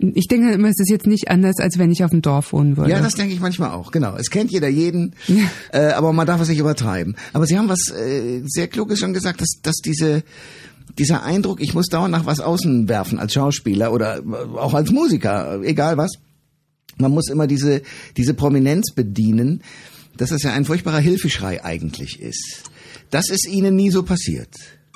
ich 0.00 0.28
denke 0.28 0.52
immer, 0.52 0.68
es 0.68 0.78
ist 0.78 0.90
jetzt 0.90 1.06
nicht 1.06 1.28
anders, 1.28 1.56
als 1.58 1.78
wenn 1.78 1.90
ich 1.90 2.04
auf 2.04 2.10
dem 2.10 2.22
Dorf 2.22 2.52
wohnen 2.52 2.76
würde. 2.76 2.90
Ja, 2.90 3.00
das 3.00 3.14
denke 3.14 3.34
ich 3.34 3.40
manchmal 3.40 3.70
auch, 3.70 3.90
genau. 3.90 4.14
Es 4.16 4.30
kennt 4.30 4.52
jeder 4.52 4.68
jeden, 4.68 5.14
ja. 5.26 5.42
äh, 5.72 5.92
aber 5.92 6.12
man 6.12 6.26
darf 6.26 6.40
es 6.40 6.48
nicht 6.48 6.60
übertreiben. 6.60 7.16
Aber 7.32 7.46
Sie 7.46 7.58
haben 7.58 7.68
was 7.68 7.90
äh, 7.90 8.42
sehr 8.46 8.68
Kluges 8.68 9.00
schon 9.00 9.12
gesagt, 9.12 9.40
dass, 9.40 9.58
dass 9.60 9.76
diese 9.76 10.22
dieser 10.98 11.22
Eindruck, 11.22 11.60
ich 11.60 11.74
muss 11.74 11.86
dauernd 11.86 12.12
nach 12.12 12.26
was 12.26 12.40
außen 12.40 12.88
werfen 12.88 13.18
als 13.18 13.32
Schauspieler 13.32 13.92
oder 13.92 14.22
auch 14.56 14.74
als 14.74 14.90
Musiker, 14.90 15.60
egal 15.62 15.96
was, 15.96 16.12
man 16.98 17.12
muss 17.12 17.28
immer 17.28 17.46
diese, 17.46 17.82
diese 18.16 18.34
Prominenz 18.34 18.92
bedienen, 18.94 19.62
dass 20.16 20.30
das 20.30 20.42
ja 20.42 20.52
ein 20.52 20.64
furchtbarer 20.64 21.00
Hilfeschrei 21.00 21.64
eigentlich 21.64 22.20
ist. 22.20 22.64
Das 23.10 23.30
ist 23.30 23.48
Ihnen 23.48 23.76
nie 23.76 23.90
so 23.90 24.02
passiert. 24.02 24.50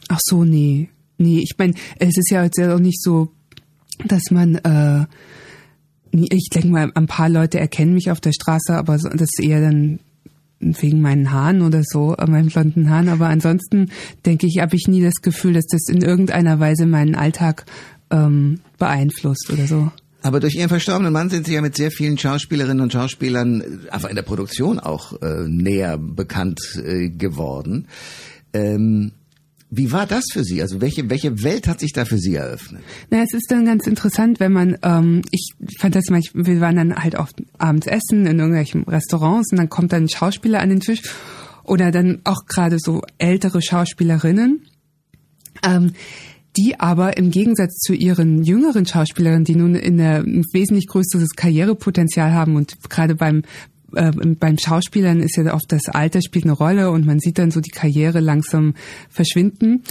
Ach 0.09 0.21
so, 0.23 0.45
nee. 0.45 0.91
Nee, 1.19 1.39
ich 1.39 1.55
meine, 1.57 1.75
es 1.99 2.17
ist 2.17 2.31
ja 2.31 2.43
jetzt 2.45 2.61
auch 2.61 2.79
nicht 2.79 3.01
so, 3.01 3.29
dass 4.07 4.31
man, 4.31 4.57
äh, 4.57 5.07
ich 6.11 6.49
denke 6.53 6.69
mal, 6.69 6.91
ein 6.95 7.07
paar 7.07 7.29
Leute 7.29 7.61
erkennen 7.61 7.95
mich 7.95 8.11
auf 8.11 8.21
der 8.21 8.33
Straße, 8.33 8.75
aber 8.75 8.99
das 8.99 9.13
ist 9.13 9.41
eher 9.41 9.61
dann 9.61 10.01
wegen 10.59 11.01
meinen 11.01 11.31
Haaren 11.33 11.63
oder 11.63 11.83
so, 11.85 12.15
äh, 12.17 12.27
meinen 12.27 12.49
blonden 12.49 12.91
Haaren. 12.91 13.09
Aber 13.09 13.29
ansonsten 13.29 13.91
denke 14.27 14.47
ich, 14.47 14.59
habe 14.61 14.77
ich 14.77 14.89
nie 14.89 15.03
das 15.03 15.23
Gefühl, 15.23 15.55
dass 15.55 15.67
das 15.67 15.89
in 15.89 16.03
irgendeiner 16.03 16.61
Weise 16.61 16.87
meinen 16.87 17.15
Alltag 17.15 17.65
ähm, 18.11 18.61
beeinflusst 18.79 19.51
oder 19.53 19.67
so. 19.67 19.91
Aber 20.23 20.41
durch 20.41 20.55
Ihren 20.55 20.69
verstorbenen 20.69 21.13
Mann 21.13 21.31
sind 21.31 21.47
Sie 21.47 21.55
ja 21.55 21.61
mit 21.61 21.77
sehr 21.77 21.91
vielen 21.91 22.17
Schauspielerinnen 22.17 22.81
und 22.81 22.93
Schauspielern, 22.93 23.87
einfach 23.91 24.09
in 24.09 24.17
der 24.17 24.23
Produktion 24.23 24.79
auch 24.79 25.21
äh, 25.21 25.49
näher 25.49 25.99
bekannt 25.99 26.61
äh, 26.83 27.09
geworden. 27.11 27.89
Ähm, 28.53 29.13
wie 29.75 29.91
war 29.91 30.07
das 30.07 30.25
für 30.31 30.45
Sie? 30.45 30.61
Also 30.61 30.83
welche, 30.83 31.09
welche 31.09 31.43
Welt 31.43 31.67
hat 31.67 31.81
sich 31.81 31.93
da 31.93 32.05
für 32.05 32.19
Sie 32.19 32.35
eröffnet? 32.35 32.83
Na, 33.11 33.23
es 33.23 33.33
ist 33.33 33.51
dann 33.51 33.65
ganz 33.65 33.87
interessant, 33.87 34.39
wenn 34.39 34.53
man, 34.53 34.77
ähm, 34.83 35.23
ich 35.31 35.55
fand 35.79 35.95
das 35.95 36.05
manchmal, 36.11 36.47
wir 36.47 36.61
waren 36.61 36.77
dann 36.77 36.95
halt 36.95 37.15
oft 37.15 37.43
abends 37.57 37.87
essen 37.87 38.27
in 38.27 38.39
irgendwelchen 38.39 38.85
Restaurants 38.85 39.51
und 39.51 39.59
dann 39.59 39.71
kommt 39.71 39.95
dann 39.95 40.05
ein 40.05 40.09
Schauspieler 40.11 40.61
an 40.61 40.69
den 40.69 40.81
Tisch 40.81 41.01
oder 41.65 41.91
dann 41.91 42.21
auch 42.25 42.45
gerade 42.47 42.77
so 42.79 43.01
ältere 43.17 43.63
Schauspielerinnen. 43.63 44.67
Ähm, 45.65 45.93
die 46.57 46.79
aber 46.79 47.17
im 47.17 47.31
Gegensatz 47.31 47.79
zu 47.79 47.95
ihren 47.95 48.43
jüngeren 48.43 48.87
Schauspielerinnen, 48.87 49.45
die 49.45 49.57
nun 49.57 49.75
in 49.75 49.97
der, 49.97 50.19
ein 50.19 50.45
wesentlich 50.53 50.87
größeres 50.87 51.31
Karrierepotenzial 51.31 52.33
haben 52.33 52.57
und 52.57 52.75
gerade 52.91 53.15
beim 53.15 53.43
äh, 53.95 54.11
beim 54.13 54.59
Schauspielern 54.59 55.21
ist 55.21 55.37
ja 55.37 55.55
oft 55.55 55.71
das 55.71 55.89
Alter 55.89 56.21
spielt 56.23 56.45
eine 56.45 56.55
Rolle 56.55 56.91
und 56.91 57.07
man 57.07 57.21
sieht 57.21 57.39
dann 57.39 57.51
so 57.51 57.61
die 57.61 57.71
Karriere 57.71 58.21
langsam 58.21 58.75
verschwinden. 59.11 59.83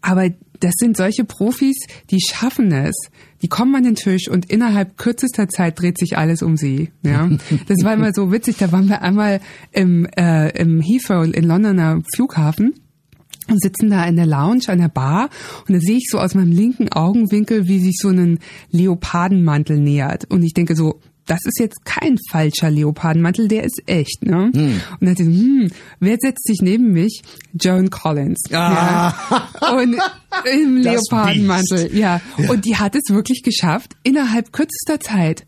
Aber 0.00 0.30
das 0.60 0.74
sind 0.78 0.96
solche 0.96 1.24
Profis, 1.24 1.76
die 2.10 2.20
schaffen 2.20 2.72
es. 2.72 2.94
Die 3.42 3.48
kommen 3.48 3.74
an 3.74 3.82
den 3.82 3.94
Tisch 3.94 4.28
und 4.28 4.50
innerhalb 4.50 4.96
kürzester 4.96 5.48
Zeit 5.48 5.80
dreht 5.80 5.98
sich 5.98 6.16
alles 6.16 6.42
um 6.42 6.56
sie. 6.56 6.90
Ja, 7.02 7.28
das 7.66 7.82
war 7.82 7.94
immer 7.94 8.12
so 8.12 8.30
witzig. 8.30 8.56
Da 8.58 8.70
waren 8.72 8.88
wir 8.88 9.02
einmal 9.02 9.40
im, 9.72 10.06
äh, 10.16 10.50
im 10.58 10.80
Heathrow 10.80 11.24
in 11.24 11.44
Londoner 11.44 12.00
Flughafen 12.14 12.74
und 13.48 13.60
sitzen 13.60 13.90
da 13.90 14.04
in 14.04 14.16
der 14.16 14.26
Lounge 14.26 14.64
an 14.68 14.78
der 14.78 14.88
Bar 14.88 15.28
und 15.66 15.74
da 15.74 15.80
sehe 15.80 15.96
ich 15.96 16.08
so 16.10 16.18
aus 16.18 16.34
meinem 16.34 16.52
linken 16.52 16.90
Augenwinkel, 16.90 17.68
wie 17.68 17.80
sich 17.80 17.96
so 17.98 18.08
ein 18.08 18.38
Leopardenmantel 18.70 19.78
nähert. 19.78 20.30
Und 20.30 20.42
ich 20.42 20.54
denke 20.54 20.76
so, 20.76 21.00
das 21.26 21.40
ist 21.44 21.60
jetzt 21.60 21.84
kein 21.84 22.18
falscher 22.30 22.70
Leopardenmantel, 22.70 23.48
der 23.48 23.64
ist 23.64 23.82
echt, 23.86 24.24
ne? 24.24 24.50
Hm. 24.52 24.80
Und 25.00 25.00
dann 25.00 25.08
dachte 25.08 25.22
ich, 25.22 25.28
hm, 25.28 25.70
wer 26.00 26.16
setzt 26.20 26.44
sich 26.46 26.58
neben 26.62 26.92
mich? 26.92 27.22
Joan 27.52 27.90
Collins. 27.90 28.42
Ah. 28.52 29.14
Ja. 29.60 29.72
Und 29.72 29.96
im 30.52 30.76
Leopardenmantel, 30.78 31.96
ja. 31.96 32.20
ja. 32.38 32.50
Und 32.50 32.64
die 32.64 32.76
hat 32.76 32.96
es 32.96 33.14
wirklich 33.14 33.42
geschafft, 33.42 33.96
innerhalb 34.02 34.52
kürzester 34.52 34.98
Zeit 35.00 35.46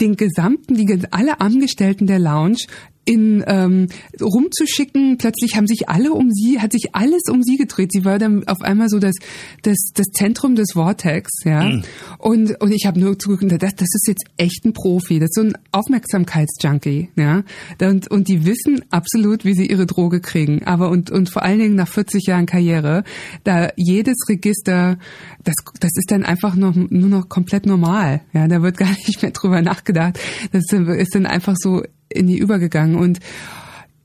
den 0.00 0.16
gesamten, 0.16 0.74
die 0.74 1.00
alle 1.12 1.40
Angestellten 1.40 2.06
der 2.06 2.18
Lounge 2.18 2.64
in 3.04 3.42
ähm, 3.46 3.88
rumzuschicken. 4.20 5.18
Plötzlich 5.18 5.56
haben 5.56 5.66
sich 5.66 5.88
alle 5.88 6.12
um 6.12 6.30
sie, 6.30 6.60
hat 6.60 6.72
sich 6.72 6.94
alles 6.94 7.22
um 7.30 7.42
sie 7.42 7.56
gedreht. 7.56 7.90
Sie 7.92 8.04
war 8.04 8.18
dann 8.18 8.46
auf 8.46 8.60
einmal 8.60 8.88
so 8.88 8.98
das 8.98 9.14
das 9.62 9.76
das 9.94 10.06
Zentrum 10.12 10.54
des 10.54 10.72
Vortex, 10.72 11.30
ja. 11.44 11.64
Mhm. 11.64 11.82
Und 12.18 12.60
und 12.60 12.72
ich 12.72 12.86
habe 12.86 13.00
nur 13.00 13.18
zugeguckt, 13.18 13.50
das 13.62 13.74
das 13.74 13.88
ist 13.92 14.06
jetzt 14.06 14.24
echt 14.36 14.64
ein 14.64 14.72
Profi, 14.72 15.18
das 15.18 15.30
ist 15.30 15.34
so 15.34 15.42
ein 15.42 15.54
Aufmerksamkeitsjunkie, 15.72 17.10
ja. 17.16 17.42
Und 17.80 18.08
und 18.08 18.28
die 18.28 18.46
wissen 18.46 18.82
absolut, 18.90 19.44
wie 19.44 19.54
sie 19.54 19.66
ihre 19.66 19.86
Droge 19.86 20.20
kriegen. 20.20 20.64
Aber 20.64 20.90
und 20.90 21.10
und 21.10 21.28
vor 21.28 21.42
allen 21.42 21.58
Dingen 21.58 21.74
nach 21.74 21.88
40 21.88 22.26
Jahren 22.26 22.46
Karriere, 22.46 23.02
da 23.44 23.70
jedes 23.76 24.16
Register, 24.28 24.98
das 25.42 25.56
das 25.80 25.90
ist 25.96 26.10
dann 26.10 26.22
einfach 26.22 26.54
noch 26.54 26.74
nur 26.76 27.08
noch 27.08 27.28
komplett 27.28 27.66
normal, 27.66 28.20
ja. 28.32 28.46
Da 28.46 28.62
wird 28.62 28.76
gar 28.76 28.90
nicht 29.06 29.22
mehr 29.22 29.32
drüber 29.32 29.60
nachgedacht. 29.60 30.20
Das 30.52 30.62
ist 30.72 31.14
dann 31.14 31.26
einfach 31.26 31.56
so 31.58 31.82
in 32.14 32.26
die 32.26 32.38
übergegangen 32.38 32.96
und 32.96 33.18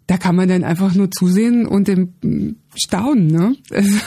da 0.07 0.17
kann 0.17 0.35
man 0.35 0.47
dann 0.47 0.63
einfach 0.63 0.95
nur 0.95 1.11
zusehen 1.11 1.65
und 1.65 1.89
im 1.89 2.55
Staunen, 2.75 3.27
ne? 3.27 3.55
Also 3.71 3.97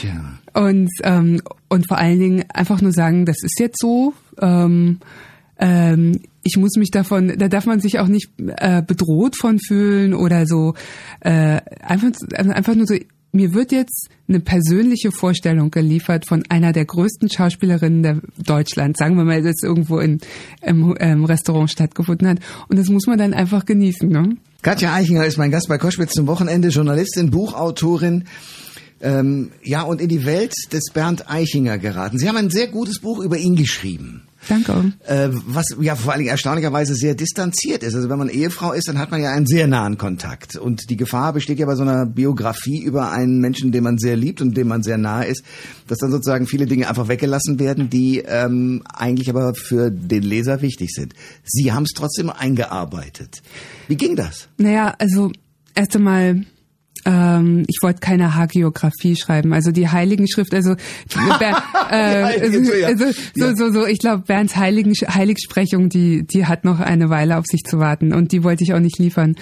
Tja. 0.00 0.38
Und 0.54 0.90
ähm, 1.04 1.40
und 1.68 1.86
vor 1.86 1.98
allen 1.98 2.18
Dingen 2.18 2.44
einfach 2.52 2.80
nur 2.80 2.92
sagen, 2.92 3.26
das 3.26 3.42
ist 3.42 3.60
jetzt 3.60 3.78
so. 3.80 4.14
Ähm, 4.40 4.98
ähm, 5.58 6.20
ich 6.42 6.56
muss 6.56 6.76
mich 6.76 6.90
davon, 6.90 7.32
da 7.36 7.48
darf 7.48 7.66
man 7.66 7.80
sich 7.80 7.98
auch 7.98 8.08
nicht 8.08 8.30
äh, 8.38 8.82
bedroht 8.82 9.36
von 9.36 9.58
fühlen 9.58 10.14
oder 10.14 10.46
so. 10.46 10.74
Äh, 11.20 11.60
einfach 11.82 12.10
einfach 12.32 12.74
nur 12.74 12.86
so 12.86 12.96
mir 13.36 13.54
wird 13.54 13.70
jetzt 13.70 14.08
eine 14.28 14.40
persönliche 14.40 15.12
Vorstellung 15.12 15.70
geliefert 15.70 16.26
von 16.26 16.42
einer 16.48 16.72
der 16.72 16.84
größten 16.84 17.30
Schauspielerinnen 17.30 18.02
der 18.02 18.20
Deutschland, 18.38 18.96
sagen 18.96 19.16
wir 19.16 19.24
mal, 19.24 19.42
das 19.42 19.62
irgendwo 19.62 19.98
in, 19.98 20.18
im, 20.62 20.96
im 20.96 21.24
Restaurant 21.24 21.70
stattgefunden 21.70 22.26
hat. 22.26 22.38
Und 22.68 22.78
das 22.78 22.88
muss 22.88 23.06
man 23.06 23.18
dann 23.18 23.34
einfach 23.34 23.64
genießen. 23.64 24.08
Ne? 24.08 24.36
Katja 24.62 24.92
Eichinger 24.92 25.24
ist 25.24 25.36
mein 25.36 25.50
Gast 25.50 25.68
bei 25.68 25.78
Koschwitz 25.78 26.14
zum 26.14 26.26
Wochenende, 26.26 26.68
Journalistin, 26.68 27.30
Buchautorin. 27.30 28.24
Ähm, 29.00 29.50
ja, 29.62 29.82
und 29.82 30.00
in 30.00 30.08
die 30.08 30.24
Welt 30.24 30.54
des 30.72 30.84
Bernd 30.92 31.30
Eichinger 31.30 31.78
geraten. 31.78 32.18
Sie 32.18 32.28
haben 32.28 32.36
ein 32.36 32.50
sehr 32.50 32.66
gutes 32.66 33.00
Buch 33.00 33.20
über 33.20 33.36
ihn 33.36 33.54
geschrieben. 33.54 34.22
Danke. 34.48 34.92
Äh, 35.06 35.28
was 35.46 35.66
ja 35.80 35.96
vor 35.96 36.12
allen 36.12 36.20
Dingen 36.20 36.30
erstaunlicherweise 36.30 36.94
sehr 36.94 37.14
distanziert 37.14 37.82
ist. 37.82 37.94
Also 37.94 38.08
wenn 38.08 38.18
man 38.18 38.28
Ehefrau 38.28 38.72
ist, 38.72 38.88
dann 38.88 38.98
hat 38.98 39.10
man 39.10 39.20
ja 39.20 39.30
einen 39.32 39.46
sehr 39.46 39.66
nahen 39.66 39.98
Kontakt. 39.98 40.56
Und 40.56 40.90
die 40.90 40.96
Gefahr 40.96 41.32
besteht 41.32 41.58
ja 41.58 41.66
bei 41.66 41.74
so 41.74 41.82
einer 41.82 42.06
Biografie 42.06 42.82
über 42.82 43.10
einen 43.10 43.40
Menschen, 43.40 43.72
den 43.72 43.84
man 43.84 43.98
sehr 43.98 44.16
liebt 44.16 44.40
und 44.40 44.56
dem 44.56 44.68
man 44.68 44.82
sehr 44.82 44.98
nahe 44.98 45.26
ist, 45.26 45.42
dass 45.88 45.98
dann 45.98 46.10
sozusagen 46.10 46.46
viele 46.46 46.66
Dinge 46.66 46.88
einfach 46.88 47.08
weggelassen 47.08 47.58
werden, 47.58 47.90
die 47.90 48.22
ähm, 48.26 48.82
eigentlich 48.92 49.30
aber 49.30 49.54
für 49.54 49.90
den 49.90 50.22
Leser 50.22 50.62
wichtig 50.62 50.90
sind. 50.92 51.14
Sie 51.44 51.72
haben 51.72 51.84
es 51.84 51.92
trotzdem 51.92 52.30
eingearbeitet. 52.30 53.42
Wie 53.88 53.96
ging 53.96 54.16
das? 54.16 54.48
Naja, 54.58 54.94
also 54.98 55.32
erst 55.74 55.96
einmal 55.96 56.44
ähm, 57.06 57.64
ich 57.68 57.78
wollte 57.82 58.00
keine 58.00 58.34
Hagiografie 58.34 59.16
schreiben, 59.16 59.54
also 59.54 59.70
die 59.70 59.88
Heiligen 59.88 60.28
Schrift, 60.28 60.52
also, 60.52 60.72
äh, 61.90 61.94
also, 61.94 62.72
also 62.84 63.04
so, 63.34 63.54
so, 63.54 63.72
so, 63.72 63.86
ich 63.86 64.00
glaube, 64.00 64.24
Bernds 64.26 64.56
Heiligen, 64.56 64.92
Heiligsprechung, 64.92 65.88
die, 65.88 66.26
die 66.26 66.46
hat 66.46 66.64
noch 66.64 66.80
eine 66.80 67.08
Weile 67.08 67.38
auf 67.38 67.46
sich 67.46 67.62
zu 67.62 67.78
warten 67.78 68.12
und 68.12 68.32
die 68.32 68.42
wollte 68.42 68.64
ich 68.64 68.74
auch 68.74 68.80
nicht 68.80 68.98
liefern. 68.98 69.36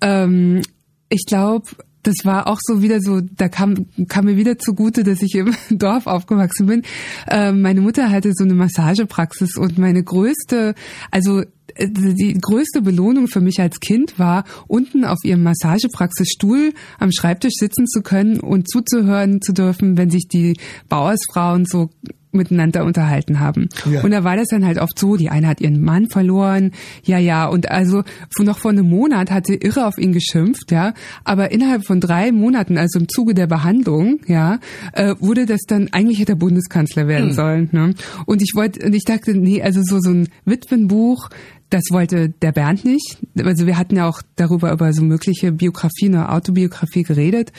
Ähm, 0.00 0.62
ich 1.10 1.26
glaube, 1.26 1.68
das 2.02 2.16
war 2.24 2.46
auch 2.46 2.58
so 2.62 2.82
wieder 2.82 3.00
so, 3.00 3.20
da 3.20 3.48
kam, 3.48 3.86
kam 4.08 4.24
mir 4.24 4.36
wieder 4.36 4.58
zugute, 4.58 5.04
dass 5.04 5.22
ich 5.22 5.34
im 5.34 5.54
Dorf 5.70 6.06
aufgewachsen 6.06 6.66
bin. 6.66 6.82
Ähm, 7.28 7.62
meine 7.62 7.80
Mutter 7.80 8.10
hatte 8.10 8.32
so 8.34 8.44
eine 8.44 8.54
Massagepraxis 8.54 9.56
und 9.56 9.78
meine 9.78 10.02
größte, 10.02 10.74
also 11.10 11.42
äh, 11.74 11.88
die 11.88 12.38
größte 12.40 12.82
Belohnung 12.82 13.28
für 13.28 13.40
mich 13.40 13.60
als 13.60 13.80
Kind 13.80 14.18
war, 14.18 14.44
unten 14.66 15.04
auf 15.04 15.18
ihrem 15.24 15.42
Massagepraxisstuhl 15.42 16.72
am 16.98 17.12
Schreibtisch 17.12 17.54
sitzen 17.56 17.86
zu 17.86 18.02
können 18.02 18.40
und 18.40 18.70
zuzuhören 18.70 19.42
zu 19.42 19.52
dürfen, 19.52 19.96
wenn 19.96 20.10
sich 20.10 20.28
die 20.28 20.56
Bauersfrauen 20.88 21.66
so 21.66 21.90
miteinander 22.32 22.84
unterhalten 22.84 23.40
haben. 23.40 23.68
Ja. 23.90 24.02
Und 24.02 24.10
da 24.10 24.24
war 24.24 24.36
das 24.36 24.48
dann 24.48 24.64
halt 24.64 24.78
oft 24.78 24.98
so, 24.98 25.16
die 25.16 25.30
eine 25.30 25.48
hat 25.48 25.60
ihren 25.60 25.82
Mann 25.82 26.08
verloren, 26.08 26.72
ja, 27.04 27.18
ja, 27.18 27.46
und 27.46 27.70
also 27.70 28.02
noch 28.38 28.58
vor 28.58 28.70
einem 28.70 28.88
Monat 28.88 29.30
hat 29.30 29.46
sie 29.46 29.56
irre 29.56 29.86
auf 29.86 29.98
ihn 29.98 30.12
geschimpft, 30.12 30.72
ja, 30.72 30.94
aber 31.24 31.50
innerhalb 31.50 31.84
von 31.84 32.00
drei 32.00 32.32
Monaten, 32.32 32.78
also 32.78 32.98
im 32.98 33.08
Zuge 33.08 33.34
der 33.34 33.46
Behandlung, 33.46 34.20
ja, 34.26 34.58
äh, 34.92 35.14
wurde 35.20 35.46
das 35.46 35.60
dann, 35.66 35.88
eigentlich 35.92 36.20
hätte 36.20 36.32
er 36.32 36.36
Bundeskanzler 36.36 37.06
werden 37.06 37.30
hm. 37.30 37.34
sollen, 37.34 37.68
ne? 37.72 37.94
Und 38.26 38.42
ich 38.42 38.52
wollte, 38.54 38.86
und 38.86 38.94
ich 38.94 39.04
dachte, 39.04 39.34
nee, 39.34 39.62
also 39.62 39.82
so, 39.82 40.00
so 40.00 40.10
ein 40.10 40.28
Witwenbuch, 40.44 41.28
das 41.70 41.84
wollte 41.90 42.28
der 42.28 42.52
Bernd 42.52 42.84
nicht. 42.84 43.18
Also 43.42 43.66
wir 43.66 43.78
hatten 43.78 43.96
ja 43.96 44.08
auch 44.08 44.22
darüber 44.36 44.72
über 44.72 44.92
so 44.92 45.02
mögliche 45.02 45.52
Biografie, 45.52 46.06
eine 46.06 46.30
Autobiografie 46.30 47.04
geredet. 47.04 47.52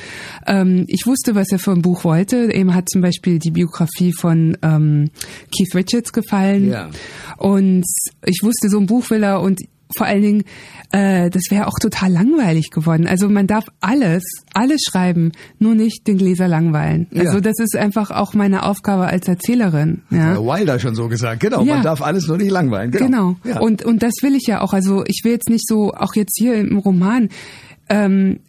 Ähm, 0.45 0.86
ich 0.88 1.04
wusste, 1.06 1.34
was 1.34 1.52
er 1.52 1.60
für 1.60 1.71
ein 1.71 1.82
Buch 1.82 2.04
wollte. 2.04 2.52
Ihm 2.52 2.74
hat 2.76 2.89
zum 2.89 3.02
Beispiel 3.02 3.39
die 3.39 3.52
Biografie 3.52 4.13
von 4.13 4.58
ähm, 4.62 5.10
Keith 5.56 5.74
Richards 5.74 6.12
gefallen. 6.12 6.69
Ja. 6.69 6.89
Und 7.38 7.86
ich 8.26 8.39
wusste, 8.43 8.69
so 8.69 8.80
ein 8.80 8.86
Buch 8.86 9.10
will 9.10 9.24
er 9.24 9.41
und 9.41 9.60
vor 9.95 10.08
allen 10.08 10.21
Dingen, 10.21 10.43
äh, 10.91 11.30
das 11.30 11.43
wäre 11.49 11.67
auch 11.67 11.80
total 11.80 12.12
langweilig 12.12 12.69
geworden. 12.71 13.08
Also 13.08 13.30
man 13.30 13.47
darf 13.47 13.65
alles, 13.80 14.23
alles 14.54 14.82
schreiben, 14.89 15.32
nur 15.60 15.75
nicht 15.75 16.08
den 16.08 16.19
Leser 16.19 16.47
langweilen. 16.47 17.08
Ja. 17.12 17.23
Also 17.23 17.39
das 17.39 17.60
ist 17.60 17.75
einfach 17.75 18.12
auch 18.12 18.34
meine 18.34 18.63
Aufgabe 18.63 19.08
als 19.08 19.27
Erzählerin. 19.27 20.01
Ja. 20.10 20.34
ja 20.34 20.39
Wilder 20.39 20.80
schon 20.80 20.95
so 20.95 21.08
gesagt, 21.08 21.41
genau. 21.41 21.63
Ja. 21.63 21.75
Man 21.75 21.84
darf 21.84 22.01
alles 22.01 22.27
nur 22.27 22.38
nicht 22.38 22.51
langweilen. 22.51 22.91
Genau. 22.91 23.06
genau. 23.06 23.36
Ja. 23.43 23.60
Und 23.60 23.84
und 23.84 24.04
das 24.04 24.15
will 24.21 24.36
ich 24.36 24.47
ja 24.47 24.62
auch. 24.62 24.73
Also 24.73 25.04
ich 25.06 25.21
will 25.23 25.32
jetzt 25.32 25.49
nicht 25.49 25.67
so, 25.67 25.93
auch 25.93 26.15
jetzt 26.15 26.38
hier 26.38 26.56
im 26.56 26.77
Roman. 26.77 27.30
Ähm, 27.89 28.39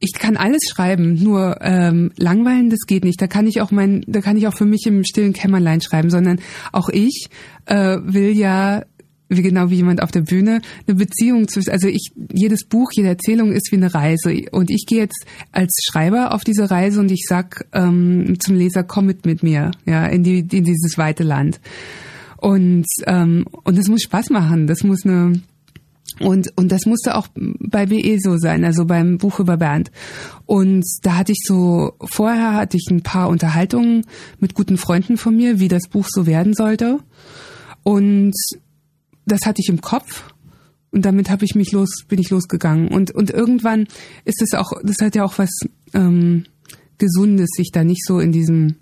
ich 0.00 0.12
kann 0.12 0.36
alles 0.36 0.62
schreiben, 0.68 1.14
nur 1.22 1.58
ähm, 1.60 2.12
langweilen, 2.16 2.70
das 2.70 2.80
geht 2.86 3.04
nicht. 3.04 3.20
Da 3.20 3.26
kann 3.26 3.46
ich 3.46 3.60
auch 3.60 3.70
mein, 3.70 4.04
da 4.06 4.20
kann 4.20 4.36
ich 4.36 4.46
auch 4.46 4.54
für 4.54 4.64
mich 4.64 4.86
im 4.86 5.04
stillen 5.04 5.32
Kämmerlein 5.32 5.80
schreiben, 5.80 6.10
sondern 6.10 6.40
auch 6.72 6.88
ich 6.88 7.28
äh, 7.66 7.98
will 8.02 8.36
ja 8.36 8.82
wie 9.28 9.42
genau 9.42 9.70
wie 9.70 9.76
jemand 9.76 10.02
auf 10.02 10.10
der 10.10 10.22
Bühne 10.22 10.60
eine 10.86 10.96
Beziehung 10.96 11.48
zu 11.48 11.60
also 11.70 11.88
ich 11.88 12.12
jedes 12.32 12.64
Buch 12.64 12.90
jede 12.92 13.08
Erzählung 13.08 13.52
ist 13.52 13.70
wie 13.70 13.76
eine 13.76 13.92
Reise 13.94 14.34
und 14.52 14.70
ich 14.70 14.84
gehe 14.86 14.98
jetzt 14.98 15.26
als 15.52 15.70
Schreiber 15.84 16.32
auf 16.32 16.44
diese 16.44 16.70
Reise 16.70 17.00
und 17.00 17.10
ich 17.10 17.24
sag 17.28 17.66
ähm, 17.72 18.36
zum 18.40 18.56
Leser 18.56 18.84
komm 18.84 19.06
mit 19.06 19.26
mit 19.26 19.42
mir 19.42 19.72
ja 19.84 20.06
in 20.06 20.22
die 20.22 20.38
in 20.38 20.64
dieses 20.64 20.98
weite 20.98 21.24
Land 21.24 21.60
und 22.36 22.86
ähm, 23.06 23.46
und 23.64 23.78
das 23.78 23.88
muss 23.88 24.02
Spaß 24.02 24.30
machen 24.30 24.66
das 24.66 24.82
muss 24.82 25.04
eine 25.04 25.40
und, 26.20 26.52
und 26.56 26.72
das 26.72 26.86
musste 26.86 27.14
auch 27.14 27.28
bei 27.34 27.86
BE 27.86 28.18
so 28.20 28.38
sein, 28.38 28.64
also 28.64 28.84
beim 28.86 29.18
Buch 29.18 29.38
über 29.38 29.56
Bernd. 29.56 29.90
Und 30.46 30.84
da 31.02 31.16
hatte 31.16 31.32
ich 31.32 31.42
so, 31.44 31.92
vorher 32.02 32.54
hatte 32.54 32.76
ich 32.76 32.90
ein 32.90 33.02
paar 33.02 33.28
Unterhaltungen 33.28 34.04
mit 34.40 34.54
guten 34.54 34.78
Freunden 34.78 35.16
von 35.16 35.36
mir, 35.36 35.60
wie 35.60 35.68
das 35.68 35.88
Buch 35.88 36.06
so 36.08 36.26
werden 36.26 36.54
sollte. 36.54 36.98
Und 37.84 38.34
das 39.32 39.40
hatte 39.44 39.60
ich 39.60 39.68
im 39.68 39.80
Kopf 39.80 40.24
und 40.90 41.04
damit 41.04 41.30
habe 41.30 41.44
ich 41.44 41.54
mich 41.54 41.72
los, 41.72 42.04
bin 42.08 42.18
ich 42.18 42.30
losgegangen. 42.30 42.88
Und, 42.88 43.10
und 43.10 43.30
irgendwann 43.30 43.86
ist 44.24 44.42
es 44.42 44.54
auch, 44.54 44.72
das 44.82 44.96
hat 45.00 45.14
ja 45.14 45.24
auch 45.24 45.38
was 45.38 45.50
ähm, 45.94 46.44
Gesundes, 46.98 47.50
sich 47.54 47.70
da 47.72 47.84
nicht 47.84 48.04
so 48.04 48.20
in 48.20 48.32
diesem 48.32 48.76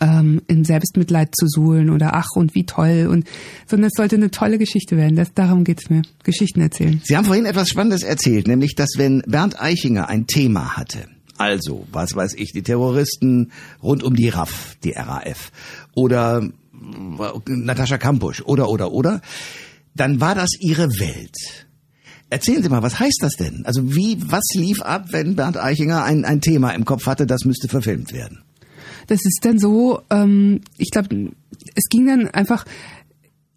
ähm, 0.00 0.42
in 0.46 0.64
Selbstmitleid 0.64 1.34
zu 1.34 1.46
suhlen 1.46 1.90
oder 1.90 2.14
ach 2.14 2.28
und 2.34 2.54
wie 2.54 2.66
toll 2.66 3.08
und 3.10 3.26
sondern 3.66 3.88
es 3.88 3.96
sollte 3.96 4.16
eine 4.16 4.30
tolle 4.30 4.58
Geschichte 4.58 4.96
werden. 4.96 5.16
Das, 5.16 5.32
darum 5.32 5.64
geht's 5.64 5.88
mir. 5.88 6.02
Geschichten 6.22 6.60
erzählen. 6.60 7.00
Sie 7.04 7.16
haben 7.16 7.24
vorhin 7.24 7.46
etwas 7.46 7.68
Spannendes 7.68 8.02
erzählt, 8.02 8.46
nämlich 8.46 8.74
dass 8.74 8.90
wenn 8.96 9.22
Bernd 9.26 9.60
Eichinger 9.60 10.08
ein 10.08 10.26
Thema 10.26 10.76
hatte, 10.76 11.08
also 11.38 11.86
was 11.92 12.14
weiß 12.14 12.34
ich, 12.34 12.52
die 12.52 12.62
Terroristen 12.62 13.52
rund 13.82 14.02
um 14.02 14.16
die 14.16 14.28
RAF, 14.28 14.76
die 14.82 14.92
RAF 14.92 15.52
oder 15.94 16.48
Natascha 17.46 17.98
Kampusch 17.98 18.42
oder 18.42 18.68
oder 18.68 18.92
oder, 18.92 19.20
dann 19.94 20.20
war 20.20 20.34
das 20.34 20.50
ihre 20.60 20.88
Welt. 20.98 21.66
Erzählen 22.28 22.62
Sie 22.62 22.68
mal, 22.68 22.82
was 22.82 22.98
heißt 22.98 23.18
das 23.20 23.34
denn? 23.34 23.64
Also 23.66 23.94
wie, 23.94 24.18
was 24.30 24.42
lief 24.54 24.82
ab, 24.82 25.06
wenn 25.10 25.36
Bernd 25.36 25.56
Eichinger 25.56 26.02
ein, 26.02 26.24
ein 26.24 26.40
Thema 26.40 26.70
im 26.70 26.84
Kopf 26.84 27.06
hatte, 27.06 27.26
das 27.26 27.44
müsste 27.44 27.68
verfilmt 27.68 28.12
werden? 28.12 28.42
das 29.06 29.24
ist 29.24 29.40
dann 29.42 29.58
so, 29.58 30.00
ähm, 30.10 30.60
ich 30.76 30.90
glaube, 30.90 31.32
es 31.74 31.88
ging 31.88 32.06
dann 32.06 32.28
einfach 32.28 32.64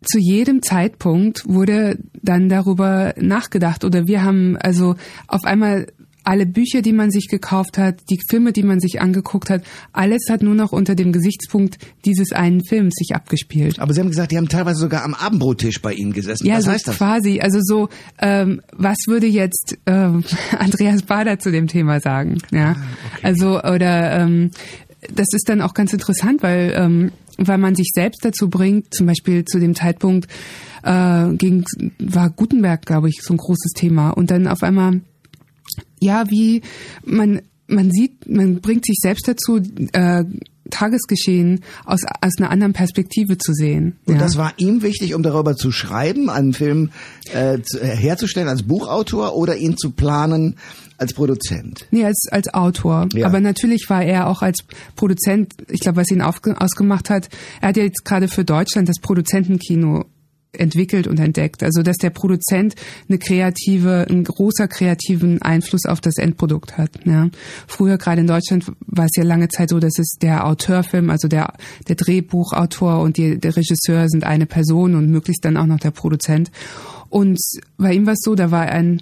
zu 0.02 0.18
jedem 0.18 0.62
Zeitpunkt 0.62 1.44
wurde 1.46 1.98
dann 2.14 2.48
darüber 2.48 3.14
nachgedacht 3.18 3.84
oder 3.84 4.08
wir 4.08 4.24
haben 4.24 4.56
also 4.56 4.96
auf 5.28 5.44
einmal 5.44 5.88
alle 6.30 6.46
Bücher, 6.46 6.84
die 6.84 6.94
man 6.94 7.10
sich 7.10 7.28
gekauft 7.28 7.80
hat, 7.80 8.02
die 8.12 8.20
Filme, 8.30 8.54
die 8.54 8.62
man 8.62 8.80
sich 8.80 9.02
angeguckt 9.02 9.50
hat, 9.50 9.64
alles 9.94 10.22
hat 10.30 10.44
nur 10.44 10.54
noch 10.54 10.72
unter 10.72 10.94
dem 10.94 11.12
Gesichtspunkt 11.12 11.80
dieses 12.06 12.34
einen 12.34 12.64
Films 12.64 12.94
sich 12.96 13.16
abgespielt. 13.16 13.80
Aber 13.80 13.94
Sie 13.94 14.00
haben 14.00 14.10
gesagt, 14.10 14.32
die 14.32 14.38
haben 14.38 14.48
teilweise 14.48 14.80
sogar 14.80 15.04
am 15.04 15.16
Abendbrottisch 15.16 15.82
bei 15.82 15.92
Ihnen 15.94 16.14
gesessen. 16.14 16.46
Ja, 16.46 16.58
was 16.58 16.66
so 16.66 16.72
heißt 16.72 16.88
das? 16.88 16.98
quasi. 16.98 17.40
Also 17.42 17.60
so, 17.64 17.90
ähm, 18.20 18.62
was 18.72 18.98
würde 19.08 19.26
jetzt 19.26 19.76
ähm, 19.88 20.24
Andreas 20.60 21.02
Bader 21.02 21.40
zu 21.40 21.52
dem 21.52 21.66
Thema 21.66 22.00
sagen? 22.00 22.38
Ja, 22.52 22.70
Ah, 22.70 22.76
also 23.24 23.58
oder 23.60 24.22
ähm, 24.22 24.52
das 25.14 25.28
ist 25.32 25.50
dann 25.50 25.62
auch 25.62 25.74
ganz 25.74 25.94
interessant, 25.94 26.44
weil 26.44 26.74
ähm, 26.76 27.12
weil 27.38 27.58
man 27.58 27.74
sich 27.74 27.92
selbst 27.96 28.24
dazu 28.24 28.50
bringt, 28.50 28.94
zum 28.94 29.08
Beispiel 29.08 29.46
zu 29.46 29.60
dem 29.60 29.74
Zeitpunkt 29.74 30.28
äh, 30.84 31.34
gegen 31.36 31.64
war 31.98 32.30
Gutenberg, 32.30 32.86
glaube 32.86 33.10
ich, 33.10 33.22
so 33.22 33.34
ein 33.34 33.38
großes 33.38 33.72
Thema 33.74 34.12
und 34.12 34.30
dann 34.30 34.46
auf 34.48 34.62
einmal 34.62 35.02
ja, 36.00 36.30
wie 36.30 36.62
man 37.04 37.42
man 37.70 37.92
sieht, 37.92 38.28
man 38.28 38.62
bringt 38.62 38.86
sich 38.86 38.98
selbst 39.00 39.28
dazu, 39.28 39.62
äh, 39.94 40.24
Tagesgeschehen 40.70 41.62
aus, 41.86 42.02
aus 42.22 42.34
einer 42.38 42.52
anderen 42.52 42.74
Perspektive 42.74 43.38
zu 43.38 43.54
sehen. 43.54 43.98
Und 44.06 44.16
ja. 44.16 44.20
das 44.20 44.38
war 44.38 44.54
ihm 44.58 44.82
wichtig, 44.82 45.16
um 45.16 45.24
darüber 45.24 45.56
zu 45.56 45.72
schreiben, 45.72 46.30
einen 46.30 46.54
Film 46.54 46.92
äh, 47.34 47.60
zu, 47.62 47.80
herzustellen 47.84 48.48
als 48.48 48.64
Buchautor 48.64 49.36
oder 49.36 49.58
ihn 49.58 49.78
zu 49.78 49.92
planen 49.92 50.58
als 50.98 51.14
Produzent. 51.14 51.88
Nee, 51.92 52.06
als, 52.06 52.28
als 52.30 52.54
Autor. 52.54 53.08
Ja. 53.14 53.26
Aber 53.26 53.40
natürlich 53.40 53.90
war 53.90 54.04
er 54.04 54.28
auch 54.28 54.42
als 54.42 54.60
Produzent, 54.96 55.54
ich 55.70 55.80
glaube, 55.80 55.98
was 55.98 56.12
ihn 56.12 56.22
aufge 56.22 56.60
ausgemacht 56.60 57.10
hat, 57.10 57.30
er 57.62 57.70
hat 57.70 57.78
ja 57.78 57.84
jetzt 57.84 58.06
gerade 58.06 58.28
für 58.28 58.44
Deutschland 58.44 58.90
das 58.90 59.00
Produzentenkino 59.02 60.06
entwickelt 60.52 61.08
und 61.08 61.20
entdeckt. 61.20 61.64
Also 61.64 61.84
dass 61.84 61.98
der 61.98 62.10
Produzent 62.10 62.76
eine 63.08 63.20
kreative, 63.20 64.08
ein 64.10 64.24
großer 64.24 64.68
kreativen 64.68 65.42
Einfluss 65.42 65.86
auf 65.86 66.02
das 66.02 66.18
Endprodukt 66.18 66.78
hat. 66.78 66.92
Ja. 67.06 67.30
Früher 67.68 67.98
gerade 67.98 68.22
in 68.22 68.28
Deutschland 68.28 68.72
war 68.88 69.06
es 69.06 69.16
ja 69.16 69.24
lange 69.24 69.50
Zeit 69.50 69.70
so, 69.70 69.80
dass 69.80 69.98
es 70.00 70.18
der 70.22 70.46
Auteurfilm, 70.46 71.10
also 71.10 71.28
der, 71.28 71.54
der 71.88 71.96
Drehbuchautor 71.96 73.02
und 73.02 73.18
die, 73.18 73.40
der 73.40 73.56
Regisseur 73.56 74.08
sind 74.10 74.24
eine 74.24 74.46
Person 74.46 74.96
und 74.96 75.10
möglichst 75.10 75.46
dann 75.46 75.58
auch 75.58 75.68
noch 75.68 75.80
der 75.80 75.92
Produzent. 75.92 76.52
Und 77.10 77.40
bei 77.78 77.94
ihm 77.94 78.06
war 78.06 78.14
es 78.14 78.22
so, 78.22 78.36
da 78.36 78.52
war 78.52 78.62
ein 78.62 79.02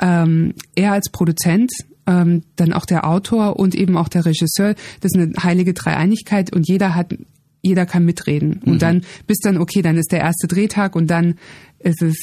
ähm, 0.00 0.54
er 0.74 0.92
als 0.92 1.10
Produzent 1.10 1.72
ähm, 2.06 2.42
dann 2.56 2.72
auch 2.72 2.86
der 2.86 3.06
Autor 3.06 3.58
und 3.58 3.74
eben 3.74 3.96
auch 3.96 4.08
der 4.08 4.24
Regisseur. 4.24 4.74
Das 5.00 5.12
ist 5.12 5.16
eine 5.16 5.32
heilige 5.42 5.74
Dreieinigkeit 5.74 6.52
und 6.52 6.68
jeder 6.68 6.94
hat, 6.94 7.14
jeder 7.62 7.86
kann 7.86 8.04
mitreden. 8.04 8.60
Und 8.64 8.82
dann 8.82 9.02
bis 9.26 9.38
dann 9.38 9.56
okay, 9.56 9.82
dann 9.82 9.96
ist 9.96 10.12
der 10.12 10.20
erste 10.20 10.48
Drehtag 10.48 10.96
und 10.96 11.06
dann 11.08 11.36
ist 11.78 12.02
es, 12.02 12.16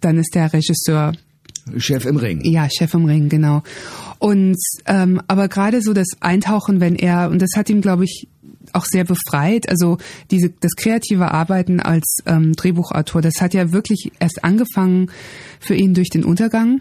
dann 0.00 0.18
ist 0.18 0.34
der 0.34 0.52
Regisseur 0.52 1.12
Chef 1.78 2.06
im 2.06 2.16
Ring. 2.16 2.44
ja, 2.44 2.68
Chef 2.70 2.94
im 2.94 3.04
Ring, 3.06 3.28
genau. 3.28 3.62
Und 4.18 4.56
ähm, 4.86 5.20
aber 5.26 5.48
gerade 5.48 5.82
so 5.82 5.92
das 5.92 6.06
Eintauchen, 6.20 6.80
wenn 6.80 6.94
er 6.94 7.28
und 7.30 7.42
das 7.42 7.50
hat 7.56 7.68
ihm, 7.68 7.80
glaube 7.80 8.04
ich, 8.04 8.28
auch 8.72 8.84
sehr 8.84 9.04
befreit. 9.04 9.68
Also 9.68 9.98
diese 10.30 10.50
das 10.60 10.72
kreative 10.76 11.32
Arbeiten 11.32 11.80
als 11.80 12.18
ähm, 12.26 12.54
Drehbuchautor, 12.54 13.20
das 13.20 13.40
hat 13.40 13.54
ja 13.54 13.72
wirklich 13.72 14.12
erst 14.20 14.44
angefangen 14.44 15.10
für 15.58 15.74
ihn 15.74 15.94
durch 15.94 16.08
den 16.08 16.24
Untergang. 16.24 16.80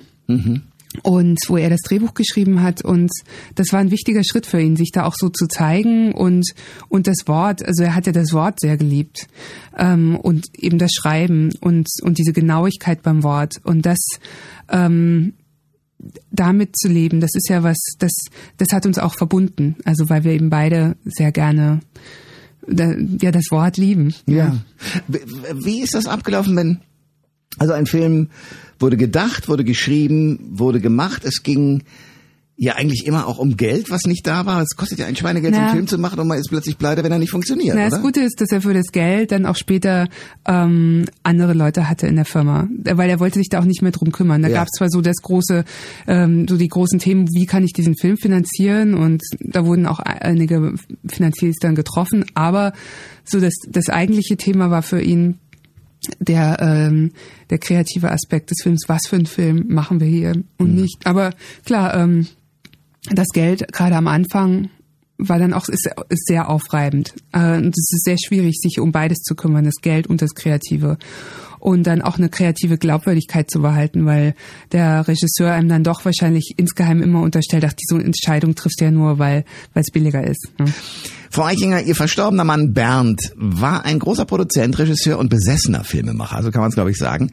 Und 1.04 1.40
wo 1.48 1.58
er 1.58 1.70
das 1.70 1.82
Drehbuch 1.82 2.14
geschrieben 2.14 2.62
hat 2.62 2.84
und 2.84 3.12
das 3.56 3.72
war 3.72 3.80
ein 3.80 3.92
wichtiger 3.92 4.24
Schritt 4.24 4.46
für 4.46 4.62
ihn, 4.62 4.76
sich 4.76 4.92
da 4.92 5.06
auch 5.06 5.16
so 5.16 5.30
zu 5.30 5.48
zeigen 5.48 6.12
und 6.14 6.46
und 6.90 7.08
das 7.08 7.28
Wort, 7.28 7.66
also 7.66 7.84
er 7.84 7.96
hat 7.96 8.06
ja 8.08 8.12
das 8.12 8.34
Wort 8.34 8.60
sehr 8.60 8.78
geliebt 8.78 9.28
ähm, 9.78 10.16
und 10.16 10.46
eben 10.58 10.78
das 10.78 10.92
Schreiben 10.94 11.52
und 11.62 11.88
und 12.02 12.18
diese 12.18 12.34
Genauigkeit 12.34 13.02
beim 13.04 13.24
Wort 13.24 13.56
und 13.64 13.86
das 13.86 14.00
ähm, 14.70 15.34
damit 16.32 16.78
zu 16.78 16.88
leben, 16.88 17.20
das 17.20 17.32
ist 17.34 17.50
ja 17.50 17.64
was, 17.64 17.78
das, 18.00 18.12
das 18.58 18.68
hat 18.72 18.86
uns 18.86 19.00
auch 19.00 19.16
verbunden. 19.16 19.76
Also 19.86 20.10
weil 20.10 20.24
wir 20.24 20.34
eben 20.34 20.50
beide 20.50 20.96
sehr 21.06 21.32
gerne 21.32 21.80
ja 22.68 23.32
das 23.32 23.46
Wort 23.52 23.78
lieben. 23.78 24.14
Ja. 24.28 24.58
Wie- 25.08 25.20
Wie 25.66 25.82
ist 25.82 25.94
das 25.94 26.08
abgelaufen, 26.08 26.56
wenn 26.56 26.80
also 27.58 27.74
ein 27.74 27.86
Film 27.86 28.30
wurde 28.80 28.98
gedacht, 28.98 29.48
wurde 29.48 29.64
geschrieben, 29.64 30.40
wurde 30.52 30.80
gemacht, 30.82 31.24
es 31.26 31.44
ging 31.44 31.84
ja 32.58 32.76
eigentlich 32.76 33.06
immer 33.06 33.28
auch 33.28 33.38
um 33.38 33.58
Geld, 33.58 33.90
was 33.92 34.04
nicht 34.06 34.26
da 34.26 34.46
war. 34.46 34.62
Es 34.62 34.78
kostet 34.78 35.00
ja 35.00 35.06
ein 35.08 35.18
Schweinegeld, 35.18 35.54
Na. 35.54 35.64
einen 35.64 35.72
Film 35.72 35.88
zu 35.88 35.98
machen 35.98 36.20
und 36.22 36.28
man 36.30 36.40
ist 36.40 36.48
plötzlich 36.50 36.78
pleite, 36.78 37.04
wenn 37.04 37.12
er 37.12 37.20
nicht 37.20 37.32
funktioniert, 37.32 37.76
Na, 37.76 37.90
das 37.90 38.02
Gute 38.02 38.22
ist, 38.22 38.40
dass 38.40 38.50
er 38.50 38.62
für 38.62 38.74
das 38.74 38.94
Geld 38.94 39.34
dann 39.34 39.46
auch 39.46 39.58
später 39.58 40.08
ähm, 40.48 41.04
andere 41.24 41.54
Leute 41.54 41.90
hatte 41.90 42.08
in 42.08 42.16
der 42.16 42.24
Firma, 42.24 42.70
weil 42.82 43.10
er 43.10 43.20
wollte 43.20 43.40
sich 43.40 43.50
da 43.50 43.60
auch 43.60 43.66
nicht 43.66 43.82
mehr 43.82 43.92
drum 43.92 44.14
kümmern. 44.14 44.42
Da 44.42 44.48
Ja. 44.48 44.56
gab 44.60 44.68
es 44.68 44.78
zwar 44.78 44.90
so 44.90 45.02
das 45.02 45.18
große, 45.22 45.66
ähm, 46.08 46.48
so 46.48 46.56
die 46.56 46.70
großen 46.70 46.98
Themen, 47.00 47.28
wie 47.34 47.46
kann 47.46 47.64
ich 47.66 47.74
diesen 47.74 47.98
Film 47.98 48.16
finanzieren 48.16 48.94
und 48.94 49.22
da 49.42 49.66
wurden 49.66 49.86
auch 49.86 50.00
einige 50.00 50.76
Finanziers 51.06 51.56
dann 51.60 51.76
getroffen, 51.76 52.24
aber 52.36 52.72
so 53.26 53.42
das 53.42 53.54
das 53.68 53.90
eigentliche 53.90 54.38
Thema 54.38 54.72
war 54.72 54.82
für 54.82 55.02
ihn 55.02 55.40
der 56.20 56.58
ähm, 56.60 57.12
der 57.50 57.58
kreative 57.58 58.12
Aspekt 58.12 58.52
des 58.52 58.58
Films. 58.62 58.86
Was 58.88 59.08
für 59.08 59.16
einen 59.16 59.26
Film 59.26 59.66
machen 59.68 60.00
wir 60.00 60.08
hier 60.08 60.34
und 60.58 60.76
nicht? 60.76 61.06
Aber 61.06 61.32
klar. 61.66 61.96
Ähm, 61.96 62.28
das 63.12 63.28
Geld 63.34 63.72
gerade 63.72 63.96
am 63.96 64.08
Anfang 64.08 64.70
war 65.18 65.40
dann 65.40 65.54
auch 65.54 65.70
ist, 65.70 65.90
ist 66.10 66.28
sehr 66.28 66.50
aufreibend. 66.50 67.14
Äh, 67.32 67.58
Und 67.58 67.78
es 67.78 67.92
ist 67.94 68.04
sehr 68.04 68.18
schwierig, 68.18 68.56
sich 68.60 68.80
um 68.80 68.92
beides 68.92 69.20
zu 69.20 69.36
kümmern, 69.36 69.64
das 69.64 69.82
Geld 69.82 70.08
und 70.08 70.22
das 70.22 70.34
Kreative. 70.36 70.98
Und 71.66 71.88
dann 71.88 72.04
auch 72.04 72.20
eine 72.20 72.30
kreative 72.30 72.78
Glaubwürdigkeit 72.78 73.50
zu 73.50 73.60
behalten, 73.60 74.06
weil 74.06 74.36
der 74.72 75.08
Regisseur 75.08 75.52
einem 75.52 75.68
dann 75.68 75.84
doch 75.84 76.06
wahrscheinlich 76.06 76.54
insgeheim 76.58 77.02
immer 77.02 77.22
unterstellt, 77.22 77.66
ach, 77.66 77.74
diese 77.74 78.04
Entscheidung 78.04 78.54
triffst 78.54 78.82
du 78.82 78.86
ja 78.86 78.92
nur, 78.92 79.18
weil 79.18 79.46
weil 79.74 79.82
es 79.82 79.90
billiger 79.92 80.24
ist. 80.24 80.48
Ne? 80.60 80.72
Frau 81.32 81.46
Eichinger, 81.46 81.82
Ihr 81.82 81.96
verstorbener 81.96 82.44
Mann 82.44 82.74
Bernd 82.74 83.34
war 83.36 83.84
ein 83.84 83.98
großer 83.98 84.26
Produzent, 84.26 84.78
Regisseur 84.78 85.18
und 85.18 85.30
besessener 85.30 85.84
Filmemacher, 85.84 86.44
so 86.44 86.52
kann 86.52 86.62
man 86.62 86.70
es 86.70 86.76
glaube 86.76 86.92
ich 86.92 86.98
sagen. 86.98 87.32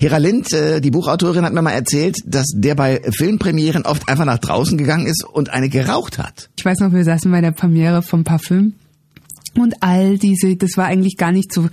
Hera 0.00 0.16
Lind, 0.16 0.52
äh, 0.52 0.80
die 0.80 0.90
Buchautorin, 0.90 1.44
hat 1.44 1.52
mir 1.52 1.62
mal 1.62 1.70
erzählt, 1.70 2.16
dass 2.26 2.46
der 2.52 2.74
bei 2.74 3.00
Filmpremieren 3.16 3.84
oft 3.84 4.08
einfach 4.08 4.24
nach 4.24 4.38
draußen 4.38 4.76
gegangen 4.78 5.06
ist 5.06 5.22
und 5.24 5.50
eine 5.50 5.68
geraucht 5.68 6.18
hat. 6.18 6.50
Ich 6.58 6.64
weiß 6.64 6.80
noch, 6.80 6.92
wir 6.92 7.04
saßen 7.04 7.30
bei 7.30 7.40
der 7.40 7.52
Premiere 7.52 8.02
vom 8.02 8.24
Parfüm. 8.24 8.74
Und 9.56 9.74
all 9.80 10.16
diese, 10.16 10.56
das 10.56 10.76
war 10.76 10.86
eigentlich 10.86 11.16
gar 11.16 11.32
nicht 11.32 11.52
zu, 11.52 11.68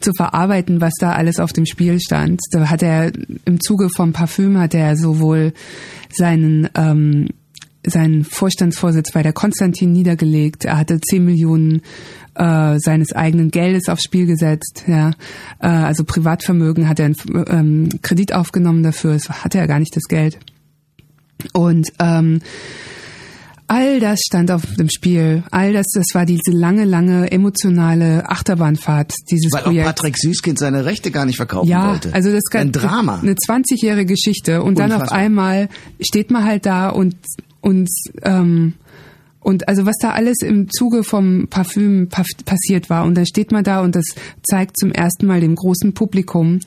zu 0.00 0.12
verarbeiten, 0.16 0.80
was 0.80 0.94
da 0.98 1.12
alles 1.12 1.38
auf 1.38 1.52
dem 1.52 1.66
Spiel 1.66 2.00
stand. 2.00 2.40
Da 2.50 2.70
hat 2.70 2.82
er 2.82 3.12
im 3.44 3.60
Zuge 3.60 3.90
vom 3.94 4.12
Parfüm 4.12 4.58
hat 4.58 4.74
er 4.74 4.96
sowohl 4.96 5.52
seinen 6.10 6.68
ähm, 6.74 7.28
seinen 7.86 8.24
Vorstandsvorsitz 8.24 9.12
bei 9.12 9.22
der 9.22 9.32
Konstantin 9.32 9.92
niedergelegt. 9.92 10.64
Er 10.66 10.76
hatte 10.76 11.00
10 11.00 11.24
Millionen 11.24 11.80
äh, 12.34 12.78
seines 12.78 13.12
eigenen 13.12 13.50
Geldes 13.50 13.88
aufs 13.88 14.04
Spiel 14.04 14.26
gesetzt. 14.26 14.84
Ja, 14.86 15.10
äh, 15.60 15.66
also 15.66 16.04
Privatvermögen 16.04 16.88
hat 16.88 17.00
er 17.00 17.06
einen 17.06 17.16
ähm, 17.48 17.88
Kredit 18.02 18.34
aufgenommen 18.34 18.82
dafür. 18.82 19.12
Es 19.12 19.28
hatte 19.30 19.58
er 19.58 19.66
gar 19.66 19.78
nicht 19.78 19.96
das 19.96 20.04
Geld. 20.04 20.38
Und 21.54 21.90
ähm, 21.98 22.40
all 23.72 24.00
das 24.00 24.18
stand 24.26 24.50
auf 24.50 24.62
dem 24.78 24.88
Spiel. 24.88 25.44
All 25.52 25.72
das, 25.72 25.86
das 25.94 26.06
war 26.12 26.26
diese 26.26 26.50
lange, 26.50 26.84
lange 26.84 27.30
emotionale 27.30 28.28
Achterbahnfahrt 28.28 29.12
dieses 29.30 29.52
Weil 29.52 29.60
auch 29.60 29.64
Projekt. 29.66 29.86
Patrick 29.86 30.18
Süßkind 30.18 30.58
seine 30.58 30.84
Rechte 30.84 31.12
gar 31.12 31.24
nicht 31.24 31.36
verkaufen 31.36 31.68
Ja, 31.68 31.90
wollte. 31.92 32.12
also 32.12 32.32
das 32.32 32.42
ein 32.52 32.72
Drama. 32.72 33.20
eine 33.20 33.34
20-jährige 33.34 34.06
Geschichte 34.14 34.62
und 34.64 34.78
dann 34.78 34.90
auf 34.90 35.02
Unfassbar. 35.02 35.18
einmal 35.18 35.68
steht 36.00 36.30
man 36.32 36.44
halt 36.44 36.66
da 36.66 36.88
und 36.88 37.14
und 37.60 37.88
ähm, 38.22 38.74
und 39.38 39.68
also 39.68 39.86
was 39.86 39.96
da 40.02 40.10
alles 40.12 40.38
im 40.42 40.68
Zuge 40.68 41.04
vom 41.04 41.46
Parfüm 41.48 42.08
passiert 42.44 42.90
war 42.90 43.04
und 43.04 43.14
dann 43.14 43.24
steht 43.26 43.52
man 43.52 43.62
da 43.64 43.82
und 43.82 43.94
das 43.94 44.04
zeigt 44.42 44.78
zum 44.78 44.90
ersten 44.92 45.26
Mal 45.26 45.40
dem 45.40 45.54
großen 45.54 45.94
Publikum 45.94 46.58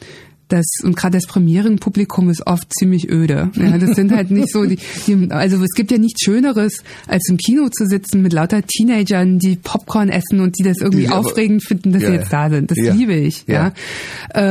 das 0.53 0.65
und 0.83 0.95
gerade 0.95 1.17
das 1.17 1.25
Premierenpublikum 1.27 2.29
ist 2.29 2.45
oft 2.47 2.71
ziemlich 2.73 3.09
öde. 3.09 3.51
Ja, 3.55 3.77
das 3.77 3.95
sind 3.95 4.11
halt 4.11 4.31
nicht 4.31 4.51
so 4.51 4.65
die, 4.65 4.77
die 5.07 5.31
also 5.31 5.61
es 5.63 5.71
gibt 5.75 5.91
ja 5.91 5.97
nichts 5.97 6.23
Schöneres 6.23 6.83
als 7.07 7.27
im 7.29 7.37
Kino 7.37 7.69
zu 7.69 7.85
sitzen 7.85 8.21
mit 8.21 8.33
lauter 8.33 8.61
Teenagern, 8.61 9.39
die 9.39 9.55
Popcorn 9.55 10.09
essen 10.09 10.39
und 10.39 10.57
die 10.59 10.63
das 10.63 10.77
irgendwie 10.79 11.07
aber- 11.07 11.17
aufregend 11.19 11.63
finden, 11.63 11.91
dass 11.91 12.03
Ja, 12.03 12.09
sie 12.09 12.15
jetzt 12.15 12.31
da 12.33 12.49
sind. 12.49 12.69
Das 12.71 12.77
ja. 12.77 12.93
liebe 12.93 13.13
ich. 13.15 13.45
Ja. 13.47 13.53
Ja. 13.53 13.73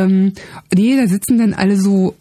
Ähm, 0.05 0.33
nee, 0.75 0.97
da 0.97 1.07
sitzen 1.07 1.39
dann 1.39 1.55
alle 1.55 1.77
so 1.77 2.15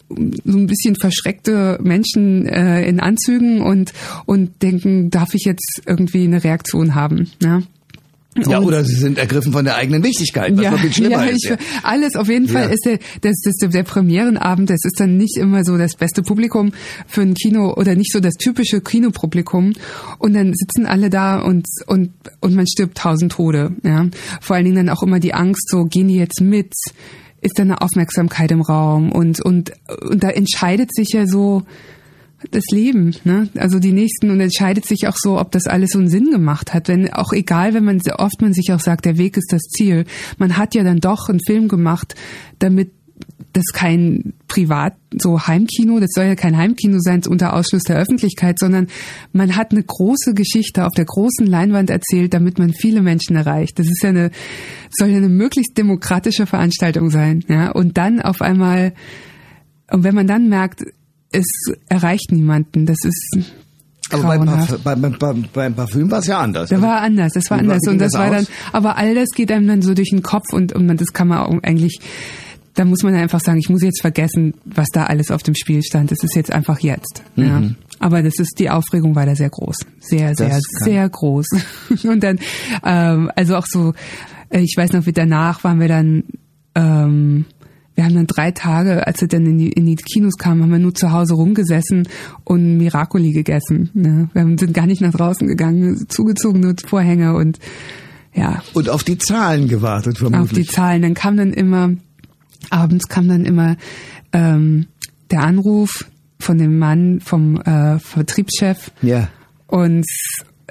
so 0.44 0.58
ein 0.58 0.66
bisschen 0.66 0.96
verschreckte 0.96 1.78
Menschen 1.82 2.46
äh, 2.46 2.86
in 2.86 3.00
Anzügen 3.00 3.60
und 3.62 3.92
und 4.26 4.62
denken, 4.62 5.10
darf 5.10 5.34
ich 5.34 5.44
jetzt 5.44 5.82
irgendwie 5.86 6.24
eine 6.24 6.44
Reaktion 6.44 6.94
haben? 6.94 7.30
Ja? 7.42 7.62
Ja, 8.48 8.58
Und- 8.58 8.66
oder 8.66 8.82
sie 8.84 8.94
sind 8.94 9.18
ergriffen 9.18 9.52
von 9.52 9.64
der 9.64 9.76
eigenen 9.76 10.02
Wichtigkeit, 10.02 10.56
was 10.56 10.70
noch 10.70 10.78
viel 10.78 10.92
schlimmer 10.92 11.28
ist. 11.28 11.44
ich, 11.44 11.50
Ja. 11.50 11.56
alles 11.82 12.16
auf 12.16 12.28
jeden 12.28 12.48
Fall 12.48 12.64
Ja. 12.64 12.68
ist 12.70 12.84
der, 12.86 12.98
das, 13.20 13.36
das, 13.44 13.70
der 13.70 13.82
Premierenabend, 13.82 14.70
das 14.70 14.80
ist 14.84 14.98
dann 14.98 15.18
nicht 15.18 15.36
immer 15.36 15.64
so 15.64 15.76
das 15.76 15.96
beste 15.96 16.22
Publikum 16.22 16.72
für 17.06 17.20
ein 17.20 17.34
Kino 17.34 17.74
oder 17.74 17.94
nicht 17.94 18.10
so 18.10 18.20
das 18.20 18.34
typische 18.34 18.80
Kinopublikum 18.80 19.74
und 20.18 20.32
dann 20.34 20.54
sitzen 20.54 20.86
alle 20.86 21.10
da 21.10 21.40
und 21.40 21.66
und 21.86 22.10
und 22.40 22.54
man 22.54 22.66
stirbt 22.66 22.96
tausend 22.96 23.32
Tode, 23.32 23.72
ja. 23.82 24.06
Vor 24.40 24.56
allen 24.56 24.64
Dingen 24.64 24.76
dann 24.76 24.88
auch 24.88 25.02
immer 25.02 25.20
die 25.20 25.34
Angst, 25.34 25.68
so 25.68 25.84
gehen 25.84 26.08
die 26.08 26.16
jetzt 26.16 26.40
mit, 26.40 26.72
ist 27.42 27.58
da 27.58 27.62
eine 27.64 27.82
Aufmerksamkeit 27.82 28.50
im 28.50 28.62
Raum 28.62 29.12
und 29.12 29.40
und 29.42 29.72
und 30.08 30.22
da 30.22 30.30
entscheidet 30.30 30.94
sich 30.94 31.08
ja 31.12 31.26
so 31.26 31.64
das 32.50 32.64
Leben, 32.70 33.14
ne? 33.24 33.48
Also 33.56 33.78
die 33.78 33.92
nächsten 33.92 34.30
und 34.30 34.40
entscheidet 34.40 34.86
sich 34.86 35.06
auch 35.08 35.16
so, 35.16 35.38
ob 35.38 35.52
das 35.52 35.66
alles 35.66 35.90
so 35.90 35.98
einen 35.98 36.08
Sinn 36.08 36.30
gemacht 36.30 36.74
hat. 36.74 36.88
Wenn 36.88 37.12
auch 37.12 37.32
egal, 37.32 37.74
wenn 37.74 37.84
man 37.84 38.00
oft 38.18 38.40
man 38.40 38.52
sich 38.52 38.72
auch 38.72 38.80
sagt, 38.80 39.04
der 39.04 39.18
Weg 39.18 39.36
ist 39.36 39.52
das 39.52 39.62
Ziel. 39.62 40.04
Man 40.38 40.56
hat 40.56 40.74
ja 40.74 40.82
dann 40.82 40.98
doch 40.98 41.28
einen 41.28 41.40
Film 41.40 41.68
gemacht, 41.68 42.14
damit 42.58 42.90
das 43.52 43.66
kein 43.72 44.32
Privat 44.48 44.94
so 45.18 45.46
Heimkino, 45.46 46.00
das 46.00 46.10
soll 46.14 46.24
ja 46.24 46.34
kein 46.34 46.56
Heimkino 46.56 46.98
sein 47.00 47.22
unter 47.26 47.54
Ausschluss 47.54 47.82
der 47.82 47.96
Öffentlichkeit, 47.96 48.58
sondern 48.58 48.86
man 49.32 49.56
hat 49.56 49.72
eine 49.72 49.82
große 49.82 50.32
Geschichte 50.34 50.86
auf 50.86 50.92
der 50.94 51.04
großen 51.04 51.46
Leinwand 51.46 51.90
erzählt, 51.90 52.32
damit 52.32 52.58
man 52.58 52.72
viele 52.72 53.02
Menschen 53.02 53.36
erreicht. 53.36 53.78
Das 53.78 53.86
ist 53.86 54.02
ja 54.02 54.08
eine 54.08 54.30
soll 54.90 55.08
ja 55.08 55.18
eine 55.18 55.28
möglichst 55.28 55.76
demokratische 55.76 56.46
Veranstaltung 56.46 57.10
sein, 57.10 57.44
ja? 57.48 57.70
Und 57.70 57.98
dann 57.98 58.20
auf 58.20 58.40
einmal 58.40 58.94
und 59.90 60.04
wenn 60.04 60.14
man 60.14 60.26
dann 60.26 60.48
merkt, 60.48 60.84
es 61.32 61.46
erreicht 61.88 62.30
niemanden, 62.32 62.86
das 62.86 62.98
ist 63.04 63.38
Aber 64.10 64.22
beim. 64.24 64.44
Parf 64.46 64.78
beim, 64.84 65.00
beim, 65.18 65.44
beim 65.52 65.74
Parfüm 65.74 66.10
war 66.10 66.18
es 66.20 66.26
ja 66.26 66.40
anders. 66.40 66.68
Da 66.70 66.80
war 66.80 67.00
anders, 67.00 67.32
das 67.32 67.50
war 67.50 67.58
anders 67.58 67.80
und 67.88 67.98
das 67.98 68.12
das 68.12 68.20
war 68.20 68.30
dann, 68.30 68.46
aber 68.72 68.96
all 68.96 69.14
das 69.14 69.30
geht 69.34 69.50
einem 69.50 69.66
dann 69.66 69.82
so 69.82 69.94
durch 69.94 70.10
den 70.10 70.22
Kopf 70.22 70.52
und, 70.52 70.72
und 70.72 70.86
man, 70.86 70.96
das 70.96 71.12
kann 71.12 71.28
man 71.28 71.38
auch 71.38 71.62
eigentlich, 71.62 71.98
da 72.74 72.84
muss 72.84 73.02
man 73.02 73.14
einfach 73.14 73.40
sagen, 73.40 73.58
ich 73.58 73.68
muss 73.68 73.82
jetzt 73.82 74.00
vergessen, 74.00 74.54
was 74.64 74.88
da 74.92 75.04
alles 75.04 75.30
auf 75.30 75.42
dem 75.42 75.54
Spiel 75.54 75.82
stand. 75.82 76.10
Das 76.10 76.22
ist 76.22 76.34
jetzt 76.36 76.52
einfach 76.52 76.78
jetzt. 76.80 77.22
Ja. 77.36 77.62
Aber 77.98 78.22
das 78.22 78.38
ist, 78.38 78.58
die 78.58 78.70
Aufregung 78.70 79.14
war 79.14 79.26
da 79.26 79.36
sehr 79.36 79.50
groß. 79.50 79.76
Sehr, 80.00 80.34
sehr, 80.34 80.48
Mhm. 80.56 80.84
sehr 80.84 81.08
groß. 81.08 81.46
Und 82.04 82.22
dann, 82.24 82.38
ähm, 82.84 83.30
also 83.36 83.56
auch 83.56 83.66
so, 83.66 83.92
äh, 84.48 84.60
ich 84.60 84.74
weiß 84.76 84.92
noch, 84.92 85.06
wie 85.06 85.12
danach 85.12 85.64
waren 85.64 85.80
wir 85.80 85.88
dann, 85.88 86.24
ähm, 86.74 87.44
wir 87.94 88.04
haben 88.04 88.14
dann 88.14 88.26
drei 88.26 88.50
Tage, 88.52 89.06
als 89.06 89.20
wir 89.20 89.28
dann 89.28 89.44
in 89.46 89.58
die, 89.58 89.68
in 89.70 89.84
die 89.86 89.96
Kinos 89.96 90.36
kamen, 90.38 90.62
haben 90.62 90.72
wir 90.72 90.78
nur 90.78 90.94
zu 90.94 91.12
Hause 91.12 91.34
rumgesessen 91.34 92.08
und 92.44 92.78
Miracoli 92.78 93.32
gegessen. 93.32 93.90
Ne? 93.94 94.30
Wir 94.32 94.42
haben- 94.42 94.56
sind 94.58 94.72
gar 94.74 94.86
nicht 94.86 95.00
nach 95.02 95.12
draußen 95.12 95.46
gegangen, 95.46 96.06
zugezogene 96.08 96.74
Vorhänge 96.86 97.34
und 97.34 97.58
ja, 98.34 98.62
Und 98.72 98.88
auf 98.88 99.04
die 99.04 99.18
Zahlen 99.18 99.68
gewartet 99.68 100.14
auf 100.14 100.18
die 100.28 100.30
vermutlich. 100.30 100.70
Zahlen. 100.70 101.02
Dann 101.02 101.12
kam 101.14 101.36
dann 101.36 101.52
immer, 101.52 101.90
abends 102.70 103.08
kam 103.08 103.28
dann 103.28 103.44
immer 103.44 103.76
ähm, 104.32 104.86
der 105.30 105.42
Anruf 105.42 106.06
von 106.40 106.56
dem 106.56 106.78
Mann, 106.78 107.20
vom 107.20 107.60
äh, 107.60 107.98
Vertriebschef 107.98 108.90
ja. 109.02 109.28
und 109.66 110.06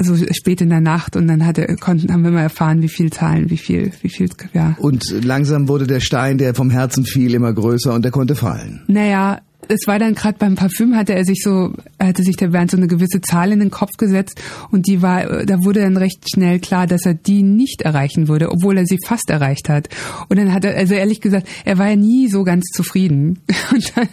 so 0.03 0.15
spät 0.31 0.61
in 0.61 0.69
der 0.69 0.81
Nacht 0.81 1.15
und 1.15 1.27
dann 1.27 1.45
hatte, 1.45 1.75
konnten, 1.79 2.11
haben 2.11 2.23
wir 2.23 2.31
mal 2.31 2.41
erfahren, 2.41 2.81
wie 2.81 2.89
viel 2.89 3.11
Zahlen, 3.11 3.49
wie 3.49 3.57
viel, 3.57 3.91
wie 4.01 4.09
viel, 4.09 4.29
ja. 4.53 4.75
Und 4.79 5.03
langsam 5.23 5.67
wurde 5.67 5.87
der 5.87 5.99
Stein, 5.99 6.37
der 6.37 6.55
vom 6.55 6.69
Herzen 6.69 7.05
fiel, 7.05 7.33
immer 7.33 7.53
größer 7.53 7.93
und 7.93 8.03
der 8.03 8.11
konnte 8.11 8.35
fallen. 8.35 8.83
Naja, 8.87 9.39
es 9.67 9.87
war 9.87 9.99
dann 9.99 10.15
gerade 10.15 10.37
beim 10.37 10.55
Parfüm, 10.55 10.95
hatte 10.95 11.13
er 11.13 11.25
sich 11.25 11.41
so, 11.43 11.73
hatte 11.99 12.23
sich 12.23 12.35
der 12.35 12.49
Bernd 12.49 12.71
so 12.71 12.77
eine 12.77 12.87
gewisse 12.87 13.21
Zahl 13.21 13.51
in 13.51 13.59
den 13.59 13.71
Kopf 13.71 13.91
gesetzt 13.97 14.41
und 14.71 14.87
die 14.87 15.01
war, 15.01 15.45
da 15.45 15.63
wurde 15.63 15.81
dann 15.81 15.97
recht 15.97 16.25
schnell 16.29 16.59
klar, 16.59 16.87
dass 16.87 17.05
er 17.05 17.13
die 17.13 17.43
nicht 17.43 17.81
erreichen 17.81 18.27
würde, 18.27 18.51
obwohl 18.51 18.77
er 18.77 18.85
sie 18.85 18.99
fast 19.05 19.29
erreicht 19.29 19.69
hat. 19.69 19.89
Und 20.29 20.37
dann 20.37 20.53
hat 20.53 20.65
er, 20.65 20.75
also 20.75 20.93
ehrlich 20.93 21.21
gesagt, 21.21 21.47
er 21.65 21.77
war 21.77 21.89
ja 21.89 21.95
nie 21.95 22.27
so 22.27 22.43
ganz 22.43 22.65
zufrieden. 22.73 23.39
Und 23.71 23.93
dann, 23.95 24.07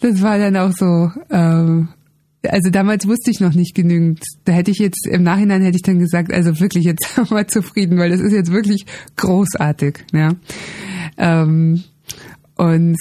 das 0.00 0.22
war 0.22 0.38
dann 0.38 0.56
auch 0.56 0.72
so, 0.72 1.10
ähm, 1.30 1.88
also 2.48 2.70
damals 2.70 3.06
wusste 3.06 3.30
ich 3.30 3.40
noch 3.40 3.54
nicht 3.54 3.74
genügend. 3.74 4.20
Da 4.44 4.52
hätte 4.52 4.70
ich 4.70 4.78
jetzt, 4.78 5.06
im 5.06 5.22
Nachhinein 5.22 5.62
hätte 5.62 5.76
ich 5.76 5.82
dann 5.82 5.98
gesagt, 5.98 6.32
also 6.32 6.58
wirklich 6.60 6.84
jetzt 6.84 7.06
mal 7.30 7.46
zufrieden, 7.46 7.98
weil 7.98 8.10
das 8.10 8.20
ist 8.20 8.32
jetzt 8.32 8.52
wirklich 8.52 8.86
großartig, 9.16 10.04
ja. 10.12 10.34
Ähm, 11.18 11.84
und 12.56 12.96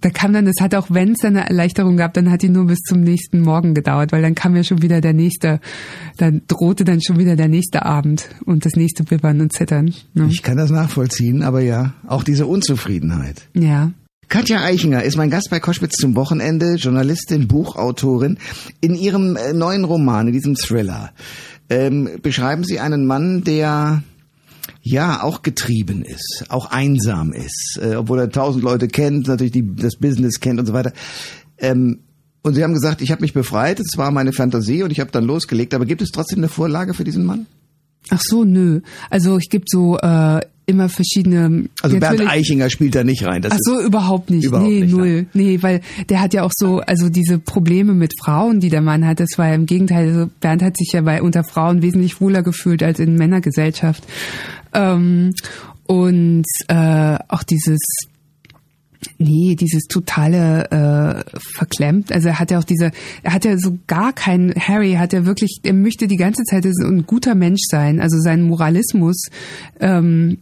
da 0.00 0.08
kam 0.08 0.32
dann, 0.32 0.46
das 0.46 0.56
hat 0.60 0.74
auch, 0.74 0.86
wenn 0.90 1.12
es 1.12 1.18
dann 1.18 1.36
eine 1.36 1.48
Erleichterung 1.48 1.96
gab, 1.96 2.14
dann 2.14 2.30
hat 2.30 2.42
die 2.42 2.48
nur 2.48 2.66
bis 2.66 2.78
zum 2.78 3.00
nächsten 3.00 3.40
Morgen 3.40 3.74
gedauert, 3.74 4.12
weil 4.12 4.22
dann 4.22 4.34
kam 4.34 4.56
ja 4.56 4.64
schon 4.64 4.82
wieder 4.82 5.00
der 5.00 5.12
nächste, 5.12 5.60
dann 6.16 6.42
drohte 6.48 6.84
dann 6.84 7.02
schon 7.02 7.18
wieder 7.18 7.36
der 7.36 7.48
nächste 7.48 7.84
Abend 7.84 8.30
und 8.46 8.64
das 8.64 8.74
nächste 8.76 9.04
Bibbern 9.04 9.40
und 9.40 9.52
Zittern. 9.52 9.92
Ne? 10.14 10.28
Ich 10.30 10.42
kann 10.42 10.56
das 10.56 10.70
nachvollziehen, 10.70 11.42
aber 11.42 11.60
ja, 11.60 11.94
auch 12.06 12.22
diese 12.22 12.46
Unzufriedenheit. 12.46 13.48
Ja. 13.54 13.92
Katja 14.30 14.62
Eichinger 14.62 15.02
ist 15.02 15.16
mein 15.16 15.28
Gast 15.28 15.50
bei 15.50 15.58
Koschwitz 15.58 15.96
zum 15.96 16.14
Wochenende, 16.14 16.76
Journalistin, 16.76 17.48
Buchautorin. 17.48 18.38
In 18.80 18.94
ihrem 18.94 19.34
äh, 19.34 19.52
neuen 19.52 19.82
Roman, 19.82 20.28
in 20.28 20.32
diesem 20.32 20.54
Thriller, 20.54 21.10
ähm, 21.68 22.08
beschreiben 22.22 22.62
Sie 22.62 22.78
einen 22.78 23.08
Mann, 23.08 23.42
der 23.42 24.04
ja 24.82 25.24
auch 25.24 25.42
getrieben 25.42 26.04
ist, 26.04 26.44
auch 26.48 26.70
einsam 26.70 27.32
ist, 27.32 27.80
äh, 27.82 27.96
obwohl 27.96 28.20
er 28.20 28.30
tausend 28.30 28.62
Leute 28.62 28.86
kennt, 28.86 29.26
natürlich 29.26 29.50
die, 29.50 29.74
das 29.74 29.96
Business 29.96 30.38
kennt 30.38 30.60
und 30.60 30.66
so 30.66 30.74
weiter. 30.74 30.92
Ähm, 31.58 31.98
und 32.42 32.54
Sie 32.54 32.62
haben 32.62 32.72
gesagt, 32.72 33.02
ich 33.02 33.10
habe 33.10 33.22
mich 33.22 33.34
befreit, 33.34 33.80
es 33.80 33.98
war 33.98 34.12
meine 34.12 34.32
Fantasie 34.32 34.84
und 34.84 34.92
ich 34.92 35.00
habe 35.00 35.10
dann 35.10 35.24
losgelegt. 35.24 35.74
Aber 35.74 35.86
gibt 35.86 36.02
es 36.02 36.10
trotzdem 36.10 36.38
eine 36.38 36.48
Vorlage 36.48 36.94
für 36.94 37.02
diesen 37.02 37.26
Mann? 37.26 37.46
Ach 38.10 38.22
so, 38.22 38.44
nö. 38.44 38.80
Also 39.10 39.38
ich 39.38 39.50
gibt 39.50 39.68
so 39.68 39.98
äh, 39.98 40.40
immer 40.70 40.88
verschiedene. 40.88 41.68
Also 41.82 41.98
Bernd 41.98 42.26
Eichinger 42.26 42.70
spielt 42.70 42.94
da 42.94 43.04
nicht 43.04 43.24
rein. 43.24 43.42
Das 43.42 43.52
Ach 43.52 43.58
so, 43.60 43.80
überhaupt 43.80 44.30
nicht. 44.30 44.44
Überhaupt 44.44 44.68
nee, 44.68 44.80
nicht, 44.80 44.92
null. 44.92 45.26
Nee, 45.34 45.62
weil 45.62 45.80
der 46.08 46.20
hat 46.20 46.32
ja 46.32 46.42
auch 46.42 46.52
so, 46.54 46.80
also 46.80 47.08
diese 47.08 47.38
Probleme 47.38 47.92
mit 47.92 48.14
Frauen, 48.18 48.60
die 48.60 48.70
der 48.70 48.80
Mann 48.80 49.06
hat, 49.06 49.20
das 49.20 49.30
war 49.36 49.48
ja 49.48 49.54
im 49.54 49.66
Gegenteil. 49.66 50.08
Also 50.08 50.30
Bernd 50.40 50.62
hat 50.62 50.76
sich 50.76 50.92
ja 50.92 51.02
bei 51.02 51.20
unter 51.22 51.44
Frauen 51.44 51.82
wesentlich 51.82 52.20
wohler 52.20 52.42
gefühlt 52.42 52.82
als 52.82 52.98
in 53.00 53.16
Männergesellschaft. 53.16 54.04
Ähm, 54.72 55.34
und 55.86 56.46
äh, 56.68 57.18
auch 57.28 57.42
dieses 57.42 57.80
Nee, 59.18 59.54
dieses 59.54 59.84
totale 59.84 60.70
äh, 60.70 61.38
verklemmt. 61.38 62.12
Also 62.12 62.28
er 62.28 62.38
hat 62.38 62.50
ja 62.50 62.58
auch 62.58 62.64
diese, 62.64 62.90
er 63.22 63.32
hat 63.32 63.44
ja 63.44 63.56
so 63.56 63.78
gar 63.86 64.12
keinen, 64.12 64.54
Harry 64.54 64.94
hat 64.94 65.12
ja 65.12 65.24
wirklich, 65.24 65.60
er 65.62 65.72
möchte 65.72 66.06
die 66.06 66.16
ganze 66.16 66.44
Zeit 66.44 66.64
so 66.70 66.86
ein 66.86 67.06
guter 67.06 67.34
Mensch 67.34 67.62
sein. 67.68 68.00
Also 68.00 68.18
sein 68.18 68.42
Moralismus 68.42 69.28
ähm, 69.80 70.38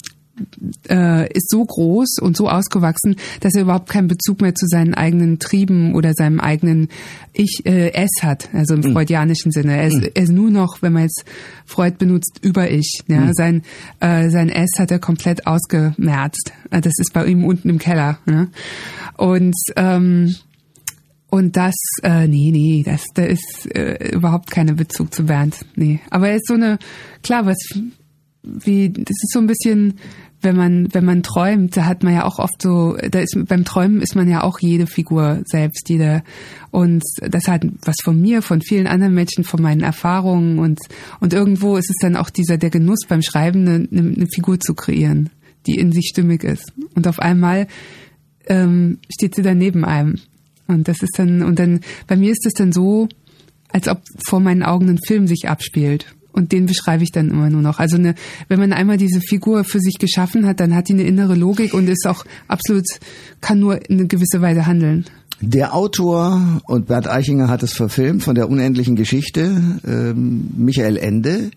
äh, 0.88 1.33
ist 1.33 1.51
so 1.51 1.64
groß 1.64 2.18
und 2.20 2.37
so 2.37 2.48
ausgewachsen, 2.48 3.16
dass 3.40 3.55
er 3.55 3.62
überhaupt 3.62 3.88
keinen 3.88 4.09
Bezug 4.09 4.40
mehr 4.40 4.55
zu 4.55 4.66
seinen 4.66 4.94
eigenen 4.94 5.38
Trieben 5.38 5.94
oder 5.94 6.14
seinem 6.14 6.40
eigenen 6.40 6.88
Ich, 7.33 7.62
äh, 7.64 7.92
Es 7.92 8.22
hat, 8.22 8.48
also 8.53 8.74
im 8.74 8.83
freudianischen 8.83 9.53
Sinne. 9.53 9.77
Er 9.77 9.87
ist, 9.88 10.11
er 10.14 10.22
ist 10.22 10.33
nur 10.33 10.51
noch, 10.51 10.83
wenn 10.83 10.92
man 10.92 11.03
jetzt 11.03 11.24
Freud 11.64 11.96
benutzt, 11.98 12.38
über 12.42 12.70
Ich. 12.70 13.03
Ja? 13.07 13.33
Sein, 13.33 13.62
äh, 14.01 14.31
sein 14.31 14.48
Es 14.48 14.79
hat 14.79 14.90
er 14.90 14.98
komplett 14.98 15.46
ausgemerzt. 15.46 16.53
Äh, 16.70 16.81
Das 16.81 16.94
ist 16.98 17.12
bei 17.12 17.27
ihm 17.27 17.44
unten 17.44 17.68
im 17.68 17.79
Keller. 17.79 18.18
Ne? 18.27 18.48
Und 19.16 19.57
ähm, 19.77 20.35
und 21.31 21.57
das, 21.57 21.74
äh, 22.03 22.27
nee, 22.27 22.51
nee, 22.51 22.83
das, 22.85 23.05
da 23.14 23.22
ist 23.22 23.68
äh, 23.74 24.12
überhaupt 24.14 24.51
keine 24.51 24.72
Bezug 24.72 25.12
zu 25.12 25.27
Bernd. 25.27 25.57
Nee. 25.77 26.01
Aber 26.09 26.31
er 26.31 26.37
ist 26.37 26.46
so 26.46 26.55
eine, 26.55 26.79
klar, 27.22 27.44
was 27.44 27.59
wie, 28.42 28.90
das 28.90 29.16
ist 29.22 29.33
so 29.33 29.38
ein 29.38 29.46
bisschen, 29.46 29.98
wenn 30.40 30.57
man, 30.57 30.88
wenn 30.92 31.05
man 31.05 31.22
träumt, 31.22 31.77
da 31.77 31.87
hat 31.87 32.03
man 32.03 32.14
ja 32.14 32.24
auch 32.24 32.38
oft 32.38 32.62
so, 32.62 32.96
da 33.11 33.20
ist, 33.20 33.37
beim 33.48 33.64
Träumen 33.64 34.01
ist 34.01 34.14
man 34.14 34.29
ja 34.29 34.42
auch 34.44 34.61
jede 34.61 34.87
Figur 34.87 35.42
selbst, 35.44 35.88
jede, 35.88 36.22
und 36.70 37.03
das 37.20 37.44
hat 37.48 37.66
was 37.85 37.96
von 38.03 38.20
mir, 38.20 38.42
von 38.42 38.62
vielen 38.62 38.87
anderen 38.87 39.14
Menschen, 39.14 39.44
von 39.44 39.61
meinen 39.61 39.83
Erfahrungen 39.83 40.59
und, 40.59 40.79
und 41.20 41.33
irgendwo 41.33 41.77
ist 41.77 41.90
es 41.90 41.96
dann 42.01 42.16
auch 42.16 42.31
dieser, 42.31 42.57
der 42.57 42.70
Genuss 42.70 43.01
beim 43.09 43.22
Schreiben, 43.22 43.66
eine, 43.66 43.88
eine 43.90 44.27
Figur 44.33 44.61
zu 44.61 44.74
kreieren, 44.74 45.31
die 45.66 45.74
in 45.74 45.92
sich 45.92 46.09
stimmig 46.09 46.44
ist. 46.44 46.72
Und 46.94 47.09
auf 47.09 47.18
einmal, 47.18 47.66
ähm, 48.46 48.98
steht 49.12 49.35
sie 49.35 49.42
dann 49.42 49.59
neben 49.59 49.85
einem. 49.85 50.16
Und 50.66 50.88
das 50.88 51.03
ist 51.03 51.18
dann, 51.18 51.42
und 51.42 51.59
dann, 51.59 51.81
bei 52.07 52.16
mir 52.16 52.31
ist 52.31 52.46
es 52.46 52.53
dann 52.53 52.72
so, 52.72 53.09
als 53.70 53.88
ob 53.88 54.03
vor 54.27 54.40
meinen 54.40 54.62
Augen 54.62 54.88
ein 54.88 54.98
Film 54.98 55.27
sich 55.27 55.48
abspielt. 55.48 56.14
Und 56.38 56.53
den 56.53 56.66
beschreibe 56.66 57.03
ich 57.03 57.11
dann 57.11 57.31
immer 57.31 57.51
nur 57.51 57.62
noch. 57.62 57.81
Also 57.81 57.96
eine, 57.96 58.14
wenn 58.46 58.61
man 58.61 58.72
einmal 58.72 58.96
diese 58.96 59.20
Figur 59.20 59.64
für 59.64 59.81
sich 59.81 59.98
geschaffen 59.98 60.46
hat, 60.46 60.61
dann 60.61 60.72
hat 60.72 60.88
die 60.88 60.92
eine 60.92 61.03
innere 61.03 61.35
Logik 61.35 61.74
und 61.74 61.88
ist 61.88 62.07
auch 62.07 62.24
absolut, 62.46 62.85
kann 63.40 63.59
nur 63.59 63.90
in 63.90 63.98
eine 63.98 64.07
gewisse 64.07 64.40
Weise 64.40 64.64
handeln. 64.64 65.05
Der 65.40 65.74
Autor 65.74 66.61
und 66.66 66.87
Bert 66.87 67.09
Eichinger 67.09 67.48
hat 67.48 67.64
es 67.64 67.72
verfilmt 67.72 68.22
von 68.22 68.37
der 68.37 68.48
unendlichen 68.48 68.94
Geschichte, 68.94 69.61
ähm, 69.85 70.48
Michael 70.57 70.96
Ende, 70.96 71.51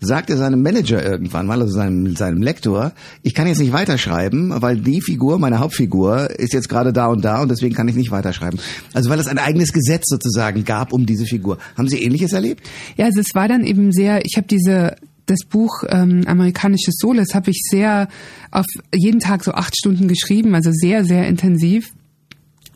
sagte 0.00 0.36
seinem 0.36 0.62
Manager 0.62 1.04
irgendwann 1.04 1.46
mal, 1.46 1.60
also 1.60 1.72
seinem, 1.74 2.16
seinem 2.16 2.42
Lektor, 2.42 2.92
ich 3.22 3.34
kann 3.34 3.46
jetzt 3.46 3.58
nicht 3.58 3.72
weiterschreiben, 3.72 4.52
weil 4.62 4.78
die 4.78 5.00
Figur, 5.02 5.38
meine 5.38 5.58
Hauptfigur, 5.58 6.30
ist 6.38 6.54
jetzt 6.54 6.68
gerade 6.68 6.92
da 6.92 7.08
und 7.08 7.24
da 7.24 7.42
und 7.42 7.50
deswegen 7.50 7.74
kann 7.74 7.86
ich 7.86 7.94
nicht 7.94 8.10
weiterschreiben. 8.10 8.58
Also 8.94 9.10
weil 9.10 9.18
es 9.18 9.26
ein 9.26 9.38
eigenes 9.38 9.72
Gesetz 9.72 10.04
sozusagen 10.06 10.64
gab 10.64 10.92
um 10.92 11.04
diese 11.04 11.26
Figur. 11.26 11.58
Haben 11.76 11.88
Sie 11.88 12.02
ähnliches 12.02 12.32
erlebt? 12.32 12.66
Ja, 12.96 13.06
also 13.06 13.20
es 13.20 13.34
war 13.34 13.46
dann 13.46 13.64
eben 13.64 13.92
sehr, 13.92 14.24
ich 14.24 14.36
habe 14.36 14.46
diese, 14.46 14.96
das 15.26 15.40
Buch 15.48 15.84
ähm, 15.88 16.22
Amerikanisches 16.26 16.94
Soul, 16.98 17.16
das 17.16 17.34
habe 17.34 17.50
ich 17.50 17.60
sehr 17.70 18.08
auf 18.50 18.66
jeden 18.94 19.20
Tag 19.20 19.44
so 19.44 19.52
acht 19.52 19.76
Stunden 19.76 20.08
geschrieben, 20.08 20.54
also 20.54 20.70
sehr, 20.72 21.04
sehr 21.04 21.28
intensiv. 21.28 21.92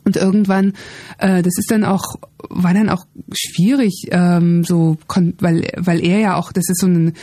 Und 0.05 0.15
irgendwann, 0.15 0.73
äh, 1.17 1.41
das 1.41 1.57
ist 1.57 1.69
dann 1.69 1.83
auch, 1.83 2.15
war 2.49 2.73
dann 2.73 2.89
auch 2.89 3.05
schwierig, 3.33 4.07
ähm, 4.11 4.63
so, 4.63 4.97
weil, 5.39 5.67
weil 5.77 6.05
er 6.05 6.19
ja 6.19 6.35
auch, 6.35 6.51
das 6.51 6.65
ist 6.69 6.79
so 6.79 6.87
ein 6.87 7.13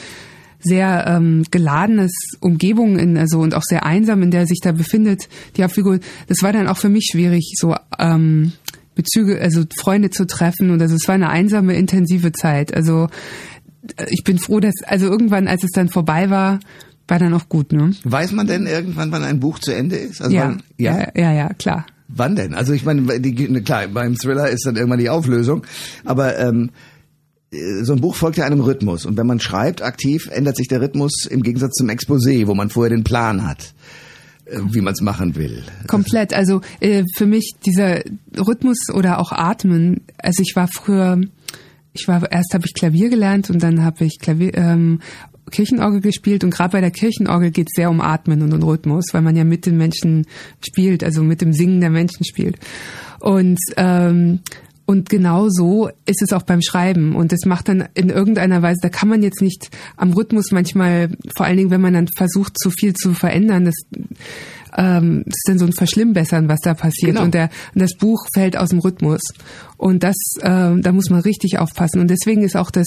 sehr 0.60 1.06
ähm, 1.06 1.44
geladenes 1.50 2.12
Umgebung 2.40 2.98
in, 2.98 3.16
also 3.16 3.40
und 3.40 3.54
auch 3.54 3.62
sehr 3.62 3.84
einsam, 3.84 4.22
in 4.22 4.30
der 4.30 4.46
sich 4.46 4.60
da 4.62 4.72
befindet, 4.72 5.28
die 5.56 5.64
Hauptfigur. 5.64 5.98
Das 6.28 6.42
war 6.42 6.52
dann 6.52 6.68
auch 6.68 6.76
für 6.76 6.88
mich 6.88 7.08
schwierig, 7.10 7.54
so 7.56 7.74
ähm, 7.98 8.52
Bezüge, 8.94 9.40
also 9.40 9.64
Freunde 9.76 10.10
zu 10.10 10.26
treffen 10.26 10.70
und 10.70 10.80
also 10.82 10.94
es 10.94 11.08
war 11.08 11.14
eine 11.14 11.30
einsame, 11.30 11.74
intensive 11.74 12.32
Zeit. 12.32 12.74
Also 12.74 13.08
äh, 13.96 14.06
ich 14.10 14.22
bin 14.24 14.38
froh, 14.38 14.60
dass, 14.60 14.74
also 14.84 15.06
irgendwann, 15.06 15.48
als 15.48 15.64
es 15.64 15.70
dann 15.70 15.88
vorbei 15.88 16.30
war, 16.30 16.60
war 17.08 17.18
dann 17.18 17.34
auch 17.34 17.48
gut, 17.48 17.72
ne? 17.72 17.92
Weiß 18.04 18.32
man 18.32 18.46
denn 18.46 18.66
irgendwann, 18.66 19.10
wann 19.10 19.24
ein 19.24 19.40
Buch 19.40 19.58
zu 19.58 19.74
Ende 19.74 19.96
ist? 19.96 20.22
Also 20.22 20.34
ja, 20.34 20.44
wann, 20.44 20.62
ja, 20.78 20.98
ja, 20.98 21.08
ja, 21.14 21.32
ja, 21.32 21.48
klar. 21.54 21.86
Wann 22.14 22.36
denn? 22.36 22.54
Also 22.54 22.72
ich 22.72 22.84
meine, 22.84 23.20
die, 23.20 23.34
klar, 23.62 23.88
beim 23.88 24.16
Thriller 24.16 24.48
ist 24.48 24.66
dann 24.66 24.76
irgendwann 24.76 24.98
die 24.98 25.10
Auflösung, 25.10 25.64
aber 26.04 26.38
ähm, 26.38 26.70
so 27.82 27.92
ein 27.92 28.00
Buch 28.00 28.14
folgt 28.14 28.38
ja 28.38 28.44
einem 28.44 28.60
Rhythmus 28.60 29.04
und 29.04 29.16
wenn 29.18 29.26
man 29.26 29.40
schreibt 29.40 29.82
aktiv, 29.82 30.28
ändert 30.32 30.56
sich 30.56 30.68
der 30.68 30.80
Rhythmus 30.80 31.26
im 31.26 31.42
Gegensatz 31.42 31.74
zum 31.74 31.88
Exposé, 31.88 32.46
wo 32.46 32.54
man 32.54 32.70
vorher 32.70 32.90
den 32.90 33.04
Plan 33.04 33.46
hat 33.46 33.74
äh, 34.46 34.58
wie 34.70 34.80
man 34.80 34.94
es 34.94 35.00
machen 35.00 35.36
will. 35.36 35.62
Komplett. 35.86 36.34
Also 36.34 36.62
äh, 36.80 37.04
für 37.16 37.26
mich 37.26 37.52
dieser 37.64 38.02
Rhythmus 38.36 38.88
oder 38.92 39.18
auch 39.18 39.32
Atmen. 39.32 40.00
Also 40.18 40.42
ich 40.42 40.56
war 40.56 40.68
früher, 40.68 41.20
ich 41.92 42.08
war 42.08 42.30
erst 42.30 42.54
habe 42.54 42.64
ich 42.66 42.74
Klavier 42.74 43.10
gelernt 43.10 43.50
und 43.50 43.62
dann 43.62 43.84
habe 43.84 44.04
ich 44.04 44.18
Klavier 44.18 44.54
ähm, 44.54 45.00
Kirchenorgel 45.50 46.00
gespielt 46.00 46.44
und 46.44 46.50
gerade 46.50 46.72
bei 46.72 46.80
der 46.80 46.90
Kirchenorgel 46.90 47.50
geht 47.50 47.68
es 47.68 47.76
sehr 47.76 47.90
um 47.90 48.00
Atmen 48.00 48.42
und 48.42 48.52
um 48.52 48.62
Rhythmus, 48.62 49.06
weil 49.12 49.22
man 49.22 49.36
ja 49.36 49.44
mit 49.44 49.66
den 49.66 49.76
Menschen 49.76 50.26
spielt, 50.64 51.04
also 51.04 51.22
mit 51.22 51.40
dem 51.40 51.52
Singen 51.52 51.80
der 51.80 51.90
Menschen 51.90 52.24
spielt. 52.24 52.58
Und 53.20 53.58
ähm, 53.76 54.40
und 54.92 55.08
genau 55.08 55.48
so 55.48 55.88
ist 56.04 56.20
es 56.20 56.34
auch 56.34 56.42
beim 56.42 56.60
Schreiben. 56.60 57.16
Und 57.16 57.32
das 57.32 57.46
macht 57.46 57.68
dann 57.68 57.88
in 57.94 58.10
irgendeiner 58.10 58.60
Weise, 58.60 58.80
da 58.82 58.90
kann 58.90 59.08
man 59.08 59.22
jetzt 59.22 59.40
nicht 59.40 59.70
am 59.96 60.12
Rhythmus 60.12 60.52
manchmal, 60.52 61.08
vor 61.34 61.46
allen 61.46 61.56
Dingen, 61.56 61.70
wenn 61.70 61.80
man 61.80 61.94
dann 61.94 62.08
versucht, 62.08 62.58
zu 62.58 62.70
viel 62.70 62.92
zu 62.92 63.14
verändern, 63.14 63.64
das, 63.64 63.74
ähm, 64.76 65.22
das 65.24 65.34
ist 65.34 65.48
dann 65.48 65.58
so 65.58 65.64
ein 65.64 65.72
Verschlimmbessern, 65.72 66.46
was 66.46 66.60
da 66.60 66.74
passiert. 66.74 67.12
Genau. 67.12 67.24
Und, 67.24 67.32
der, 67.32 67.48
und 67.74 67.80
das 67.80 67.96
Buch 67.96 68.26
fällt 68.34 68.54
aus 68.54 68.68
dem 68.68 68.80
Rhythmus. 68.80 69.22
Und 69.78 70.02
das, 70.02 70.14
äh, 70.40 70.76
da 70.78 70.92
muss 70.92 71.08
man 71.08 71.20
richtig 71.20 71.58
aufpassen. 71.58 71.98
Und 71.98 72.10
deswegen 72.10 72.42
ist 72.42 72.54
auch 72.54 72.70
das 72.70 72.86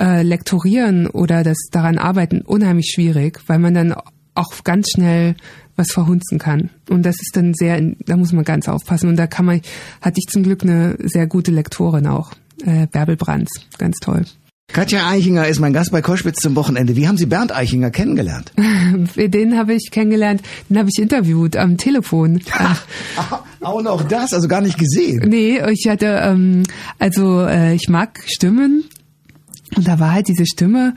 äh, 0.00 0.22
Lektorieren 0.22 1.06
oder 1.06 1.44
das 1.44 1.58
daran 1.70 1.96
arbeiten 1.96 2.40
unheimlich 2.40 2.90
schwierig, 2.92 3.40
weil 3.46 3.60
man 3.60 3.72
dann 3.72 3.94
auch 4.34 4.64
ganz 4.64 4.90
schnell 4.90 5.36
was 5.76 5.92
verhunzen 5.92 6.38
kann. 6.38 6.70
Und 6.88 7.02
das 7.04 7.16
ist 7.20 7.36
dann 7.36 7.54
sehr, 7.54 7.80
da 8.06 8.16
muss 8.16 8.32
man 8.32 8.44
ganz 8.44 8.68
aufpassen. 8.68 9.08
Und 9.08 9.16
da 9.16 9.26
kann 9.26 9.44
man, 9.44 9.60
hatte 10.00 10.18
ich 10.18 10.26
zum 10.30 10.42
Glück 10.42 10.62
eine 10.62 10.96
sehr 11.02 11.26
gute 11.26 11.50
Lektorin 11.50 12.06
auch, 12.06 12.32
äh, 12.64 12.86
Bärbel 12.86 13.16
Brands, 13.16 13.50
ganz 13.78 13.96
toll. 13.98 14.24
Katja 14.72 15.08
Eichinger 15.08 15.46
ist 15.46 15.60
mein 15.60 15.72
Gast 15.72 15.92
bei 15.92 16.02
Koschwitz 16.02 16.40
zum 16.40 16.56
Wochenende. 16.56 16.96
Wie 16.96 17.06
haben 17.06 17.16
Sie 17.16 17.26
Bernd 17.26 17.54
Eichinger 17.54 17.90
kennengelernt? 17.90 18.52
Den 19.16 19.56
habe 19.56 19.74
ich 19.74 19.90
kennengelernt, 19.90 20.42
den 20.68 20.78
habe 20.78 20.88
ich 20.88 21.00
interviewt 21.00 21.56
am 21.56 21.76
Telefon. 21.76 22.40
auch 23.60 23.82
noch 23.82 24.02
das, 24.02 24.34
also 24.34 24.48
gar 24.48 24.60
nicht 24.60 24.78
gesehen. 24.78 25.28
Nee, 25.28 25.60
ich 25.70 25.86
hatte, 25.88 26.20
ähm, 26.22 26.64
also 26.98 27.42
äh, 27.42 27.74
ich 27.74 27.88
mag 27.88 28.22
Stimmen 28.26 28.84
und 29.74 29.86
da 29.86 29.98
war 29.98 30.12
halt 30.12 30.28
diese 30.28 30.46
Stimme, 30.46 30.94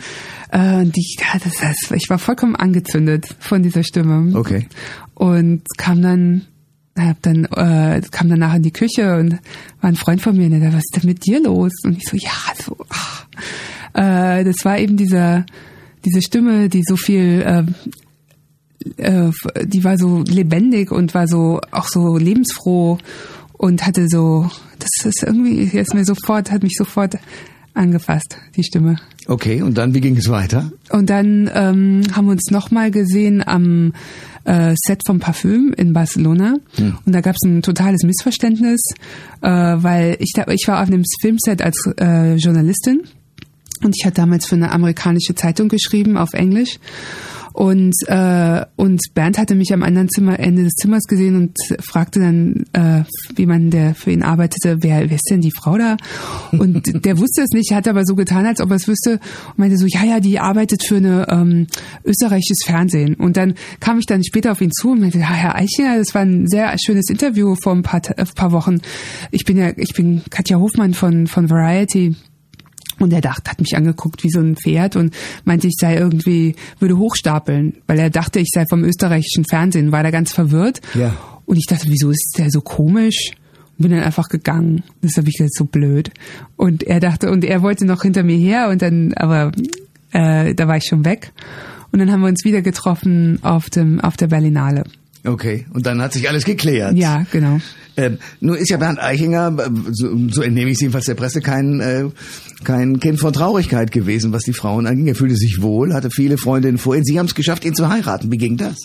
äh, 0.51 0.85
die 0.85 1.15
ja, 1.19 1.39
das 1.43 1.61
heißt, 1.61 1.91
ich 1.95 2.09
war 2.09 2.19
vollkommen 2.19 2.55
angezündet 2.55 3.35
von 3.39 3.63
dieser 3.63 3.83
Stimme. 3.83 4.37
Okay. 4.37 4.67
Und 5.15 5.63
kam 5.77 6.01
dann, 6.01 6.45
hab 6.97 7.21
dann 7.21 7.45
äh, 7.45 8.01
kam 8.11 8.29
danach 8.29 8.55
in 8.55 8.63
die 8.63 8.71
Küche 8.71 9.17
und 9.17 9.39
war 9.81 9.89
ein 9.89 9.95
Freund 9.95 10.21
von 10.21 10.37
mir, 10.37 10.45
und 10.45 10.59
der, 10.59 10.73
was 10.73 10.83
ist 10.83 10.95
denn 10.95 11.09
mit 11.09 11.25
dir 11.25 11.41
los? 11.41 11.71
Und 11.83 11.97
ich 11.97 12.05
so, 12.07 12.15
ja, 12.17 12.31
so, 12.63 12.77
ach. 12.89 13.25
Äh, 13.93 14.43
das 14.43 14.57
war 14.63 14.77
eben 14.77 14.97
dieser 14.97 15.45
diese 16.05 16.21
Stimme, 16.21 16.69
die 16.69 16.83
so 16.87 16.95
viel 16.95 17.41
äh, 17.41 17.63
äh, 18.97 19.31
die 19.65 19.83
war 19.83 19.97
so 19.97 20.23
lebendig 20.27 20.91
und 20.91 21.13
war 21.13 21.27
so 21.27 21.59
auch 21.71 21.87
so 21.87 22.17
lebensfroh 22.17 22.97
und 23.53 23.85
hatte 23.85 24.07
so, 24.07 24.49
das 24.79 25.05
ist 25.05 25.23
irgendwie, 25.23 25.63
jetzt 25.63 25.93
mir 25.93 26.05
sofort, 26.05 26.49
hat 26.51 26.63
mich 26.63 26.75
sofort 26.77 27.17
angefasst, 27.73 28.37
die 28.55 28.63
Stimme. 28.63 28.97
Okay, 29.27 29.61
und 29.61 29.77
dann, 29.77 29.93
wie 29.93 30.01
ging 30.01 30.17
es 30.17 30.29
weiter? 30.29 30.71
Und 30.89 31.09
dann 31.09 31.49
ähm, 31.53 32.01
haben 32.13 32.25
wir 32.25 32.31
uns 32.31 32.49
nochmal 32.51 32.91
gesehen 32.91 33.45
am 33.45 33.93
äh, 34.45 34.73
Set 34.75 35.01
vom 35.05 35.19
Parfüm 35.19 35.73
in 35.77 35.93
Barcelona. 35.93 36.55
Hm. 36.75 36.97
Und 37.05 37.13
da 37.13 37.21
gab 37.21 37.35
es 37.35 37.47
ein 37.47 37.61
totales 37.61 38.03
Missverständnis, 38.03 38.81
äh, 39.41 39.49
weil 39.49 40.17
ich, 40.19 40.31
da, 40.35 40.47
ich 40.47 40.67
war 40.67 40.81
auf 40.81 40.87
einem 40.87 41.03
Filmset 41.21 41.61
als 41.61 41.89
äh, 41.99 42.35
Journalistin 42.35 43.03
und 43.83 43.95
ich 43.97 44.05
hatte 44.05 44.15
damals 44.15 44.45
für 44.45 44.55
eine 44.55 44.71
amerikanische 44.71 45.35
Zeitung 45.35 45.69
geschrieben 45.69 46.17
auf 46.17 46.33
Englisch. 46.33 46.79
Und, 47.59 47.93
äh, 48.07 48.65
und 48.75 49.01
Bernd 49.13 49.37
hatte 49.37 49.53
mich 49.53 49.73
am 49.73 49.83
anderen 49.83 50.07
Zimmer, 50.07 50.39
Ende 50.39 50.63
des 50.63 50.75
Zimmers 50.75 51.03
gesehen 51.03 51.35
und 51.35 51.57
fragte 51.83 52.19
dann, 52.19 52.65
äh, 52.73 53.03
wie 53.35 53.45
man 53.45 53.69
der 53.69 53.95
für 53.95 54.11
ihn 54.11 54.23
arbeitete, 54.23 54.77
wer, 54.81 55.09
wer 55.09 55.15
ist 55.15 55.29
denn 55.29 55.41
die 55.41 55.51
Frau 55.51 55.77
da? 55.77 55.97
Und 56.51 56.83
der 57.05 57.17
wusste 57.17 57.41
es 57.41 57.49
nicht, 57.49 57.73
hat 57.73 57.89
aber 57.89 58.05
so 58.05 58.15
getan, 58.15 58.45
als 58.45 58.61
ob 58.61 58.69
er 58.69 58.77
es 58.77 58.87
wüsste 58.87 59.19
und 59.49 59.57
meinte 59.57 59.77
so, 59.77 59.87
ja, 59.87 60.05
ja, 60.05 60.19
die 60.19 60.39
arbeitet 60.39 60.83
für 60.83 60.97
eine 60.97 61.27
ähm, 61.29 61.67
österreichisches 62.05 62.59
Fernsehen. 62.65 63.15
Und 63.15 63.35
dann 63.35 63.55
kam 63.79 63.99
ich 63.99 64.05
dann 64.05 64.23
später 64.23 64.53
auf 64.53 64.61
ihn 64.61 64.71
zu 64.71 64.91
und 64.91 65.01
meinte, 65.01 65.19
ja, 65.19 65.29
Herr 65.29 65.55
Eichinger, 65.55 65.97
das 65.97 66.13
war 66.13 66.21
ein 66.21 66.47
sehr 66.47 66.73
schönes 66.83 67.09
Interview 67.09 67.55
vor 67.61 67.73
ein 67.73 67.83
paar, 67.83 68.01
äh, 68.17 68.25
paar 68.35 68.51
Wochen. 68.51 68.79
Ich 69.31 69.43
bin 69.43 69.57
ja, 69.57 69.71
ich 69.75 69.93
bin 69.93 70.21
Katja 70.29 70.59
Hofmann 70.59 70.93
von, 70.93 71.27
von 71.27 71.49
Variety. 71.49 72.15
Und 72.99 73.13
er 73.13 73.21
dachte, 73.21 73.51
hat 73.51 73.61
mich 73.61 73.75
angeguckt 73.75 74.23
wie 74.23 74.29
so 74.29 74.39
ein 74.39 74.55
Pferd 74.55 74.95
und 74.95 75.13
meinte, 75.45 75.67
ich 75.67 75.75
sei 75.79 75.95
irgendwie, 75.95 76.55
würde 76.79 76.97
hochstapeln, 76.97 77.75
weil 77.87 77.99
er 77.99 78.09
dachte, 78.09 78.39
ich 78.39 78.49
sei 78.53 78.65
vom 78.69 78.83
österreichischen 78.83 79.45
Fernsehen, 79.45 79.91
war 79.91 80.03
da 80.03 80.11
ganz 80.11 80.33
verwirrt. 80.33 80.81
Ja. 80.93 81.15
Und 81.45 81.57
ich 81.57 81.65
dachte, 81.65 81.87
wieso 81.87 82.11
ist 82.11 82.35
der 82.37 82.49
so 82.51 82.61
komisch? 82.61 83.31
Und 83.77 83.83
bin 83.83 83.91
dann 83.91 84.03
einfach 84.03 84.29
gegangen. 84.29 84.83
Das 85.01 85.17
habe 85.17 85.29
ich 85.29 85.37
gesagt, 85.37 85.55
so 85.55 85.65
blöd. 85.65 86.11
Und 86.57 86.83
er 86.83 86.99
dachte, 86.99 87.31
und 87.31 87.45
er 87.45 87.61
wollte 87.61 87.85
noch 87.85 88.03
hinter 88.03 88.23
mir 88.23 88.37
her 88.37 88.69
und 88.69 88.81
dann, 88.81 89.13
aber 89.13 89.51
äh, 90.11 90.53
da 90.53 90.67
war 90.67 90.77
ich 90.77 90.85
schon 90.85 91.05
weg. 91.05 91.31
Und 91.91 91.99
dann 91.99 92.11
haben 92.11 92.21
wir 92.21 92.27
uns 92.27 92.43
wieder 92.43 92.61
getroffen 92.61 93.39
auf 93.41 93.69
dem, 93.69 93.99
auf 93.99 94.17
der 94.17 94.27
Berlinale. 94.27 94.83
Okay, 95.25 95.65
und 95.73 95.85
dann 95.85 96.01
hat 96.01 96.13
sich 96.13 96.29
alles 96.29 96.45
geklärt. 96.45 96.95
Ja, 96.95 97.25
genau. 97.31 97.59
Ähm, 97.97 98.17
nur 98.39 98.57
ist 98.57 98.69
ja 98.69 98.77
Bernd 98.77 98.99
Eichinger, 98.99 99.53
äh, 99.57 99.69
so, 99.91 100.15
so 100.29 100.41
entnehme 100.41 100.69
ich 100.69 100.75
es 100.75 100.81
jedenfalls 100.81 101.05
der 101.05 101.15
Presse, 101.15 101.41
kein, 101.41 101.81
äh, 101.81 102.05
kein 102.63 102.99
Kind 102.99 103.19
von 103.19 103.33
Traurigkeit 103.33 103.91
gewesen, 103.91 104.31
was 104.31 104.43
die 104.43 104.53
Frauen 104.53 104.87
anging. 104.87 105.07
Er 105.07 105.15
fühlte 105.15 105.35
sich 105.35 105.61
wohl, 105.61 105.93
hatte 105.93 106.09
viele 106.09 106.37
Freundinnen 106.37 106.77
vor 106.77 106.95
ihm. 106.95 107.03
Sie 107.03 107.19
haben 107.19 107.25
es 107.25 107.35
geschafft, 107.35 107.65
ihn 107.65 107.75
zu 107.75 107.89
heiraten. 107.89 108.31
Wie 108.31 108.37
ging 108.37 108.55
das? 108.55 108.77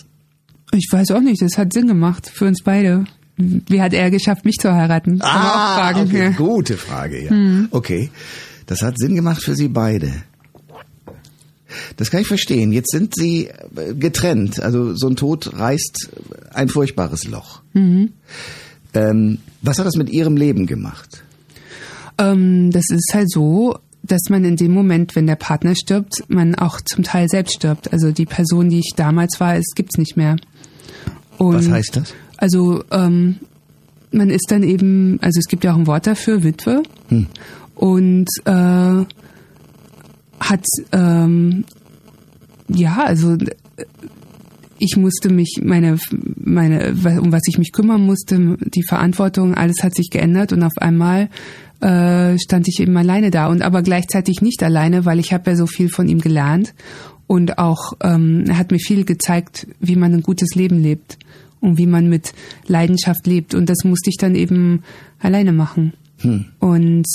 Ich 0.73 0.89
weiß 0.91 1.11
auch 1.11 1.21
nicht, 1.21 1.41
das 1.41 1.57
hat 1.57 1.71
Sinn 1.71 1.87
gemacht 1.87 2.29
für 2.33 2.45
uns 2.45 2.61
beide. 2.63 3.05
Wie 3.37 3.81
hat 3.81 3.93
er 3.93 4.11
geschafft, 4.11 4.43
mich 4.43 4.57
zu 4.57 4.73
heiraten? 4.73 5.19
Kann 5.19 5.29
ah. 5.29 6.01
Okay. 6.01 6.33
Gute 6.35 6.75
Frage, 6.75 7.23
ja. 7.23 7.29
Hm. 7.29 7.67
Okay, 7.71 8.09
das 8.65 8.81
hat 8.81 8.97
Sinn 8.97 9.15
gemacht 9.15 9.41
für 9.41 9.55
Sie 9.55 9.67
beide. 9.67 10.11
Das 11.97 12.11
kann 12.11 12.21
ich 12.21 12.27
verstehen. 12.27 12.71
Jetzt 12.71 12.91
sind 12.91 13.13
Sie 13.15 13.47
äh, 13.47 13.93
getrennt. 13.93 14.59
Also 14.59 14.95
so 14.95 15.07
ein 15.07 15.15
Tod 15.15 15.57
reißt 15.57 16.09
ein 16.53 16.69
furchtbares 16.69 17.25
Loch. 17.25 17.61
Mhm. 17.73 18.13
Ähm, 18.93 19.39
was 19.61 19.79
hat 19.79 19.85
das 19.85 19.95
mit 19.95 20.09
Ihrem 20.09 20.37
Leben 20.37 20.67
gemacht? 20.67 21.23
Ähm, 22.17 22.71
das 22.71 22.85
ist 22.89 23.11
halt 23.13 23.29
so, 23.29 23.77
dass 24.03 24.29
man 24.29 24.45
in 24.45 24.55
dem 24.55 24.71
Moment, 24.71 25.15
wenn 25.15 25.27
der 25.27 25.35
Partner 25.35 25.75
stirbt, 25.75 26.23
man 26.27 26.55
auch 26.55 26.79
zum 26.81 27.03
Teil 27.03 27.27
selbst 27.27 27.55
stirbt. 27.55 27.91
Also 27.91 28.11
die 28.11 28.25
Person, 28.25 28.69
die 28.69 28.79
ich 28.79 28.93
damals 28.95 29.39
war, 29.39 29.55
es 29.55 29.73
gibt's 29.75 29.97
nicht 29.97 30.15
mehr. 30.15 30.37
Und 31.37 31.55
was 31.55 31.69
heißt 31.69 31.95
das? 31.97 32.13
Also 32.37 32.83
ähm, 32.91 33.37
man 34.11 34.29
ist 34.29 34.49
dann 34.49 34.63
eben, 34.63 35.19
also 35.21 35.39
es 35.39 35.47
gibt 35.47 35.63
ja 35.63 35.73
auch 35.73 35.77
ein 35.77 35.87
Wort 35.87 36.07
dafür, 36.07 36.43
Witwe. 36.43 36.83
Hm. 37.09 37.27
Und 37.75 38.27
äh, 38.45 39.05
hat 40.39 40.65
ähm, 40.91 41.65
ja, 42.67 43.03
also 43.03 43.37
ich 44.77 44.97
musste 44.97 45.29
mich, 45.29 45.59
meine, 45.63 45.97
meine, 46.35 46.93
um 47.21 47.31
was 47.31 47.43
ich 47.47 47.57
mich 47.57 47.71
kümmern 47.71 48.01
musste, 48.01 48.57
die 48.59 48.83
Verantwortung, 48.83 49.53
alles 49.53 49.83
hat 49.83 49.95
sich 49.95 50.09
geändert 50.09 50.51
und 50.51 50.63
auf 50.63 50.77
einmal 50.77 51.29
äh, 51.81 52.37
stand 52.37 52.67
ich 52.67 52.79
eben 52.79 52.95
alleine 52.97 53.31
da 53.31 53.47
und 53.47 53.61
aber 53.61 53.81
gleichzeitig 53.81 54.41
nicht 54.41 54.63
alleine, 54.63 55.05
weil 55.05 55.19
ich 55.19 55.33
habe 55.33 55.51
ja 55.51 55.55
so 55.55 55.67
viel 55.67 55.89
von 55.89 56.07
ihm 56.07 56.19
gelernt 56.19 56.73
und 57.27 57.57
auch 57.57 57.93
ähm, 58.01 58.45
er 58.47 58.57
hat 58.57 58.71
mir 58.71 58.79
viel 58.79 59.05
gezeigt, 59.05 59.67
wie 59.79 59.95
man 59.95 60.13
ein 60.13 60.23
gutes 60.23 60.55
Leben 60.55 60.81
lebt 60.81 61.17
und 61.61 61.77
wie 61.77 61.87
man 61.87 62.09
mit 62.09 62.33
Leidenschaft 62.67 63.25
lebt 63.27 63.55
und 63.55 63.69
das 63.69 63.83
musste 63.83 64.09
ich 64.09 64.17
dann 64.17 64.35
eben 64.35 64.83
alleine 65.19 65.53
machen 65.53 65.93
hm. 66.19 66.45
und 66.59 67.05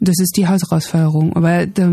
das 0.00 0.16
ist 0.20 0.36
die 0.36 0.46
Hausausfeuerung, 0.46 1.34
aber 1.34 1.66
da, 1.66 1.92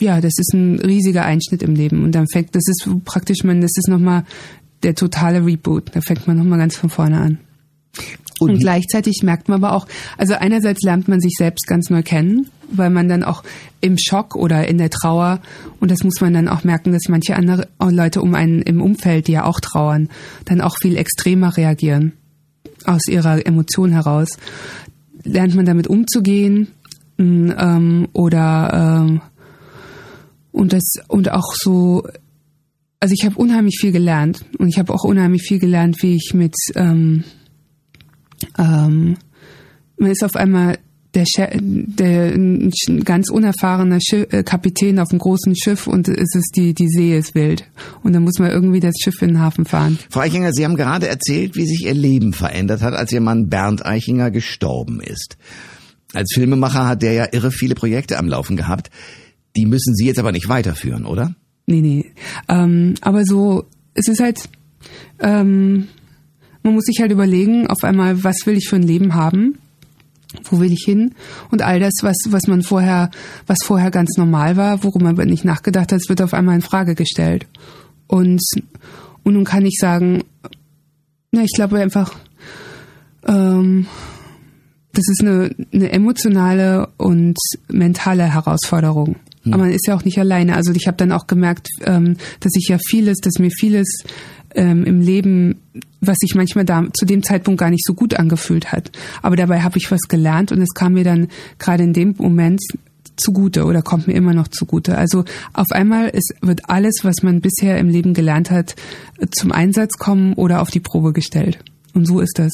ja, 0.00 0.20
das 0.20 0.34
ist 0.36 0.52
ein 0.54 0.78
riesiger 0.80 1.24
Einschnitt 1.24 1.62
im 1.62 1.74
Leben 1.74 2.04
und 2.04 2.12
dann 2.12 2.26
fängt, 2.28 2.54
das 2.54 2.64
ist 2.66 2.88
praktisch 3.04 3.44
man, 3.44 3.60
das 3.60 3.72
ist 3.76 3.88
nochmal 3.88 4.24
der 4.82 4.94
totale 4.94 5.44
Reboot. 5.44 5.90
Da 5.94 6.00
fängt 6.00 6.26
man 6.26 6.36
nochmal 6.36 6.58
ganz 6.58 6.76
von 6.76 6.90
vorne 6.90 7.18
an. 7.18 7.38
Und, 8.38 8.50
und, 8.50 8.58
gleichzeitig 8.60 9.22
merkt 9.24 9.48
man 9.48 9.62
aber 9.62 9.74
auch, 9.74 9.86
also 10.16 10.34
einerseits 10.34 10.82
lernt 10.82 11.08
man 11.08 11.20
sich 11.20 11.34
selbst 11.36 11.66
ganz 11.66 11.90
neu 11.90 12.02
kennen, 12.02 12.48
weil 12.70 12.90
man 12.90 13.08
dann 13.08 13.24
auch 13.24 13.42
im 13.80 13.96
Schock 13.98 14.36
oder 14.36 14.68
in 14.68 14.78
der 14.78 14.90
Trauer, 14.90 15.40
und 15.80 15.90
das 15.90 16.04
muss 16.04 16.20
man 16.20 16.34
dann 16.34 16.48
auch 16.48 16.62
merken, 16.62 16.92
dass 16.92 17.08
manche 17.08 17.34
andere 17.34 17.68
Leute 17.80 18.22
um 18.22 18.34
einen 18.34 18.62
im 18.62 18.80
Umfeld, 18.80 19.26
die 19.26 19.32
ja 19.32 19.44
auch 19.44 19.58
trauern, 19.58 20.08
dann 20.44 20.60
auch 20.60 20.76
viel 20.80 20.96
extremer 20.96 21.56
reagieren 21.56 22.12
aus 22.84 23.08
ihrer 23.08 23.44
Emotion 23.44 23.90
heraus. 23.90 24.38
Lernt 25.24 25.56
man 25.56 25.66
damit 25.66 25.88
umzugehen 25.88 26.68
ähm, 27.18 28.08
oder 28.12 29.02
ähm, 29.02 29.20
und 30.52 30.72
das 30.72 30.94
und 31.08 31.30
auch 31.30 31.54
so 31.54 32.04
also 33.00 33.14
ich 33.16 33.24
habe 33.24 33.36
unheimlich 33.36 33.78
viel 33.80 33.92
gelernt 33.92 34.44
und 34.58 34.68
ich 34.68 34.78
habe 34.78 34.92
auch 34.92 35.04
unheimlich 35.04 35.42
viel 35.42 35.58
gelernt, 35.58 36.02
wie 36.02 36.16
ich 36.16 36.32
mit 36.34 36.54
ähm, 36.74 37.24
ähm, 38.58 39.16
man 39.96 40.10
ist 40.10 40.24
auf 40.24 40.36
einmal 40.36 40.78
der, 41.14 41.24
der 41.52 42.34
ein 42.34 42.70
ganz 43.04 43.30
unerfahrener 43.30 43.98
Schiff, 44.00 44.32
äh, 44.32 44.42
Kapitän 44.42 44.98
auf 44.98 45.10
einem 45.10 45.20
großen 45.20 45.56
Schiff 45.56 45.86
und 45.86 46.08
es 46.08 46.34
ist 46.34 46.52
die 46.56 46.74
die 46.74 46.88
See 46.88 47.16
ist 47.16 47.34
wild 47.34 47.64
und 48.02 48.12
dann 48.12 48.22
muss 48.22 48.38
man 48.38 48.50
irgendwie 48.50 48.80
das 48.80 48.94
Schiff 49.02 49.20
in 49.22 49.28
den 49.28 49.40
Hafen 49.40 49.64
fahren. 49.64 49.98
Frau 50.10 50.20
Eichinger, 50.20 50.52
Sie 50.52 50.64
haben 50.64 50.76
gerade 50.76 51.08
erzählt, 51.08 51.56
wie 51.56 51.66
sich 51.66 51.86
Ihr 51.86 51.94
Leben 51.94 52.32
verändert 52.32 52.82
hat, 52.82 52.94
als 52.94 53.12
Ihr 53.12 53.20
Mann 53.20 53.48
Bernd 53.48 53.84
Eichinger 53.86 54.30
gestorben 54.30 55.00
ist. 55.00 55.36
Als 56.14 56.30
Filmemacher 56.32 56.86
hat 56.86 57.02
der 57.02 57.12
ja 57.12 57.28
irre 57.32 57.50
viele 57.50 57.74
Projekte 57.74 58.18
am 58.18 58.28
Laufen 58.28 58.56
gehabt. 58.56 58.90
Die 59.56 59.66
müssen 59.66 59.94
Sie 59.94 60.06
jetzt 60.06 60.18
aber 60.18 60.32
nicht 60.32 60.48
weiterführen, 60.48 61.04
oder? 61.04 61.34
Nee, 61.66 61.80
nee. 61.80 62.12
Ähm, 62.48 62.94
aber 63.02 63.24
so, 63.24 63.66
es 63.94 64.08
ist 64.08 64.20
halt, 64.20 64.48
ähm, 65.20 65.88
man 66.62 66.74
muss 66.74 66.84
sich 66.84 67.00
halt 67.00 67.12
überlegen, 67.12 67.66
auf 67.66 67.84
einmal, 67.84 68.24
was 68.24 68.46
will 68.46 68.56
ich 68.56 68.68
für 68.68 68.76
ein 68.76 68.82
Leben 68.82 69.14
haben? 69.14 69.58
Wo 70.44 70.60
will 70.60 70.72
ich 70.72 70.84
hin? 70.84 71.14
Und 71.50 71.62
all 71.62 71.80
das, 71.80 71.94
was, 72.02 72.16
was 72.28 72.46
man 72.46 72.62
vorher, 72.62 73.10
was 73.46 73.58
vorher 73.64 73.90
ganz 73.90 74.16
normal 74.16 74.56
war, 74.56 74.84
worum 74.84 75.02
man 75.02 75.16
nicht 75.28 75.44
nachgedacht 75.44 75.92
hat, 75.92 76.08
wird 76.08 76.22
auf 76.22 76.34
einmal 76.34 76.54
in 76.54 76.62
Frage 76.62 76.94
gestellt. 76.94 77.46
Und, 78.06 78.42
und 79.22 79.34
nun 79.34 79.44
kann 79.44 79.66
ich 79.66 79.76
sagen, 79.78 80.24
na, 81.32 81.42
ich 81.42 81.52
glaube 81.54 81.78
einfach, 81.78 82.14
ähm, 83.26 83.86
das 84.98 85.08
ist 85.08 85.20
eine, 85.20 85.54
eine 85.72 85.92
emotionale 85.92 86.88
und 86.96 87.38
mentale 87.68 88.34
Herausforderung. 88.34 89.14
Hm. 89.44 89.54
Aber 89.54 89.62
man 89.62 89.72
ist 89.72 89.86
ja 89.86 89.94
auch 89.94 90.04
nicht 90.04 90.18
alleine. 90.18 90.56
Also 90.56 90.72
ich 90.72 90.88
habe 90.88 90.96
dann 90.96 91.12
auch 91.12 91.28
gemerkt, 91.28 91.68
ähm, 91.84 92.16
dass 92.40 92.50
ich 92.56 92.66
ja 92.68 92.78
vieles, 92.84 93.18
dass 93.18 93.38
mir 93.38 93.50
vieles 93.50 94.02
ähm, 94.56 94.84
im 94.84 95.00
Leben, 95.00 95.60
was 96.00 96.16
sich 96.18 96.34
manchmal 96.34 96.64
da 96.64 96.84
zu 96.92 97.06
dem 97.06 97.22
Zeitpunkt 97.22 97.60
gar 97.60 97.70
nicht 97.70 97.86
so 97.86 97.94
gut 97.94 98.14
angefühlt 98.14 98.72
hat. 98.72 98.90
Aber 99.22 99.36
dabei 99.36 99.60
habe 99.62 99.78
ich 99.78 99.88
was 99.92 100.00
gelernt 100.08 100.50
und 100.50 100.60
es 100.60 100.74
kam 100.74 100.94
mir 100.94 101.04
dann 101.04 101.28
gerade 101.60 101.84
in 101.84 101.92
dem 101.92 102.16
Moment 102.18 102.60
zugute 103.14 103.66
oder 103.66 103.82
kommt 103.82 104.08
mir 104.08 104.14
immer 104.14 104.34
noch 104.34 104.48
zugute. 104.48 104.98
Also 104.98 105.24
auf 105.52 105.70
einmal 105.70 106.08
ist, 106.08 106.34
wird 106.40 106.68
alles, 106.68 107.04
was 107.04 107.22
man 107.22 107.40
bisher 107.40 107.78
im 107.78 107.88
Leben 107.88 108.14
gelernt 108.14 108.50
hat, 108.50 108.74
zum 109.30 109.52
Einsatz 109.52 109.96
kommen 109.96 110.32
oder 110.34 110.60
auf 110.60 110.70
die 110.70 110.80
Probe 110.80 111.12
gestellt. 111.12 111.60
Und 111.94 112.04
so 112.04 112.18
ist 112.18 112.40
das. 112.40 112.50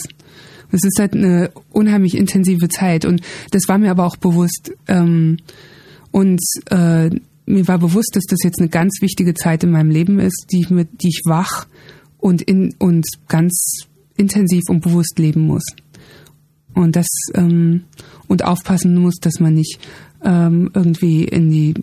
Es 0.70 0.84
ist 0.84 0.98
halt 0.98 1.14
eine 1.14 1.50
unheimlich 1.70 2.16
intensive 2.16 2.68
Zeit 2.68 3.04
und 3.04 3.20
das 3.50 3.62
war 3.68 3.78
mir 3.78 3.90
aber 3.90 4.04
auch 4.04 4.16
bewusst. 4.16 4.72
Ähm, 4.88 5.38
und 6.10 6.40
äh, 6.70 7.10
mir 7.46 7.68
war 7.68 7.78
bewusst, 7.78 8.12
dass 8.14 8.24
das 8.24 8.38
jetzt 8.42 8.60
eine 8.60 8.68
ganz 8.68 9.00
wichtige 9.00 9.34
Zeit 9.34 9.64
in 9.64 9.70
meinem 9.70 9.90
Leben 9.90 10.18
ist, 10.18 10.46
die 10.50 10.60
ich, 10.60 10.70
mit, 10.70 11.02
die 11.02 11.08
ich 11.08 11.22
wach 11.26 11.66
und, 12.18 12.42
in, 12.42 12.74
und 12.78 13.06
ganz 13.28 13.86
intensiv 14.16 14.62
und 14.68 14.80
bewusst 14.80 15.18
leben 15.18 15.42
muss. 15.42 15.64
Und 16.74 16.96
das 16.96 17.06
ähm, 17.34 17.84
und 18.26 18.44
aufpassen 18.44 18.96
muss, 18.96 19.16
dass 19.20 19.40
man 19.40 19.54
nicht 19.54 19.78
ähm, 20.24 20.70
irgendwie 20.74 21.24
in 21.24 21.50
die, 21.50 21.74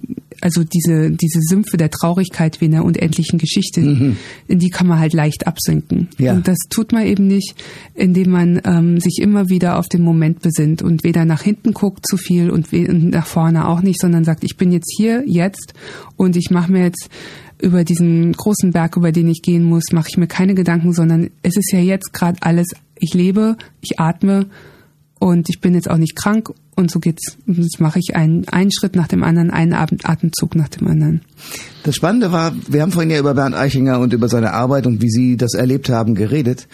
also 0.41 0.63
diese, 0.63 1.11
diese 1.11 1.39
Sümpfe 1.41 1.77
der 1.77 1.89
Traurigkeit 1.89 2.59
wie 2.59 2.65
in 2.65 2.71
der 2.71 2.83
unendlichen 2.83 3.39
Geschichte, 3.39 3.81
mhm. 3.81 4.17
in 4.47 4.59
die 4.59 4.69
kann 4.69 4.87
man 4.87 4.99
halt 4.99 5.13
leicht 5.13 5.47
absinken. 5.47 6.09
Ja. 6.17 6.33
Und 6.33 6.47
das 6.47 6.57
tut 6.69 6.91
man 6.91 7.05
eben 7.05 7.27
nicht, 7.27 7.55
indem 7.93 8.31
man 8.31 8.61
ähm, 8.65 8.99
sich 8.99 9.19
immer 9.21 9.49
wieder 9.49 9.77
auf 9.77 9.87
den 9.87 10.01
Moment 10.01 10.41
besinnt 10.41 10.81
und 10.81 11.03
weder 11.03 11.25
nach 11.25 11.41
hinten 11.41 11.73
guckt 11.73 12.07
zu 12.07 12.17
viel 12.17 12.49
und, 12.49 12.73
und 12.73 13.11
nach 13.11 13.27
vorne 13.27 13.67
auch 13.67 13.81
nicht, 13.81 14.01
sondern 14.01 14.23
sagt, 14.23 14.43
ich 14.43 14.57
bin 14.57 14.71
jetzt 14.71 14.93
hier, 14.97 15.23
jetzt 15.25 15.73
und 16.17 16.35
ich 16.35 16.49
mache 16.49 16.71
mir 16.71 16.83
jetzt 16.83 17.09
über 17.61 17.83
diesen 17.83 18.33
großen 18.33 18.71
Berg, 18.71 18.97
über 18.97 19.11
den 19.11 19.27
ich 19.27 19.41
gehen 19.41 19.63
muss, 19.63 19.91
mache 19.91 20.09
ich 20.09 20.17
mir 20.17 20.27
keine 20.27 20.55
Gedanken, 20.55 20.93
sondern 20.93 21.29
es 21.43 21.57
ist 21.57 21.71
ja 21.71 21.79
jetzt 21.79 22.13
gerade 22.13 22.41
alles, 22.41 22.67
ich 22.97 23.13
lebe, 23.13 23.55
ich 23.81 23.99
atme 23.99 24.47
und 25.19 25.47
ich 25.49 25.61
bin 25.61 25.75
jetzt 25.75 25.89
auch 25.89 25.97
nicht 25.97 26.15
krank 26.15 26.51
und 26.75 26.91
so 26.91 26.99
geht's. 26.99 27.37
Und 27.47 27.57
jetzt 27.57 27.79
mache 27.79 27.99
ich 27.99 28.15
einen, 28.15 28.47
einen 28.47 28.71
Schritt 28.71 28.95
nach 28.95 29.07
dem 29.07 29.23
anderen, 29.23 29.51
einen 29.51 29.73
Atemzug 29.73 30.55
nach 30.55 30.69
dem 30.69 30.87
anderen. 30.87 31.21
Das 31.83 31.95
Spannende 31.95 32.31
war, 32.31 32.53
wir 32.67 32.81
haben 32.81 32.91
vorhin 32.91 33.11
ja 33.11 33.19
über 33.19 33.33
Bernd 33.33 33.55
Eichinger 33.55 33.99
und 33.99 34.13
über 34.13 34.29
seine 34.29 34.53
Arbeit 34.53 34.87
und 34.87 35.01
wie 35.01 35.09
Sie 35.09 35.37
das 35.37 35.53
erlebt 35.53 35.89
haben 35.89 36.15
geredet. 36.15 36.67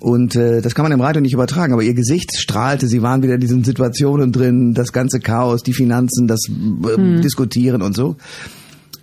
Und 0.00 0.34
äh, 0.34 0.60
das 0.60 0.74
kann 0.74 0.84
man 0.84 0.92
im 0.92 1.00
Radio 1.00 1.20
nicht 1.20 1.34
übertragen, 1.34 1.72
aber 1.72 1.82
ihr 1.82 1.94
Gesicht 1.94 2.36
strahlte, 2.36 2.88
sie 2.88 3.02
waren 3.02 3.22
wieder 3.22 3.34
in 3.34 3.40
diesen 3.40 3.62
Situationen 3.62 4.32
drin, 4.32 4.74
das 4.74 4.92
ganze 4.92 5.20
Chaos, 5.20 5.62
die 5.62 5.72
Finanzen, 5.72 6.26
das 6.26 6.40
äh, 6.48 6.96
hm. 6.96 7.22
Diskutieren 7.22 7.80
und 7.80 7.94
so. 7.94 8.16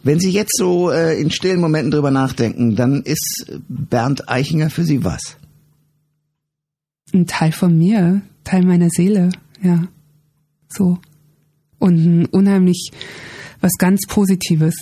Wenn 0.03 0.19
Sie 0.19 0.31
jetzt 0.31 0.57
so 0.57 0.89
äh, 0.89 1.19
in 1.21 1.29
stillen 1.29 1.61
Momenten 1.61 1.91
drüber 1.91 2.11
nachdenken, 2.11 2.75
dann 2.75 3.03
ist 3.03 3.45
Bernd 3.69 4.27
Eichinger 4.29 4.69
für 4.69 4.83
Sie 4.83 5.03
was? 5.03 5.37
Ein 7.13 7.27
Teil 7.27 7.51
von 7.51 7.77
mir, 7.77 8.21
Teil 8.43 8.63
meiner 8.63 8.89
Seele, 8.89 9.29
ja. 9.61 9.87
So. 10.71 10.97
Und 11.79 12.05
ein 12.05 12.25
unheimlich 12.27 12.91
was 13.59 13.71
ganz 13.77 14.01
Positives. 14.07 14.75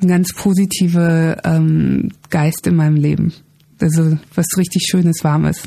Ein 0.00 0.08
ganz 0.08 0.32
positive 0.32 1.38
ähm, 1.44 2.10
Geist 2.30 2.66
in 2.66 2.76
meinem 2.76 2.96
Leben. 2.96 3.32
Also 3.80 4.18
was 4.34 4.46
richtig 4.56 4.86
Schönes, 4.88 5.24
Warmes. 5.24 5.62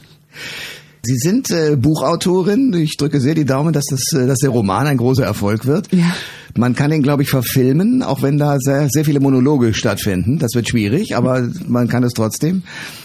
Sie 1.03 1.17
sind 1.17 1.49
äh, 1.49 1.75
Buchautorin. 1.75 2.73
Ich 2.73 2.95
drücke 2.95 3.19
sehr 3.19 3.33
die 3.33 3.45
Daumen, 3.45 3.73
dass, 3.73 3.85
das, 3.89 4.13
äh, 4.13 4.27
dass 4.27 4.39
der 4.39 4.51
Roman 4.51 4.85
ein 4.85 4.97
großer 4.97 5.23
Erfolg 5.23 5.65
wird. 5.65 5.91
Ja. 5.91 6.15
Man 6.55 6.75
kann 6.75 6.91
ihn, 6.91 7.01
glaube 7.01 7.23
ich, 7.23 7.29
verfilmen, 7.29 8.03
auch 8.03 8.21
wenn 8.21 8.37
da 8.37 8.57
sehr, 8.59 8.87
sehr 8.89 9.05
viele 9.05 9.19
Monologe 9.19 9.73
stattfinden. 9.73 10.37
Das 10.37 10.53
wird 10.53 10.69
schwierig, 10.69 11.15
aber 11.15 11.49
man 11.67 11.87
kann 11.87 12.03
es 12.03 12.13
trotzdem, 12.13 12.63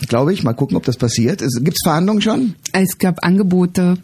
glaube 0.08 0.32
ich. 0.32 0.42
Mal 0.42 0.52
gucken, 0.52 0.76
ob 0.76 0.84
das 0.84 0.96
passiert. 0.96 1.38
Gibt 1.40 1.76
es 1.76 1.84
Verhandlungen 1.84 2.20
schon? 2.20 2.54
Es 2.72 2.98
gab 2.98 3.24
Angebote. 3.24 3.98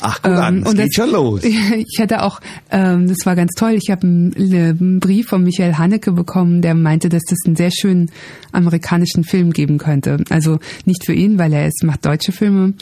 Ach 0.00 0.22
gut, 0.22 0.32
ähm, 0.32 0.62
es 0.64 0.74
geht 0.74 0.88
das, 0.88 0.94
schon 0.94 1.10
los. 1.10 1.42
Ich 1.44 2.00
hatte 2.00 2.22
auch, 2.22 2.40
ähm, 2.70 3.08
das 3.08 3.18
war 3.24 3.36
ganz 3.36 3.52
toll, 3.52 3.72
ich 3.72 3.90
habe 3.90 4.06
einen, 4.06 4.34
einen, 4.34 5.00
Brief 5.00 5.28
von 5.28 5.42
Michael 5.42 5.74
Haneke 5.74 6.12
bekommen, 6.12 6.62
der 6.62 6.74
meinte, 6.74 7.08
dass 7.08 7.22
das 7.28 7.38
einen 7.46 7.56
sehr 7.56 7.70
schönen 7.70 8.10
amerikanischen 8.52 9.24
Film 9.24 9.52
geben 9.52 9.78
könnte. 9.78 10.18
Also 10.30 10.58
nicht 10.84 11.04
für 11.04 11.14
ihn, 11.14 11.38
weil 11.38 11.52
er 11.52 11.66
ist, 11.66 11.82
macht 11.84 12.04
deutsche 12.04 12.32
Filme. 12.32 12.74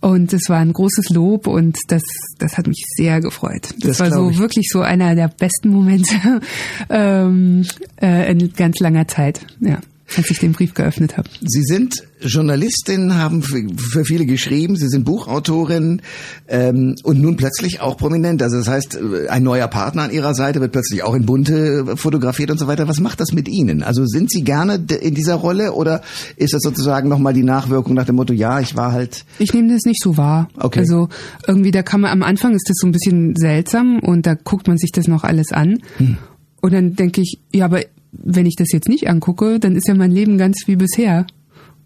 Und 0.00 0.32
es 0.32 0.48
war 0.48 0.58
ein 0.58 0.72
großes 0.72 1.10
Lob 1.10 1.46
und 1.46 1.76
das, 1.88 2.02
das 2.38 2.56
hat 2.56 2.66
mich 2.66 2.82
sehr 2.96 3.20
gefreut. 3.20 3.74
Das, 3.80 3.98
das 3.98 4.00
war 4.00 4.10
so 4.10 4.30
ich. 4.30 4.38
wirklich 4.38 4.68
so 4.70 4.80
einer 4.80 5.14
der 5.14 5.28
besten 5.28 5.68
Momente 5.68 6.40
ähm, 6.88 7.66
äh, 8.00 8.30
in 8.32 8.52
ganz 8.54 8.78
langer 8.78 9.06
Zeit. 9.08 9.40
Ja 9.60 9.78
als 10.16 10.30
ich 10.30 10.38
den 10.38 10.52
Brief 10.52 10.74
geöffnet 10.74 11.16
habe. 11.16 11.28
Sie 11.40 11.62
sind 11.62 12.04
Journalistin, 12.20 13.14
haben 13.14 13.42
für, 13.42 14.04
viele 14.04 14.26
geschrieben, 14.26 14.76
Sie 14.76 14.88
sind 14.88 15.04
Buchautorin 15.04 16.02
ähm, 16.48 16.96
und 17.02 17.20
nun 17.20 17.36
plötzlich 17.36 17.80
auch 17.80 17.96
prominent. 17.96 18.42
Also 18.42 18.58
das 18.58 18.68
heißt, 18.68 18.96
äh, 18.96 19.28
ein 19.28 19.42
neuer 19.42 19.68
Partner 19.68 20.02
an 20.02 20.10
Ihrer 20.10 20.34
Seite 20.34 20.60
wird 20.60 20.72
plötzlich 20.72 21.02
auch 21.02 21.14
in 21.14 21.26
Bunte 21.26 21.96
fotografiert 21.96 22.50
und 22.50 22.58
so 22.58 22.66
weiter. 22.66 22.88
Was 22.88 23.00
macht 23.00 23.20
das 23.20 23.32
mit 23.32 23.48
Ihnen? 23.48 23.82
Also 23.82 24.04
sind 24.06 24.30
Sie 24.30 24.42
gerne 24.42 24.74
in 25.00 25.14
dieser 25.14 25.34
Rolle 25.34 25.72
oder 25.72 26.02
ist 26.36 26.52
das 26.52 26.62
sozusagen 26.62 27.08
nochmal 27.08 27.32
die 27.32 27.44
Nachwirkung 27.44 27.94
nach 27.94 28.06
dem 28.06 28.16
Motto, 28.16 28.32
ja, 28.32 28.60
ich 28.60 28.76
war 28.76 28.92
halt... 28.92 29.24
Ich 29.38 29.54
nehme 29.54 29.72
das 29.72 29.82
nicht 29.84 30.02
so 30.02 30.16
wahr. 30.16 30.48
Okay. 30.56 30.80
Also 30.80 31.08
irgendwie, 31.46 31.70
da 31.70 31.82
kann 31.82 32.00
man, 32.00 32.10
am 32.10 32.22
Anfang 32.22 32.54
ist 32.54 32.68
das 32.68 32.76
so 32.78 32.86
ein 32.86 32.92
bisschen 32.92 33.36
seltsam 33.36 34.00
und 34.00 34.26
da 34.26 34.34
guckt 34.34 34.68
man 34.68 34.76
sich 34.76 34.92
das 34.92 35.06
noch 35.06 35.24
alles 35.24 35.52
an. 35.52 35.78
Hm. 35.96 36.18
Und 36.60 36.74
dann 36.74 36.94
denke 36.94 37.22
ich, 37.22 37.40
ja, 37.52 37.64
aber 37.64 37.80
wenn 38.12 38.46
ich 38.46 38.56
das 38.56 38.72
jetzt 38.72 38.88
nicht 38.88 39.08
angucke, 39.08 39.58
dann 39.60 39.76
ist 39.76 39.88
ja 39.88 39.94
mein 39.94 40.10
Leben 40.10 40.38
ganz 40.38 40.62
wie 40.66 40.76
bisher. 40.76 41.26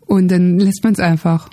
Und 0.00 0.28
dann 0.30 0.58
lässt 0.58 0.84
man 0.84 0.92
es 0.92 1.00
einfach. 1.00 1.48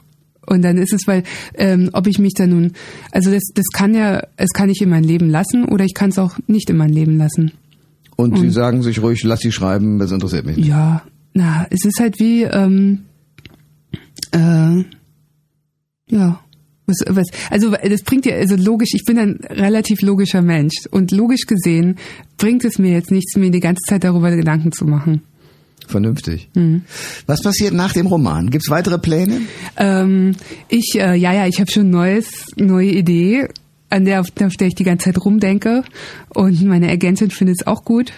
Und 0.45 0.63
dann 0.63 0.78
ist 0.78 0.93
es, 0.93 1.07
weil, 1.07 1.24
ähm, 1.53 1.89
ob 1.93 2.07
ich 2.07 2.19
mich 2.19 2.34
da 2.36 2.47
nun, 2.47 2.74
also 3.11 3.32
das, 3.32 3.43
das 3.53 3.65
kann 3.74 3.93
ja, 3.93 4.22
es 4.38 4.49
kann 4.51 4.69
ich 4.69 4.82
in 4.82 4.89
mein 4.89 5.03
Leben 5.03 5.30
lassen 5.30 5.65
oder 5.65 5.86
ich 5.86 5.93
kann 5.93 6.09
es 6.09 6.19
auch 6.19 6.38
nicht 6.47 6.69
in 6.69 6.78
mein 6.78 6.91
Leben 6.91 7.17
lassen. 7.17 7.51
Und, 8.15 8.34
Und 8.34 8.41
Sie 8.41 8.49
sagen 8.49 8.82
sich 8.84 9.01
ruhig, 9.01 9.24
lass 9.24 9.39
sie 9.39 9.51
schreiben, 9.51 9.99
das 9.99 10.11
interessiert 10.11 10.45
mich 10.45 10.57
nicht. 10.57 10.67
Ja, 10.67 11.03
na, 11.34 11.65
es 11.69 11.86
ist 11.86 11.99
halt 11.99 12.19
wie, 12.19 12.43
ähm, 12.43 13.05
äh, 14.32 14.84
ja, 16.09 16.39
was, 16.92 17.16
was, 17.16 17.28
also 17.50 17.72
das 17.72 18.04
bringt 18.04 18.26
ja, 18.26 18.36
also 18.36 18.56
logisch, 18.56 18.89
ich 18.94 19.04
bin 19.06 19.18
ein 19.18 19.39
relativ 19.50 20.02
logischer 20.02 20.42
Mensch 20.42 20.76
und 20.92 21.12
logisch 21.12 21.46
gesehen 21.48 21.98
bringt 22.38 22.66
es 22.66 22.78
mir 22.78 22.92
jetzt 22.92 23.12
nichts, 23.12 23.36
mir 23.36 23.52
die 23.52 23.60
ganze 23.60 23.82
Zeit 23.88 24.04
darüber 24.04 24.36
Gedanken 24.36 24.72
zu 24.72 24.86
machen. 24.86 25.22
Vernünftig. 25.88 26.50
Mhm. 26.54 26.84
Was 27.26 27.42
passiert 27.42 27.74
nach 27.74 27.94
dem 27.94 28.08
Roman? 28.08 28.50
Gibt's 28.50 28.70
weitere 28.70 28.98
Pläne? 28.98 29.42
Ähm, 29.78 30.36
ich, 30.70 30.96
äh, 30.96 31.16
ja, 31.16 31.34
ja, 31.34 31.48
ich 31.48 31.60
habe 31.60 31.72
schon 31.72 31.89
neues, 31.89 32.46
neue 32.56 32.92
Idee, 32.92 33.48
an 33.89 34.06
der, 34.06 34.22
auf, 34.22 34.28
auf 34.42 34.56
der 34.56 34.68
ich 34.68 34.76
die 34.76 34.84
ganze 34.84 35.06
Zeit 35.06 35.24
rumdenke. 35.24 35.84
Und 36.30 36.64
meine 36.64 36.89
Agentin 36.89 37.30
findet 37.30 37.62
es 37.62 37.68
auch 37.68 37.84
gut. 37.84 38.14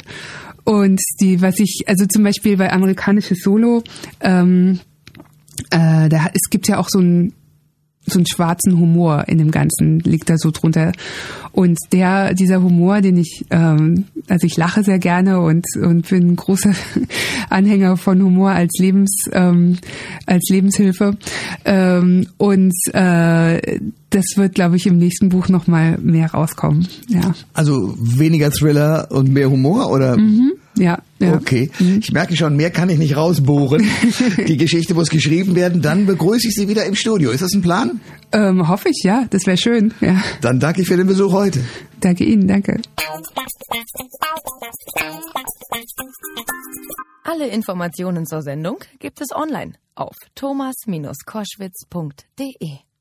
Und 0.64 1.02
die, 1.20 1.42
was 1.42 1.60
ich, 1.60 1.84
also 1.88 2.06
zum 2.06 2.24
Beispiel 2.24 2.58
bei 2.58 2.72
amerikanisches 2.72 3.40
Solo, 3.42 3.84
ähm, 4.22 4.80
äh, 5.72 6.10
da, 6.10 6.28
es 6.34 6.50
gibt 6.50 6.68
ja 6.68 6.78
auch 6.78 6.88
so 6.90 7.00
ein 7.00 7.34
so 8.06 8.20
einen 8.20 8.28
schwarzen 8.28 8.78
Humor 8.80 9.26
in 9.28 9.38
dem 9.38 9.52
Ganzen 9.52 10.00
liegt 10.00 10.30
da 10.30 10.38
so 10.38 10.52
drunter. 10.52 10.92
Und 11.52 11.78
der, 11.92 12.34
dieser 12.34 12.62
Humor, 12.62 13.02
den 13.02 13.18
ich, 13.18 13.46
ähm, 13.50 14.06
also 14.28 14.46
ich 14.46 14.58
lache 14.58 14.84
sehr 14.84 15.00
gerne 15.00 15.40
und, 15.40 15.66
und 15.82 16.10
bin 16.10 16.32
ein 16.32 16.36
großer 16.36 16.74
Anhänger 17.50 17.96
von 17.98 18.22
Humor 18.22 18.52
als 18.52 18.74
Lebens, 18.80 19.30
ähm, 19.32 19.78
als 20.26 20.50
Lebenshilfe. 20.50 21.16
Ähm, 21.64 22.28
und 22.38 22.74
äh, 22.94 23.80
das 24.10 24.26
wird, 24.36 24.56
glaube 24.56 24.76
ich, 24.76 24.88
im 24.88 24.98
nächsten 24.98 25.30
Buch 25.30 25.48
nochmal 25.48 25.98
mehr 26.00 26.32
rauskommen. 26.32 26.88
Ja. 27.08 27.34
Also 27.54 27.96
weniger 28.00 28.52
Thriller 28.52 29.08
und 29.12 29.32
mehr 29.32 29.50
Humor 29.50 29.92
oder? 29.92 30.18
Mhm. 30.18 30.54
Ja, 30.76 31.00
ja. 31.20 31.36
Okay. 31.36 31.70
Mhm. 31.80 32.00
Ich 32.00 32.12
merke 32.12 32.36
schon, 32.36 32.56
mehr 32.56 32.72
kann 32.72 32.90
ich 32.90 32.98
nicht 32.98 33.16
rausbohren. 33.16 33.88
Die 34.48 34.58
Geschichte 34.58 34.94
muss 34.94 35.10
geschrieben 35.10 35.56
werden. 35.56 35.82
Dann 35.82 36.06
begrüße 36.06 36.48
ich 36.48 36.56
Sie 36.56 36.68
wieder 36.68 36.86
im 36.86 36.96
Studio. 36.96 37.32
Ist 37.32 37.42
das 37.42 37.54
ein 37.54 37.62
Plan? 37.62 38.02
Ähm, 38.32 38.68
hoffe 38.68 38.90
ich, 38.90 39.04
ja. 39.04 39.26
Das 39.30 39.46
wäre 39.46 39.58
schön. 39.58 39.94
Ja. 40.02 40.22
Dann 40.42 40.60
danke 40.60 40.82
ich 40.82 40.88
für 40.88 40.98
den 40.98 41.08
Besuch 41.08 41.32
heute. 41.32 41.64
Danke 42.00 42.26
Ihnen, 42.26 42.48
danke. 42.48 42.82
Alle 47.24 47.48
Informationen 47.48 48.26
zur 48.26 48.42
Sendung 48.42 48.80
gibt 49.00 49.22
es 49.22 49.30
online 49.34 49.74
auf 49.96 50.16
thomas-koschwitz.de. 50.36 52.93